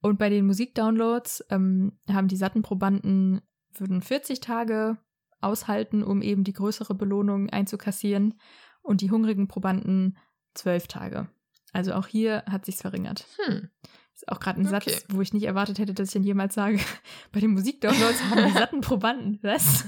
Und 0.00 0.18
bei 0.18 0.28
den 0.28 0.46
Musikdownloads 0.46 1.46
ähm, 1.50 1.98
haben 2.08 2.28
die 2.28 2.36
satten 2.36 2.62
Probanden 2.62 3.42
würden 3.74 4.00
40 4.00 4.40
Tage 4.40 4.98
aushalten, 5.40 6.02
um 6.02 6.22
eben 6.22 6.44
die 6.44 6.52
größere 6.52 6.94
Belohnung 6.94 7.50
einzukassieren 7.50 8.40
und 8.82 9.00
die 9.00 9.10
hungrigen 9.10 9.48
Probanden 9.48 10.18
12 10.54 10.88
Tage. 10.88 11.28
Also 11.72 11.92
auch 11.94 12.06
hier 12.06 12.44
hat 12.46 12.64
sich's 12.64 12.82
verringert. 12.82 13.26
Hm. 13.44 13.70
Ist 14.18 14.28
auch 14.28 14.40
gerade 14.40 14.60
ein 14.60 14.66
okay. 14.66 14.90
Satz, 14.90 15.04
wo 15.10 15.20
ich 15.20 15.32
nicht 15.32 15.44
erwartet 15.44 15.78
hätte, 15.78 15.94
dass 15.94 16.08
ich 16.08 16.16
ihn 16.16 16.24
jemals 16.24 16.54
sage. 16.54 16.80
Bei 17.32 17.38
den 17.38 17.52
Musikdownloads 17.52 18.24
haben 18.24 18.46
die 18.46 18.52
satten 18.52 18.80
Probanden. 18.80 19.38
Was? 19.42 19.86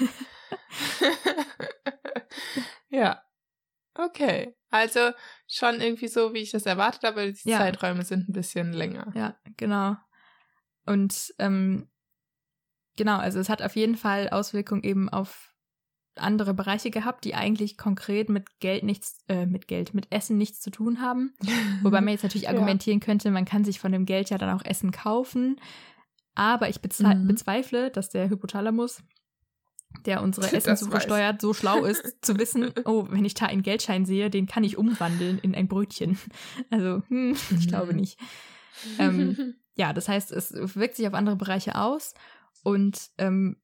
ja. 2.88 3.22
Okay. 3.92 4.56
Also 4.70 5.10
schon 5.46 5.82
irgendwie 5.82 6.08
so, 6.08 6.32
wie 6.32 6.38
ich 6.38 6.50
das 6.50 6.64
erwartet 6.64 7.02
habe, 7.02 7.30
die 7.30 7.50
ja. 7.50 7.58
Zeiträume 7.58 8.06
sind 8.06 8.30
ein 8.30 8.32
bisschen 8.32 8.72
länger. 8.72 9.12
Ja, 9.14 9.38
genau. 9.58 9.96
Und 10.86 11.34
ähm, 11.38 11.90
genau, 12.96 13.18
also 13.18 13.38
es 13.38 13.50
hat 13.50 13.60
auf 13.60 13.76
jeden 13.76 13.96
Fall 13.96 14.30
Auswirkungen 14.30 14.82
eben 14.82 15.10
auf 15.10 15.47
andere 16.18 16.54
Bereiche 16.54 16.90
gehabt, 16.90 17.24
die 17.24 17.34
eigentlich 17.34 17.76
konkret 17.76 18.28
mit 18.28 18.60
Geld 18.60 18.82
nichts, 18.82 19.18
äh, 19.28 19.46
mit 19.46 19.68
Geld, 19.68 19.94
mit 19.94 20.06
Essen 20.10 20.38
nichts 20.38 20.60
zu 20.60 20.70
tun 20.70 21.00
haben. 21.00 21.32
Wobei 21.82 22.00
man 22.00 22.12
jetzt 22.12 22.22
natürlich 22.22 22.48
argumentieren 22.48 23.00
ja. 23.00 23.04
könnte, 23.04 23.30
man 23.30 23.44
kann 23.44 23.64
sich 23.64 23.80
von 23.80 23.92
dem 23.92 24.06
Geld 24.06 24.30
ja 24.30 24.38
dann 24.38 24.56
auch 24.56 24.64
Essen 24.64 24.90
kaufen. 24.90 25.60
Aber 26.34 26.68
ich 26.68 26.80
mhm. 26.82 27.26
bezweifle, 27.26 27.90
dass 27.90 28.10
der 28.10 28.30
Hypothalamus, 28.30 29.02
der 30.06 30.22
unsere 30.22 30.46
Essenssuche 30.52 31.00
steuert, 31.00 31.40
so 31.40 31.52
schlau 31.52 31.84
ist, 31.84 32.24
zu 32.24 32.38
wissen, 32.38 32.72
oh, 32.84 33.06
wenn 33.10 33.24
ich 33.24 33.34
da 33.34 33.46
einen 33.46 33.62
Geldschein 33.62 34.04
sehe, 34.04 34.30
den 34.30 34.46
kann 34.46 34.64
ich 34.64 34.78
umwandeln 34.78 35.38
in 35.38 35.54
ein 35.54 35.68
Brötchen. 35.68 36.18
Also, 36.70 37.02
hm, 37.08 37.36
ich 37.58 37.68
glaube 37.68 37.92
mhm. 37.92 37.98
nicht. 37.98 38.18
ähm, 38.98 39.56
ja, 39.76 39.92
das 39.92 40.08
heißt, 40.08 40.32
es 40.32 40.52
wirkt 40.76 40.96
sich 40.96 41.06
auf 41.06 41.14
andere 41.14 41.36
Bereiche 41.36 41.76
aus 41.76 42.14
und 42.62 43.10
ähm, 43.18 43.56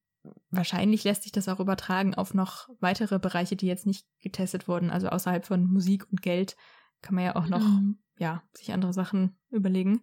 wahrscheinlich 0.50 1.04
lässt 1.04 1.22
sich 1.22 1.32
das 1.32 1.48
auch 1.48 1.60
übertragen 1.60 2.14
auf 2.14 2.34
noch 2.34 2.68
weitere 2.80 3.18
Bereiche, 3.18 3.56
die 3.56 3.66
jetzt 3.66 3.86
nicht 3.86 4.06
getestet 4.20 4.68
wurden. 4.68 4.90
Also 4.90 5.08
außerhalb 5.08 5.44
von 5.44 5.66
Musik 5.66 6.10
und 6.10 6.22
Geld 6.22 6.56
kann 7.02 7.14
man 7.14 7.24
ja 7.24 7.36
auch 7.36 7.46
noch, 7.46 7.60
mhm. 7.60 7.98
ja, 8.18 8.42
sich 8.52 8.72
andere 8.72 8.92
Sachen 8.92 9.36
überlegen. 9.50 10.02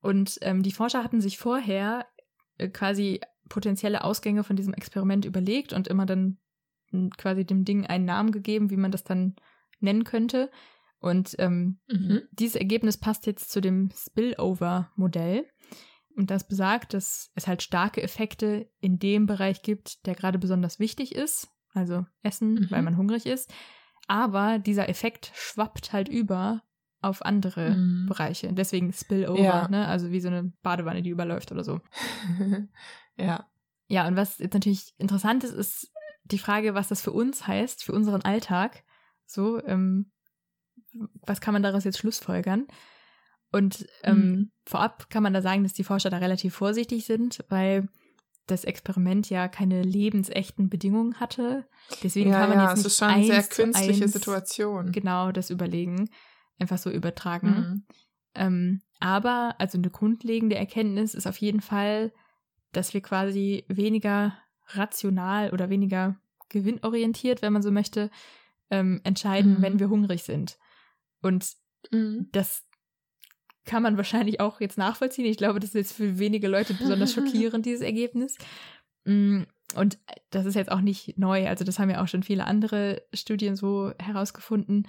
Und 0.00 0.38
ähm, 0.42 0.62
die 0.62 0.72
Forscher 0.72 1.04
hatten 1.04 1.20
sich 1.20 1.38
vorher 1.38 2.06
äh, 2.56 2.68
quasi 2.68 3.20
potenzielle 3.48 4.04
Ausgänge 4.04 4.44
von 4.44 4.56
diesem 4.56 4.74
Experiment 4.74 5.24
überlegt 5.24 5.72
und 5.72 5.88
immer 5.88 6.06
dann 6.06 6.38
hm, 6.90 7.10
quasi 7.10 7.44
dem 7.44 7.64
Ding 7.64 7.86
einen 7.86 8.04
Namen 8.04 8.32
gegeben, 8.32 8.70
wie 8.70 8.76
man 8.76 8.92
das 8.92 9.04
dann 9.04 9.36
nennen 9.80 10.04
könnte. 10.04 10.50
Und 11.00 11.36
ähm, 11.38 11.78
mhm. 11.88 12.22
dieses 12.32 12.56
Ergebnis 12.56 12.96
passt 12.96 13.26
jetzt 13.26 13.50
zu 13.50 13.60
dem 13.60 13.90
Spillover-Modell. 13.94 15.46
Und 16.18 16.32
das 16.32 16.48
besagt, 16.48 16.94
dass 16.94 17.30
es 17.36 17.46
halt 17.46 17.62
starke 17.62 18.02
Effekte 18.02 18.68
in 18.80 18.98
dem 18.98 19.26
Bereich 19.26 19.62
gibt, 19.62 20.04
der 20.04 20.16
gerade 20.16 20.40
besonders 20.40 20.80
wichtig 20.80 21.14
ist, 21.14 21.48
also 21.74 22.06
Essen, 22.24 22.54
mhm. 22.54 22.70
weil 22.72 22.82
man 22.82 22.96
hungrig 22.96 23.24
ist. 23.24 23.54
Aber 24.08 24.58
dieser 24.58 24.88
Effekt 24.88 25.30
schwappt 25.36 25.92
halt 25.92 26.08
über 26.08 26.64
auf 27.00 27.24
andere 27.24 27.76
mhm. 27.76 28.06
Bereiche. 28.08 28.52
Deswegen 28.52 28.92
Spillover, 28.92 29.40
ja. 29.40 29.68
ne? 29.68 29.86
Also 29.86 30.10
wie 30.10 30.18
so 30.18 30.26
eine 30.26 30.52
Badewanne, 30.62 31.02
die 31.02 31.10
überläuft 31.10 31.52
oder 31.52 31.62
so. 31.62 31.80
ja. 33.16 33.46
Ja, 33.86 34.08
und 34.08 34.16
was 34.16 34.38
jetzt 34.38 34.54
natürlich 34.54 34.94
interessant 34.98 35.44
ist, 35.44 35.52
ist 35.52 35.92
die 36.24 36.40
Frage, 36.40 36.74
was 36.74 36.88
das 36.88 37.00
für 37.00 37.12
uns 37.12 37.46
heißt, 37.46 37.84
für 37.84 37.92
unseren 37.92 38.22
Alltag. 38.22 38.82
So, 39.24 39.64
ähm, 39.64 40.10
was 41.24 41.40
kann 41.40 41.54
man 41.54 41.62
daraus 41.62 41.84
jetzt 41.84 41.98
schlussfolgern? 41.98 42.66
Und 43.50 43.86
ähm, 44.02 44.16
mhm. 44.16 44.50
vorab 44.66 45.08
kann 45.10 45.22
man 45.22 45.32
da 45.32 45.42
sagen, 45.42 45.62
dass 45.62 45.72
die 45.72 45.84
Forscher 45.84 46.10
da 46.10 46.18
relativ 46.18 46.54
vorsichtig 46.54 47.06
sind, 47.06 47.44
weil 47.48 47.88
das 48.46 48.64
Experiment 48.64 49.30
ja 49.30 49.48
keine 49.48 49.82
lebensechten 49.82 50.68
Bedingungen 50.68 51.20
hatte. 51.20 51.66
Deswegen 52.02 52.30
ja, 52.30 52.40
kann 52.40 52.50
man 52.50 52.58
ja, 52.58 52.64
jetzt 52.68 52.78
nicht 52.78 52.86
es 52.86 52.92
ist 52.92 52.98
schon 52.98 53.08
eine 53.08 53.26
sehr 53.26 53.42
künstliche 53.42 54.04
eins, 54.04 54.12
Situation. 54.12 54.92
Genau, 54.92 55.32
das 55.32 55.50
überlegen, 55.50 56.10
einfach 56.58 56.78
so 56.78 56.90
übertragen. 56.90 57.48
Mhm. 57.48 57.84
Ähm, 58.34 58.82
aber 59.00 59.54
also 59.58 59.78
eine 59.78 59.90
grundlegende 59.90 60.56
Erkenntnis 60.56 61.14
ist 61.14 61.26
auf 61.26 61.38
jeden 61.38 61.60
Fall, 61.60 62.12
dass 62.72 62.94
wir 62.94 63.00
quasi 63.00 63.64
weniger 63.68 64.36
rational 64.68 65.50
oder 65.50 65.70
weniger 65.70 66.16
gewinnorientiert, 66.48 67.42
wenn 67.42 67.52
man 67.52 67.62
so 67.62 67.70
möchte, 67.70 68.10
ähm, 68.70 69.00
entscheiden, 69.04 69.58
mhm. 69.58 69.62
wenn 69.62 69.78
wir 69.78 69.88
hungrig 69.88 70.22
sind. 70.24 70.58
Und 71.22 71.54
mhm. 71.90 72.28
das 72.32 72.67
kann 73.68 73.82
man 73.82 73.96
wahrscheinlich 73.96 74.40
auch 74.40 74.60
jetzt 74.60 74.78
nachvollziehen. 74.78 75.26
Ich 75.26 75.36
glaube, 75.36 75.60
das 75.60 75.70
ist 75.70 75.74
jetzt 75.74 75.92
für 75.92 76.18
wenige 76.18 76.48
Leute 76.48 76.74
besonders 76.74 77.12
schockierend, 77.14 77.66
dieses 77.66 77.82
Ergebnis. 77.82 78.36
Mm, 79.04 79.42
und 79.74 79.98
das 80.30 80.46
ist 80.46 80.54
jetzt 80.54 80.72
auch 80.72 80.80
nicht 80.80 81.18
neu. 81.18 81.46
Also 81.46 81.64
das 81.64 81.78
haben 81.78 81.90
ja 81.90 82.02
auch 82.02 82.08
schon 82.08 82.22
viele 82.22 82.46
andere 82.46 83.02
Studien 83.12 83.54
so 83.54 83.92
herausgefunden. 83.98 84.88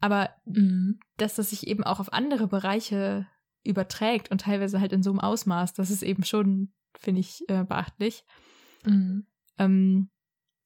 Aber 0.00 0.30
mhm. 0.46 0.98
dass 1.18 1.34
das 1.34 1.50
sich 1.50 1.66
eben 1.66 1.84
auch 1.84 2.00
auf 2.00 2.12
andere 2.12 2.48
Bereiche 2.48 3.26
überträgt 3.64 4.30
und 4.30 4.40
teilweise 4.40 4.80
halt 4.80 4.92
in 4.92 5.02
so 5.02 5.10
einem 5.10 5.20
Ausmaß, 5.20 5.74
das 5.74 5.90
ist 5.90 6.02
eben 6.02 6.24
schon, 6.24 6.72
finde 6.98 7.20
ich, 7.20 7.42
äh, 7.48 7.64
beachtlich. 7.64 8.24
Mhm. 8.84 9.26
Ähm, 9.58 10.10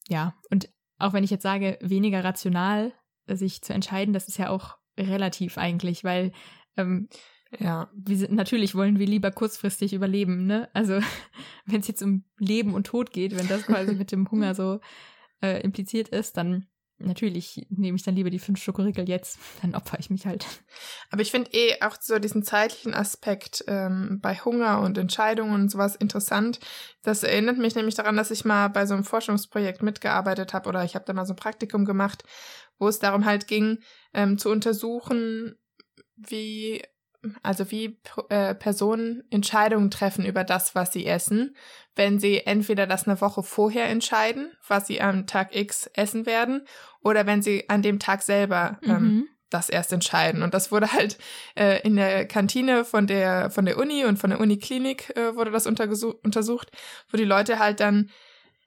ja, 0.08 0.34
und 0.50 0.68
auch 0.98 1.12
wenn 1.12 1.24
ich 1.24 1.30
jetzt 1.30 1.42
sage, 1.42 1.78
weniger 1.80 2.22
rational 2.22 2.92
sich 3.26 3.62
zu 3.62 3.72
entscheiden, 3.72 4.12
das 4.12 4.28
ist 4.28 4.38
ja 4.38 4.50
auch 4.50 4.76
relativ 4.98 5.58
eigentlich, 5.58 6.04
weil 6.04 6.32
ähm, 6.76 7.08
ja, 7.58 7.90
sind, 8.06 8.32
natürlich 8.32 8.74
wollen 8.74 8.98
wir 8.98 9.06
lieber 9.06 9.30
kurzfristig 9.32 9.92
überleben, 9.92 10.46
ne? 10.46 10.68
Also 10.72 11.00
wenn 11.66 11.80
es 11.80 11.88
jetzt 11.88 12.02
um 12.02 12.24
Leben 12.38 12.74
und 12.74 12.86
Tod 12.86 13.12
geht, 13.12 13.36
wenn 13.36 13.48
das 13.48 13.66
quasi 13.66 13.94
mit 13.94 14.12
dem 14.12 14.30
Hunger 14.30 14.54
so 14.54 14.80
äh, 15.42 15.60
impliziert 15.62 16.08
ist, 16.08 16.36
dann 16.36 16.66
natürlich 17.00 17.66
nehme 17.70 17.96
ich 17.96 18.02
dann 18.02 18.14
lieber 18.14 18.30
die 18.30 18.38
fünf 18.38 18.62
Schokoriegel 18.62 19.08
jetzt, 19.08 19.38
dann 19.62 19.74
opfer 19.74 19.98
ich 19.98 20.10
mich 20.10 20.26
halt. 20.26 20.46
Aber 21.10 21.22
ich 21.22 21.30
finde 21.30 21.50
eh 21.52 21.80
auch 21.80 21.96
so 21.98 22.18
diesen 22.18 22.42
zeitlichen 22.42 22.94
Aspekt 22.94 23.64
ähm, 23.66 24.20
bei 24.20 24.36
Hunger 24.36 24.80
und 24.80 24.98
Entscheidungen 24.98 25.54
und 25.54 25.70
sowas 25.70 25.96
interessant. 25.96 26.60
Das 27.02 27.22
erinnert 27.22 27.58
mich 27.58 27.74
nämlich 27.74 27.94
daran, 27.94 28.16
dass 28.16 28.30
ich 28.30 28.44
mal 28.44 28.68
bei 28.68 28.86
so 28.86 28.94
einem 28.94 29.04
Forschungsprojekt 29.04 29.82
mitgearbeitet 29.82 30.52
habe 30.52 30.68
oder 30.68 30.84
ich 30.84 30.94
habe 30.94 31.04
da 31.06 31.12
mal 31.12 31.26
so 31.26 31.32
ein 31.32 31.36
Praktikum 31.36 31.84
gemacht, 31.84 32.22
wo 32.78 32.86
es 32.86 32.98
darum 32.98 33.24
halt 33.24 33.46
ging, 33.46 33.78
ähm, 34.12 34.38
zu 34.38 34.50
untersuchen, 34.50 35.56
wie 36.16 36.82
also 37.42 37.70
wie 37.70 37.98
äh, 38.28 38.54
Personen 38.54 39.24
Entscheidungen 39.30 39.90
treffen 39.90 40.24
über 40.24 40.44
das, 40.44 40.74
was 40.74 40.92
sie 40.92 41.06
essen, 41.06 41.54
wenn 41.94 42.18
sie 42.18 42.46
entweder 42.46 42.86
das 42.86 43.06
eine 43.06 43.20
Woche 43.20 43.42
vorher 43.42 43.88
entscheiden, 43.88 44.52
was 44.66 44.86
sie 44.86 45.00
am 45.02 45.26
Tag 45.26 45.54
X 45.54 45.86
essen 45.94 46.24
werden, 46.24 46.66
oder 47.02 47.26
wenn 47.26 47.42
sie 47.42 47.68
an 47.68 47.82
dem 47.82 47.98
Tag 47.98 48.22
selber 48.22 48.78
ähm, 48.82 49.02
mhm. 49.02 49.28
das 49.50 49.68
erst 49.68 49.92
entscheiden. 49.92 50.42
Und 50.42 50.54
das 50.54 50.72
wurde 50.72 50.92
halt 50.92 51.18
äh, 51.56 51.80
in 51.82 51.96
der 51.96 52.26
Kantine 52.26 52.84
von 52.84 53.06
der 53.06 53.50
von 53.50 53.66
der 53.66 53.78
Uni 53.78 54.04
und 54.04 54.18
von 54.18 54.30
der 54.30 54.40
Uniklinik 54.40 55.14
äh, 55.16 55.36
wurde 55.36 55.50
das 55.50 55.66
untersucht, 55.66 56.70
wo 57.10 57.16
die 57.16 57.24
Leute 57.24 57.58
halt 57.58 57.80
dann 57.80 58.10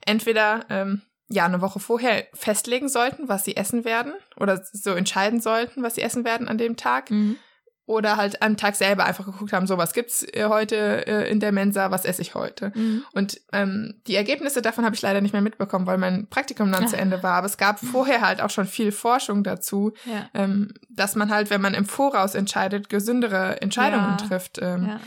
entweder 0.06 0.66
ähm, 0.70 1.02
ja 1.28 1.46
eine 1.46 1.62
Woche 1.62 1.80
vorher 1.80 2.28
festlegen 2.34 2.90
sollten, 2.90 3.30
was 3.30 3.46
sie 3.46 3.56
essen 3.56 3.84
werden, 3.84 4.14
oder 4.38 4.64
so 4.72 4.92
entscheiden 4.92 5.42
sollten, 5.42 5.82
was 5.82 5.96
sie 5.96 6.02
essen 6.02 6.24
werden 6.24 6.48
an 6.48 6.60
dem 6.60 6.78
Tag. 6.78 7.10
Mhm 7.10 7.38
oder 7.86 8.16
halt 8.16 8.42
am 8.42 8.56
Tag 8.56 8.76
selber 8.76 9.04
einfach 9.06 9.26
geguckt 9.26 9.52
haben, 9.52 9.68
so 9.68 9.78
was 9.78 9.92
gibt's 9.94 10.24
äh, 10.24 10.46
heute 10.48 11.06
äh, 11.06 11.30
in 11.30 11.40
der 11.42 11.52
Mensa, 11.52 11.92
was 11.92 12.06
esse 12.06 12.22
ich 12.22 12.34
heute. 12.34 12.72
Mhm. 12.76 13.04
Und 13.14 13.42
ähm, 13.52 13.96
die 14.08 14.16
Ergebnisse 14.16 14.62
davon 14.62 14.86
habe 14.86 14.96
ich 14.96 15.02
leider 15.02 15.20
nicht 15.20 15.34
mehr 15.34 15.42
mitbekommen, 15.42 15.86
weil 15.86 15.98
mein 15.98 16.28
Praktikum 16.28 16.72
dann 16.72 16.88
zu 16.88 16.96
Ende 16.96 17.24
war. 17.24 17.34
Aber 17.34 17.48
es 17.48 17.58
gab 17.58 17.80
vorher 17.80 18.22
halt 18.22 18.42
auch 18.42 18.50
schon 18.50 18.66
viel 18.68 18.92
Forschung 18.94 19.44
dazu, 19.44 19.92
Ja. 20.06 20.30
ähm, 20.34 20.74
dass 20.90 21.16
man 21.16 21.30
halt, 21.30 21.50
wenn 21.50 21.60
man 21.62 21.74
im 21.74 21.86
Voraus 21.86 22.36
entscheidet, 22.36 22.88
gesündere 22.90 23.62
Entscheidungen 23.62 24.18
Ja. 24.20 24.28
trifft. 24.28 24.60
Ähm, 24.62 24.86
ja. 24.88 25.00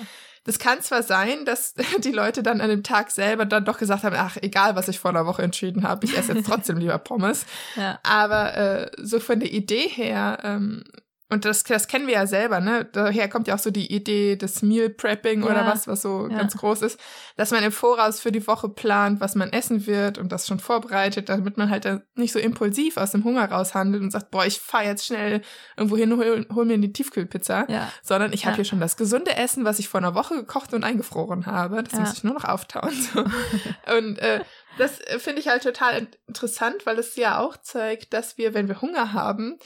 Das 0.45 0.59
kann 0.61 0.81
zwar 0.81 1.03
sein, 1.03 1.45
dass 1.45 1.75
die 2.05 2.13
Leute 2.13 2.43
dann 2.43 2.61
an 2.61 2.69
dem 2.69 2.83
Tag 2.83 3.11
selber 3.11 3.47
dann 3.47 3.65
doch 3.65 3.79
gesagt 3.79 4.05
haben, 4.05 4.15
ach, 4.19 4.37
egal, 4.43 4.77
was 4.77 4.87
ich 4.89 4.99
vor 5.01 5.11
einer 5.11 5.25
Woche 5.27 5.43
entschieden 5.43 5.83
habe, 5.89 6.05
ich 6.05 6.17
esse 6.17 6.35
jetzt 6.35 6.47
trotzdem 6.47 6.77
lieber 6.77 6.99
Pommes. 6.99 7.47
Ja. 7.77 7.99
Aber 8.03 8.55
äh, 8.57 8.91
so 9.03 9.19
von 9.19 9.41
der 9.41 9.51
Idee 9.53 9.89
her, 9.89 10.39
ähm, 10.45 10.85
und 11.29 11.45
das, 11.45 11.65
das 11.65 11.89
kennen 11.89 12.07
wir 12.07 12.15
ja 12.15 12.27
selber, 12.27 12.61
ne? 12.61 12.85
Daher 12.93 13.29
kommt 13.29 13.49
ja 13.49 13.55
auch 13.57 13.59
so 13.59 13.71
die 13.73 13.93
Idee 13.93 14.37
des 14.37 14.63
Meal 14.63 14.91
Prepping 14.91 15.43
oder 15.43 15.65
Ja. 15.65 15.67
was, 15.67 15.89
was 15.89 16.03
so 16.03 16.29
Ja. 16.31 16.39
ganz 16.39 16.57
groß 16.57 16.83
ist, 16.83 17.01
dass 17.37 17.51
man 17.51 17.65
im 17.65 17.73
Voraus 17.73 18.21
für 18.21 18.31
die 18.31 18.47
Woche 18.47 18.69
plant, 18.69 19.19
was 19.21 19.35
man 19.35 19.51
essen 19.53 19.87
wird 19.87 20.19
und 20.19 20.31
das 20.31 20.47
schon 20.47 20.61
vorbereitet, 20.61 21.29
damit 21.29 21.57
man 21.57 21.69
halt 21.71 21.85
dann 21.85 22.03
nicht 22.15 22.33
so 22.33 22.39
impulsiv 22.39 22.97
aus 22.97 23.11
dem 23.11 23.25
Hunger 23.25 23.51
raushandelt 23.51 24.03
und 24.03 24.11
sagt, 24.13 24.31
boah, 24.31 24.47
ich 24.47 24.61
fahr 24.61 24.85
jetzt 24.85 25.05
schnell 25.07 25.43
irgendwo 25.77 25.97
hin, 25.97 26.17
hol, 26.17 26.47
hol 26.55 26.65
mir 26.65 26.75
eine 26.75 26.93
Tiefkühlpizza, 26.93 27.67
ja. 27.69 27.91
sondern 28.03 28.33
ich 28.33 28.47
habe 28.47 28.57
hier 28.57 28.65
schon 28.65 28.79
das 28.81 28.97
gesunde 28.97 29.37
Essen, 29.37 29.65
was 29.65 29.79
ich 29.81 29.89
vor 29.89 29.99
einer 29.99 30.15
Woche 30.15 30.35
gekocht 30.37 30.75
und 30.75 30.85
eingefroren 30.85 31.47
habe. 31.47 31.83
Das 31.83 31.99
muss 31.99 32.13
ich 32.13 32.25
nur 32.25 32.35
noch 32.35 32.45
auftauen. 32.45 32.93
So. 32.93 33.25
und 33.97 34.19
äh, 34.21 34.41
das 34.79 35.01
äh, 35.01 35.19
finde 35.19 35.41
ich 35.41 35.49
halt 35.49 35.63
total 35.63 35.99
in- 35.99 36.09
interessant, 36.29 36.87
weil 36.87 36.99
es 36.99 37.17
ja 37.17 37.39
auch 37.41 37.57
zeigt, 37.57 38.13
dass 38.13 38.39
wir, 38.39 38.55
wenn 38.55 38.69
wir 38.69 38.81
Hunger 38.81 39.13
haben, 39.13 39.59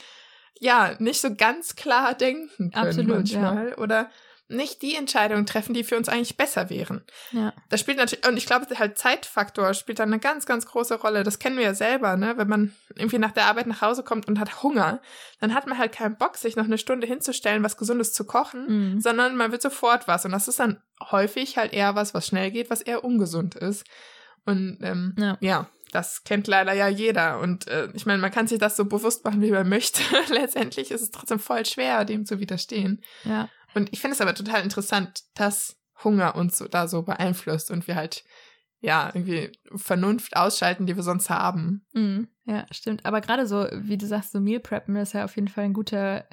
ja, 0.59 0.95
nicht 0.99 1.21
so 1.21 1.33
ganz 1.35 1.75
klar 1.75 2.13
denken 2.13 2.49
können 2.57 2.73
Absolut, 2.73 3.29
ja. 3.29 3.39
manchmal 3.41 3.73
oder 3.75 4.09
nicht 4.47 4.81
die 4.81 4.97
Entscheidungen 4.97 5.45
treffen, 5.45 5.73
die 5.73 5.85
für 5.85 5.95
uns 5.95 6.09
eigentlich 6.09 6.35
besser 6.35 6.69
wären. 6.69 7.05
Ja. 7.31 7.53
Das 7.69 7.79
spielt 7.79 7.95
natürlich, 7.97 8.27
und 8.27 8.35
ich 8.35 8.45
glaube, 8.45 8.67
halt 8.77 8.97
Zeitfaktor 8.97 9.73
spielt 9.73 9.99
da 9.99 10.03
eine 10.03 10.19
ganz, 10.19 10.45
ganz 10.45 10.65
große 10.65 10.95
Rolle. 10.95 11.23
Das 11.23 11.39
kennen 11.39 11.55
wir 11.55 11.63
ja 11.63 11.73
selber, 11.73 12.17
ne? 12.17 12.33
Wenn 12.37 12.49
man 12.49 12.75
irgendwie 12.97 13.17
nach 13.17 13.31
der 13.31 13.45
Arbeit 13.45 13.67
nach 13.67 13.81
Hause 13.81 14.03
kommt 14.03 14.27
und 14.27 14.39
hat 14.41 14.61
Hunger, 14.61 15.01
dann 15.39 15.53
hat 15.53 15.67
man 15.67 15.77
halt 15.77 15.93
keinen 15.93 16.17
Bock, 16.17 16.35
sich 16.35 16.57
noch 16.57 16.65
eine 16.65 16.77
Stunde 16.77 17.07
hinzustellen, 17.07 17.63
was 17.63 17.77
Gesundes 17.77 18.11
zu 18.11 18.25
kochen, 18.25 18.65
Mhm. 18.95 18.99
sondern 18.99 19.37
man 19.37 19.53
wird 19.53 19.61
sofort 19.61 20.09
was. 20.09 20.25
Und 20.25 20.33
das 20.33 20.49
ist 20.49 20.59
dann 20.59 20.81
häufig 21.11 21.55
halt 21.57 21.71
eher 21.71 21.95
was, 21.95 22.13
was 22.13 22.27
schnell 22.27 22.51
geht, 22.51 22.69
was 22.69 22.81
eher 22.81 23.05
ungesund 23.05 23.55
ist. 23.55 23.85
Und 24.45 24.79
ähm, 24.81 25.15
Ja. 25.17 25.37
ja, 25.39 25.69
das 25.91 26.23
kennt 26.23 26.47
leider 26.47 26.73
ja 26.73 26.87
jeder. 26.87 27.39
Und 27.39 27.67
äh, 27.67 27.89
ich 27.93 28.05
meine, 28.05 28.21
man 28.21 28.31
kann 28.31 28.47
sich 28.47 28.59
das 28.59 28.75
so 28.75 28.85
bewusst 28.85 29.23
machen, 29.25 29.41
wie 29.41 29.51
man 29.51 29.67
möchte. 29.67 30.01
Letztendlich 30.33 30.91
ist 30.91 31.01
es 31.01 31.11
trotzdem 31.11 31.39
voll 31.39 31.65
schwer, 31.65 32.05
dem 32.05 32.25
zu 32.25 32.39
widerstehen. 32.39 33.01
Ja. 33.23 33.49
Und 33.73 33.91
ich 33.93 34.01
finde 34.01 34.15
es 34.15 34.21
aber 34.21 34.33
total 34.33 34.63
interessant, 34.63 35.21
dass 35.35 35.77
Hunger 36.03 36.35
uns 36.35 36.57
so, 36.57 36.67
da 36.67 36.87
so 36.87 37.03
beeinflusst 37.03 37.71
und 37.71 37.87
wir 37.87 37.95
halt 37.95 38.23
ja 38.79 39.11
irgendwie 39.13 39.51
Vernunft 39.75 40.35
ausschalten, 40.35 40.85
die 40.85 40.95
wir 40.95 41.03
sonst 41.03 41.29
haben. 41.29 41.85
Mhm. 41.93 42.27
Ja, 42.45 42.65
stimmt. 42.71 43.05
Aber 43.05 43.21
gerade 43.21 43.45
so, 43.45 43.67
wie 43.71 43.97
du 43.97 44.07
sagst, 44.07 44.31
so 44.31 44.39
Meal 44.39 44.59
Preppen 44.59 44.95
ist 44.95 45.13
ja 45.13 45.23
auf 45.23 45.35
jeden 45.35 45.47
Fall 45.47 45.65
ein 45.65 45.73
guter, 45.73 46.25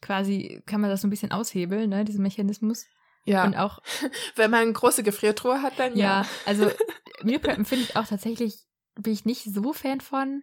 quasi 0.00 0.62
kann 0.66 0.80
man 0.80 0.90
das 0.90 1.02
so 1.02 1.08
ein 1.08 1.10
bisschen 1.10 1.32
aushebeln, 1.32 1.90
ne, 1.90 2.04
diesen 2.04 2.22
Mechanismus. 2.22 2.86
Ja, 3.24 3.44
Und 3.44 3.56
auch, 3.56 3.80
wenn 4.36 4.50
man 4.50 4.62
eine 4.62 4.72
große 4.72 5.02
Gefriertruhe 5.02 5.62
hat, 5.62 5.78
dann 5.78 5.96
ja, 5.96 6.22
ja. 6.22 6.26
also 6.46 6.70
Meal 7.22 7.40
Preppen 7.40 7.64
finde 7.64 7.84
ich 7.84 7.96
auch 7.96 8.06
tatsächlich, 8.06 8.64
bin 8.96 9.12
ich 9.12 9.24
nicht 9.24 9.44
so 9.44 9.72
Fan 9.72 10.00
von, 10.00 10.42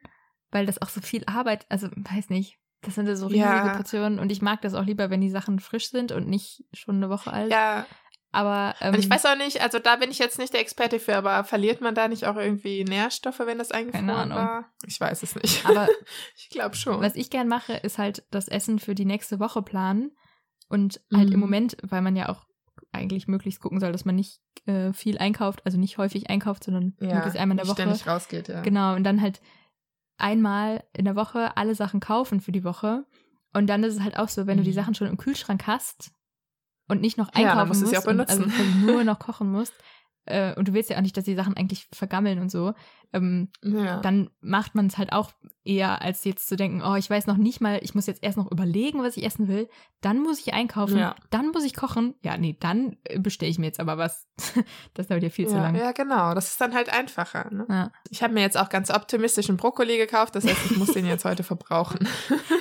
weil 0.51 0.65
das 0.65 0.81
auch 0.81 0.89
so 0.89 1.01
viel 1.01 1.23
Arbeit, 1.25 1.65
also 1.69 1.87
weiß 1.95 2.29
nicht, 2.29 2.57
das 2.81 2.95
sind 2.95 3.07
ja 3.07 3.15
so 3.15 3.27
riesige 3.27 3.45
Ja. 3.67 3.75
Portionen 3.75 4.19
und 4.19 4.31
ich 4.31 4.41
mag 4.41 4.61
das 4.61 4.73
auch 4.73 4.85
lieber, 4.85 5.09
wenn 5.09 5.21
die 5.21 5.29
Sachen 5.29 5.59
frisch 5.59 5.89
sind 5.89 6.11
und 6.11 6.27
nicht 6.27 6.63
schon 6.73 6.95
eine 6.95 7.09
Woche 7.09 7.31
alt. 7.33 7.51
Ja, 7.51 7.85
Aber 8.31 8.75
ähm, 8.79 8.93
und 8.93 8.99
ich 8.99 9.09
weiß 9.09 9.25
auch 9.25 9.35
nicht, 9.37 9.61
also 9.61 9.79
da 9.79 9.95
bin 9.97 10.11
ich 10.11 10.19
jetzt 10.19 10.37
nicht 10.39 10.53
der 10.53 10.61
Experte 10.61 10.99
für, 10.99 11.15
aber 11.15 11.43
verliert 11.43 11.81
man 11.81 11.93
da 11.95 12.07
nicht 12.07 12.25
auch 12.25 12.37
irgendwie 12.37 12.83
Nährstoffe, 12.83 13.39
wenn 13.39 13.57
das 13.57 13.71
eingefroren 13.71 14.09
Ahnung. 14.09 14.37
war? 14.37 14.71
Ich 14.85 14.99
weiß 15.01 15.23
es 15.23 15.35
nicht. 15.35 15.65
aber 15.65 15.87
ich 16.37 16.49
glaube 16.49 16.75
schon. 16.75 17.01
Was 17.01 17.15
ich 17.15 17.29
gern 17.29 17.47
mache, 17.47 17.73
ist 17.73 17.97
halt 17.97 18.23
das 18.31 18.47
Essen 18.47 18.79
für 18.79 18.95
die 18.95 19.05
nächste 19.05 19.39
Woche 19.39 19.61
planen. 19.61 20.11
Und 20.69 21.01
halt 21.13 21.29
Mhm. 21.29 21.33
im 21.33 21.39
Moment, 21.39 21.77
weil 21.81 22.01
man 22.03 22.15
ja 22.15 22.29
auch 22.29 22.45
eigentlich 22.91 23.27
möglichst 23.27 23.61
gucken 23.61 23.79
soll, 23.79 23.91
dass 23.91 24.05
man 24.05 24.15
nicht 24.15 24.41
äh, 24.65 24.93
viel 24.93 25.17
einkauft, 25.17 25.61
also 25.65 25.77
nicht 25.77 25.97
häufig 25.97 26.29
einkauft, 26.29 26.63
sondern 26.63 26.95
ja, 26.99 27.15
möglichst 27.15 27.37
einmal 27.37 27.53
in 27.53 27.57
der 27.57 27.67
Woche. 27.67 27.75
ständig 27.75 28.07
rausgeht, 28.07 28.47
ja. 28.47 28.61
Genau, 28.61 28.95
und 28.95 29.03
dann 29.03 29.21
halt 29.21 29.41
einmal 30.17 30.83
in 30.93 31.05
der 31.05 31.15
Woche 31.15 31.55
alle 31.57 31.75
Sachen 31.75 31.99
kaufen 31.99 32.41
für 32.41 32.51
die 32.51 32.63
Woche. 32.63 33.05
Und 33.53 33.67
dann 33.67 33.83
ist 33.83 33.95
es 33.95 34.01
halt 34.01 34.17
auch 34.17 34.29
so, 34.29 34.47
wenn 34.47 34.57
du 34.57 34.63
die 34.63 34.71
Mhm. 34.71 34.75
Sachen 34.75 34.95
schon 34.95 35.07
im 35.07 35.17
Kühlschrank 35.17 35.65
hast 35.65 36.11
und 36.87 37.01
nicht 37.01 37.17
noch 37.17 37.27
Ja, 37.33 37.39
einkaufen 37.39 37.67
musst 37.69 37.81
du 37.81 37.85
sie 37.87 37.95
musst, 37.95 38.07
auch 38.07 38.11
und 38.11 38.19
also 38.29 38.45
nur 38.45 39.03
noch 39.03 39.19
kochen 39.19 39.51
musst, 39.51 39.73
äh, 40.29 40.53
und 40.55 40.67
du 40.67 40.73
willst 40.73 40.89
ja 40.89 40.97
auch 40.97 41.01
nicht, 41.01 41.17
dass 41.17 41.25
die 41.25 41.35
Sachen 41.35 41.55
eigentlich 41.57 41.87
vergammeln 41.93 42.39
und 42.39 42.49
so, 42.49 42.73
ähm, 43.11 43.49
Ja. 43.63 43.99
dann 44.01 44.29
macht 44.41 44.75
man 44.75 44.87
es 44.87 44.97
halt 44.97 45.11
auch 45.11 45.31
eher, 45.63 46.01
als 46.01 46.23
jetzt 46.23 46.47
zu 46.47 46.55
denken, 46.55 46.81
oh, 46.83 46.95
ich 46.95 47.09
weiß 47.09 47.27
noch 47.27 47.37
nicht 47.37 47.59
mal, 47.61 47.79
ich 47.81 47.95
muss 47.95 48.05
jetzt 48.07 48.23
erst 48.23 48.37
noch 48.37 48.51
überlegen, 48.51 49.01
was 49.03 49.17
ich 49.17 49.25
essen 49.25 49.47
will, 49.47 49.67
dann 50.01 50.19
muss 50.21 50.39
ich 50.39 50.53
einkaufen, 50.53 50.97
Ja. 50.97 51.15
dann 51.29 51.49
muss 51.49 51.63
ich 51.63 51.75
kochen. 51.75 52.15
Ja, 52.23 52.37
nee, 52.37 52.55
dann 52.59 52.97
äh, 53.03 53.19
bestelle 53.19 53.49
ich 53.51 53.57
mir 53.59 53.65
jetzt 53.65 53.79
aber 53.79 53.97
was. 53.97 54.27
das 54.93 55.07
dauert 55.07 55.23
ja 55.23 55.29
viel 55.29 55.47
zu 55.47 55.55
ja, 55.55 55.63
lang. 55.63 55.75
ja, 55.75 55.91
genau. 55.91 56.33
Das 56.33 56.49
ist 56.51 56.61
dann 56.61 56.73
halt 56.73 56.89
einfacher. 56.93 57.49
Ne? 57.51 57.65
Ja. 57.69 57.91
Ich 58.09 58.21
habe 58.23 58.33
mir 58.33 58.41
jetzt 58.41 58.57
auch 58.57 58.69
ganz 58.69 58.89
optimistischen 58.91 59.57
Brokkoli 59.57 59.97
gekauft, 59.97 60.35
das 60.35 60.45
heißt, 60.45 60.71
ich 60.71 60.77
muss 60.77 60.93
den 60.93 61.05
jetzt 61.05 61.25
heute 61.25 61.43
verbrauchen. 61.43 62.07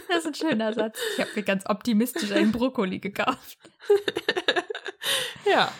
Das 0.08 0.24
ist 0.24 0.42
ein 0.42 0.48
schöner 0.48 0.72
Satz. 0.72 0.98
Ich 1.14 1.20
habe 1.20 1.30
mir 1.36 1.42
ganz 1.44 1.64
optimistisch 1.66 2.32
einen 2.32 2.50
Brokkoli 2.50 2.98
gekauft. 2.98 3.58
ja. 5.44 5.70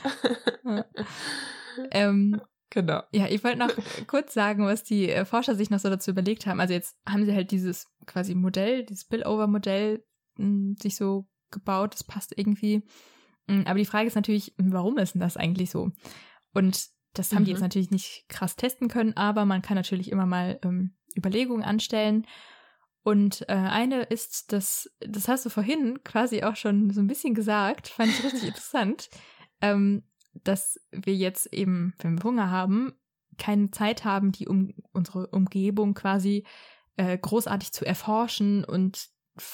Ähm, 1.93 2.41
Genau. 2.71 3.03
ja, 3.13 3.27
ich 3.29 3.43
wollte 3.45 3.59
noch 3.61 3.71
kurz 4.07 4.35
sagen, 4.35 4.67
was 4.67 4.85
die 4.85 5.09
äh, 5.09 5.25
Forscher 5.25 5.55
sich 5.55 5.71
noch 5.71 5.79
so 5.79 5.89
dazu 5.89 6.11
überlegt 6.11 6.47
haben. 6.47 6.61
Also 6.61 6.75
jetzt 6.75 6.99
haben 7.09 7.25
sie 7.25 7.33
halt 7.33 7.51
dieses 7.51 7.87
quasi 8.05 8.35
Modell, 8.35 8.85
dieses 8.85 9.05
Spillover-Modell 9.05 10.05
mh, 10.37 10.75
sich 10.83 10.95
so 10.97 11.27
gebaut. 11.51 11.95
Das 11.95 12.05
passt 12.05 12.37
irgendwie. 12.37 12.83
Mm, 13.47 13.63
Aber 13.65 13.79
die 13.79 13.87
Frage 13.87 14.07
ist 14.07 14.17
natürlich, 14.17 14.53
warum 14.59 14.99
ist 14.99 15.15
denn 15.15 15.21
das 15.23 15.39
eigentlich 15.39 15.71
so? 15.71 15.93
Und 16.53 16.89
das 17.15 17.33
haben 17.33 17.45
die 17.45 17.53
Mhm. 17.53 17.55
jetzt 17.57 17.63
natürlich 17.63 17.91
nicht 17.91 18.27
krass 18.29 18.55
testen 18.55 18.89
können, 18.89 19.17
aber 19.17 19.47
man 19.47 19.63
kann 19.63 19.77
natürlich 19.77 20.13
immer 20.13 20.27
mal 20.27 20.59
ähm, 20.63 20.93
Überlegungen 21.17 21.65
anstellen. 21.65 22.27
Und 23.03 23.49
äh, 23.49 23.55
eine 23.55 24.03
ist, 24.03 24.53
dass, 24.53 24.91
das 25.01 25.27
hast 25.29 25.47
du 25.47 25.49
vorhin 25.51 26.05
quasi 26.05 26.43
auch 26.43 26.57
schon 26.57 26.91
so 26.91 27.01
ein 27.01 27.07
bisschen 27.07 27.33
gesagt, 27.33 27.89
fand 27.89 28.11
ich 28.13 28.23
richtig 28.25 28.43
interessant, 28.49 29.09
ähm, 29.63 30.03
dass 30.35 30.81
wir 30.91 31.15
jetzt 31.15 31.53
eben, 31.53 31.95
wenn 32.01 32.19
wir 32.19 32.25
Hunger 32.25 32.51
haben, 32.51 32.93
keine 33.39 33.71
Zeit 33.71 34.05
haben, 34.05 34.33
die 34.33 34.49
um 34.49 34.73
unsere 34.93 35.29
Umgebung 35.29 35.95
quasi 35.95 36.45
äh, 36.97 37.17
großartig 37.17 37.73
zu 37.73 37.85
erforschen 37.87 38.65
und 38.65 39.09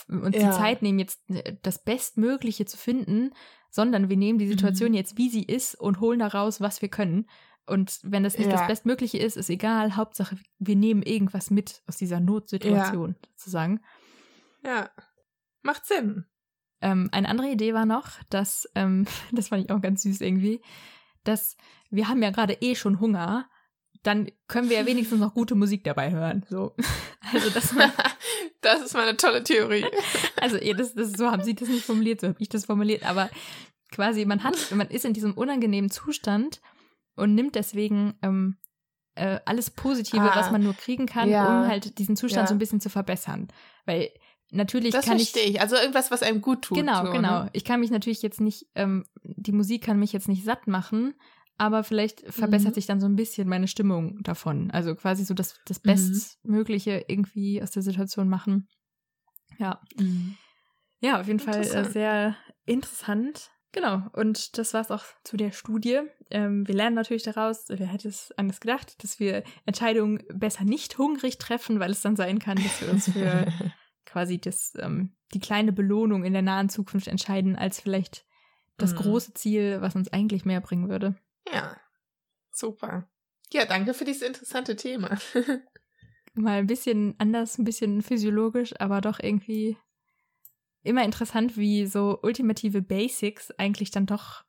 uns 0.09 0.35
Ja. 0.37 0.51
die 0.51 0.57
Zeit 0.57 0.81
nehmen, 0.83 0.99
jetzt 0.99 1.29
äh, 1.31 1.57
das 1.63 1.85
Bestmögliche 1.85 2.65
zu 2.65 2.77
finden, 2.79 3.35
sondern 3.71 4.09
wir 4.09 4.17
nehmen 4.17 4.39
die 4.39 4.47
Situation 4.49 4.91
Mhm. 4.91 4.95
jetzt, 4.95 5.19
wie 5.19 5.29
sie 5.29 5.43
ist 5.43 5.75
und 5.75 6.01
holen 6.01 6.21
daraus, 6.21 6.61
was 6.63 6.81
wir 6.81 6.89
können. 6.89 7.29
Und 7.67 7.99
wenn 8.03 8.23
das 8.23 8.39
nicht 8.39 8.51
das 8.53 8.61
Ja. 8.61 8.67
Bestmögliche 8.67 9.19
ist, 9.19 9.37
ist 9.37 9.51
egal. 9.51 9.97
Hauptsache, 9.97 10.39
wir 10.59 10.77
nehmen 10.77 11.03
irgendwas 11.03 11.51
mit 11.51 11.83
aus 11.87 11.97
dieser 11.97 12.21
Notsituation, 12.21 13.17
sozusagen. 13.37 13.81
Ja. 14.65 14.91
Macht 15.63 15.85
Sinn. 15.87 16.25
Ähm, 16.85 17.09
eine 17.13 17.29
andere 17.31 17.49
Idee 17.49 17.73
war 17.73 17.87
noch, 17.87 18.11
dass, 18.29 18.69
ähm, 18.75 19.07
das 19.33 19.49
fand 19.49 19.65
ich 19.65 19.71
auch 19.71 19.81
ganz 19.81 20.03
süß 20.03 20.21
irgendwie, 20.21 20.61
dass 21.25 21.57
wir 21.91 22.09
haben 22.09 22.23
ja 22.23 22.31
gerade 22.31 22.59
eh 22.61 22.75
schon 22.75 23.01
Hunger, 23.01 23.49
dann 24.03 24.31
können 24.49 24.69
wir 24.69 24.77
ja 24.77 24.85
wenigstens 24.87 25.19
noch 25.21 25.33
gute 25.33 25.55
Musik 25.55 25.83
dabei 25.85 26.11
hören. 26.11 26.45
So. 26.49 26.75
Also, 27.33 27.49
dass 27.49 27.73
man, 27.73 27.91
das 28.61 28.83
ist 28.83 28.93
mal 28.93 29.09
eine 29.09 29.17
tolle 29.17 29.43
Theorie. 29.43 29.87
also 30.43 30.57
eh, 30.59 30.75
das, 30.75 30.95
das, 30.95 31.13
so 31.13 31.31
haben 31.31 31.43
sie 31.43 31.55
das 31.55 31.71
nicht 31.71 31.87
formuliert, 31.87 32.21
so 32.21 32.29
habe 32.29 32.37
ich 32.39 32.51
das 32.51 32.67
formuliert, 32.67 33.03
aber 33.03 33.31
quasi, 33.91 34.27
man 34.27 34.45
hat, 34.45 34.55
man 34.73 34.89
ist 34.89 35.07
in 35.07 35.15
diesem 35.15 35.33
unangenehmen 35.33 35.91
Zustand 35.91 36.61
und 37.17 37.35
nimmt 37.35 37.55
deswegen 37.55 38.19
ähm, 38.21 38.59
äh, 39.15 39.41
alles 39.47 39.71
Positive, 39.71 40.21
Ah, 40.21 40.37
was 40.37 40.51
man 40.51 40.63
nur 40.63 40.75
kriegen 40.75 41.07
kann, 41.07 41.31
ja. 41.31 41.63
um 41.63 41.67
halt 41.67 41.99
diesen 41.99 42.15
Zustand 42.15 42.43
Ja. 42.45 42.49
so 42.49 42.55
ein 42.55 42.59
bisschen 42.59 42.81
zu 42.81 42.91
verbessern. 42.91 43.49
Weil 43.87 44.11
natürlich 44.51 44.93
Das 44.93 45.05
kann 45.07 45.17
ich 45.19 45.31
verstehe 45.31 45.51
ich. 45.51 45.61
Also 45.61 45.77
irgendwas, 45.77 46.11
was 46.11 46.23
einem 46.23 46.41
gut 46.41 46.63
tut. 46.63 46.79
Genau, 46.79 47.05
so, 47.07 47.13
genau. 47.13 47.45
Ne? 47.45 47.51
Ich 47.53 47.65
kann 47.65 47.81
mich 47.81 47.91
natürlich 47.91 48.23
jetzt 48.23 48.41
nicht, 48.41 48.67
ähm, 48.75 49.05
die 49.23 49.53
Musik 49.53 49.83
kann 49.85 49.99
mich 49.99 50.13
jetzt 50.13 50.29
nicht 50.29 50.45
satt 50.45 50.67
machen, 50.67 51.15
aber 51.57 51.85
vielleicht 51.85 52.21
verbessert 52.33 52.71
Mhm. 52.73 52.75
sich 52.75 52.87
dann 52.87 53.01
so 53.01 53.07
ein 53.07 53.17
bisschen 53.17 53.49
meine 53.49 53.69
Stimmung 53.69 54.23
davon. 54.23 54.71
Also 54.71 54.95
quasi 54.95 55.25
so 55.25 55.35
das, 55.35 55.55
das 55.67 55.79
Mhm. 55.79 55.89
Bestmögliche 55.89 57.05
irgendwie 57.09 57.63
aus 57.63 57.71
der 57.71 57.83
Situation 57.83 58.29
machen. 58.29 58.69
Ja. 59.59 59.81
Ja, 61.01 61.21
auf 61.21 61.27
jeden 61.27 61.39
Fall 61.41 61.61
äh, 61.61 61.85
sehr 61.91 62.37
interessant. 62.67 63.51
Genau, 63.73 64.03
und 64.13 64.57
das 64.57 64.73
war 64.73 64.81
es 64.83 64.91
auch 64.93 65.05
zu 65.25 65.37
der 65.37 65.51
Studie. 65.51 66.01
Ähm, 66.31 66.67
wir 66.67 66.75
lernen 66.77 66.95
natürlich 66.95 67.25
daraus, 67.25 67.65
wer 67.69 67.87
hätte 67.89 68.09
es 68.09 68.33
anders 68.37 68.61
gedacht, 68.61 69.03
dass 69.03 69.19
wir 69.19 69.43
Entscheidungen 69.67 70.23
besser 70.33 70.65
nicht 70.65 70.97
hungrig 70.97 71.39
treffen, 71.39 71.81
weil 71.81 71.91
es 71.91 72.01
dann 72.01 72.15
sein 72.15 72.39
kann, 72.39 72.57
dass 72.57 72.81
wir 72.81 72.91
uns 72.93 73.11
für 73.11 73.47
quasi 74.15 74.41
das, 74.41 74.75
ähm, 74.79 75.11
die 75.35 75.41
kleine 75.41 75.73
Belohnung 75.73 76.23
in 76.23 76.33
der 76.33 76.43
nahen 76.43 76.69
Zukunft 76.69 77.09
entscheiden, 77.09 77.57
als 77.57 77.81
vielleicht 77.81 78.25
das 78.77 78.93
mhm. 78.93 78.99
große 78.99 79.35
Ziel, 79.35 79.81
was 79.81 79.97
uns 79.97 80.13
eigentlich 80.13 80.45
mehr 80.45 80.61
bringen 80.61 80.89
würde. 80.89 81.17
Ja, 81.53 81.77
super. 82.53 83.11
Ja, 83.53 83.65
danke 83.65 83.93
für 83.93 84.05
dieses 84.05 84.23
interessante 84.23 84.77
Thema. 84.77 85.19
Mal 86.35 86.61
ein 86.61 86.69
bisschen 86.69 87.17
anders, 87.19 87.59
ein 87.59 87.65
bisschen 87.65 88.03
physiologisch, 88.03 88.73
aber 88.81 89.01
doch 89.01 89.19
irgendwie 89.19 89.77
immer 90.85 91.05
interessant, 91.05 91.57
wie 91.57 91.87
so 91.87 92.21
ultimative 92.23 92.83
Basics 92.83 93.51
eigentlich 93.59 93.91
dann 93.91 94.07
doch 94.07 94.45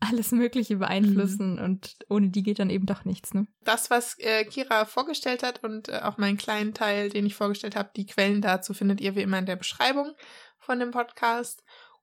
alles 0.00 0.32
Mögliche 0.32 0.76
beeinflussen 0.76 1.54
mhm. 1.54 1.62
und 1.62 1.96
ohne 2.08 2.28
die 2.28 2.42
geht 2.42 2.58
dann 2.58 2.70
eben 2.70 2.86
doch 2.86 3.04
nichts. 3.04 3.34
Ne? 3.34 3.46
Das, 3.62 3.90
was 3.90 4.18
äh, 4.18 4.44
Kira 4.44 4.84
vorgestellt 4.84 5.42
hat 5.42 5.62
und 5.64 5.88
äh, 5.88 6.00
auch 6.02 6.18
meinen 6.18 6.36
kleinen 6.36 6.74
Teil, 6.74 7.08
den 7.08 7.26
ich 7.26 7.34
vorgestellt 7.34 7.76
habe, 7.76 7.90
die 7.96 8.06
Quellen 8.06 8.42
dazu 8.42 8.74
findet 8.74 9.00
ihr 9.00 9.14
wie 9.16 9.22
immer 9.22 9.38
in 9.38 9.46
der 9.46 9.56
Beschreibung 9.56 10.12
von 10.58 10.78
dem 10.78 10.90
Podcast. 10.90 11.62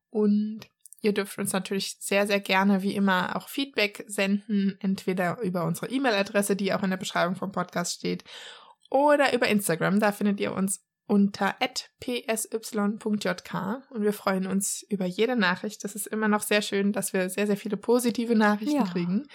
Und 0.09 0.61
ihr 1.01 1.13
dürft 1.13 1.37
uns 1.37 1.53
natürlich 1.53 1.97
sehr, 1.99 2.27
sehr 2.27 2.39
gerne 2.39 2.81
wie 2.81 2.95
immer 2.95 3.35
auch 3.35 3.49
Feedback 3.49 4.03
senden, 4.07 4.77
entweder 4.79 5.39
über 5.41 5.65
unsere 5.65 5.89
E-Mail-Adresse, 5.89 6.55
die 6.55 6.73
auch 6.73 6.83
in 6.83 6.89
der 6.89 6.97
Beschreibung 6.97 7.35
vom 7.35 7.51
Podcast 7.51 7.93
steht, 7.93 8.23
oder 8.89 9.33
über 9.33 9.47
Instagram. 9.47 9.99
Da 9.99 10.11
findet 10.11 10.39
ihr 10.39 10.53
uns 10.53 10.83
unter 11.07 11.55
psy.jk 11.99 13.53
und 13.89 14.03
wir 14.03 14.13
freuen 14.13 14.47
uns 14.47 14.83
über 14.89 15.05
jede 15.05 15.35
Nachricht. 15.35 15.83
Das 15.83 15.95
ist 15.95 16.07
immer 16.07 16.27
noch 16.27 16.41
sehr 16.41 16.61
schön, 16.61 16.93
dass 16.93 17.13
wir 17.13 17.29
sehr, 17.29 17.47
sehr 17.47 17.57
viele 17.57 17.77
positive 17.77 18.35
Nachrichten 18.35 18.77
ja. 18.77 18.83
kriegen. 18.85 19.27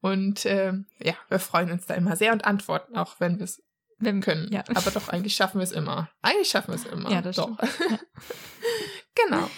Und 0.00 0.44
äh, 0.44 0.72
ja, 0.98 1.14
wir 1.28 1.38
freuen 1.38 1.70
uns 1.70 1.86
da 1.86 1.94
immer 1.94 2.16
sehr 2.16 2.32
und 2.32 2.44
antworten 2.44 2.96
auch, 2.96 3.20
wenn 3.20 3.38
wir 3.38 3.44
es 3.44 3.62
wenn, 3.98 4.20
können. 4.20 4.48
Ja. 4.52 4.62
Aber 4.74 4.90
doch, 4.90 5.08
eigentlich 5.08 5.34
schaffen 5.34 5.58
wir 5.58 5.64
es 5.64 5.72
immer. 5.72 6.10
Eigentlich 6.22 6.48
schaffen 6.48 6.68
wir 6.68 6.76
es 6.76 6.84
immer. 6.84 7.10
Ja, 7.10 7.22
das 7.22 7.36
doch. 7.36 7.56
stimmt. 7.56 8.06
genau. 9.14 9.48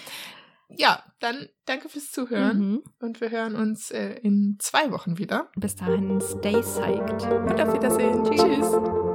Ja, 0.69 1.03
dann 1.21 1.49
danke 1.65 1.89
fürs 1.89 2.11
Zuhören 2.11 2.59
mhm. 2.59 2.83
und 3.01 3.21
wir 3.21 3.31
hören 3.31 3.55
uns 3.55 3.91
äh, 3.91 4.15
in 4.23 4.57
zwei 4.59 4.91
Wochen 4.91 5.19
wieder. 5.19 5.51
Bis 5.57 5.77
dahin, 5.77 6.21
stay 6.21 6.61
psyched. 6.61 7.23
Und 7.25 7.61
auf 7.61 7.73
Wiedersehen. 7.73 8.25
Tschüss. 8.25 8.43
Tschüss. 8.43 9.06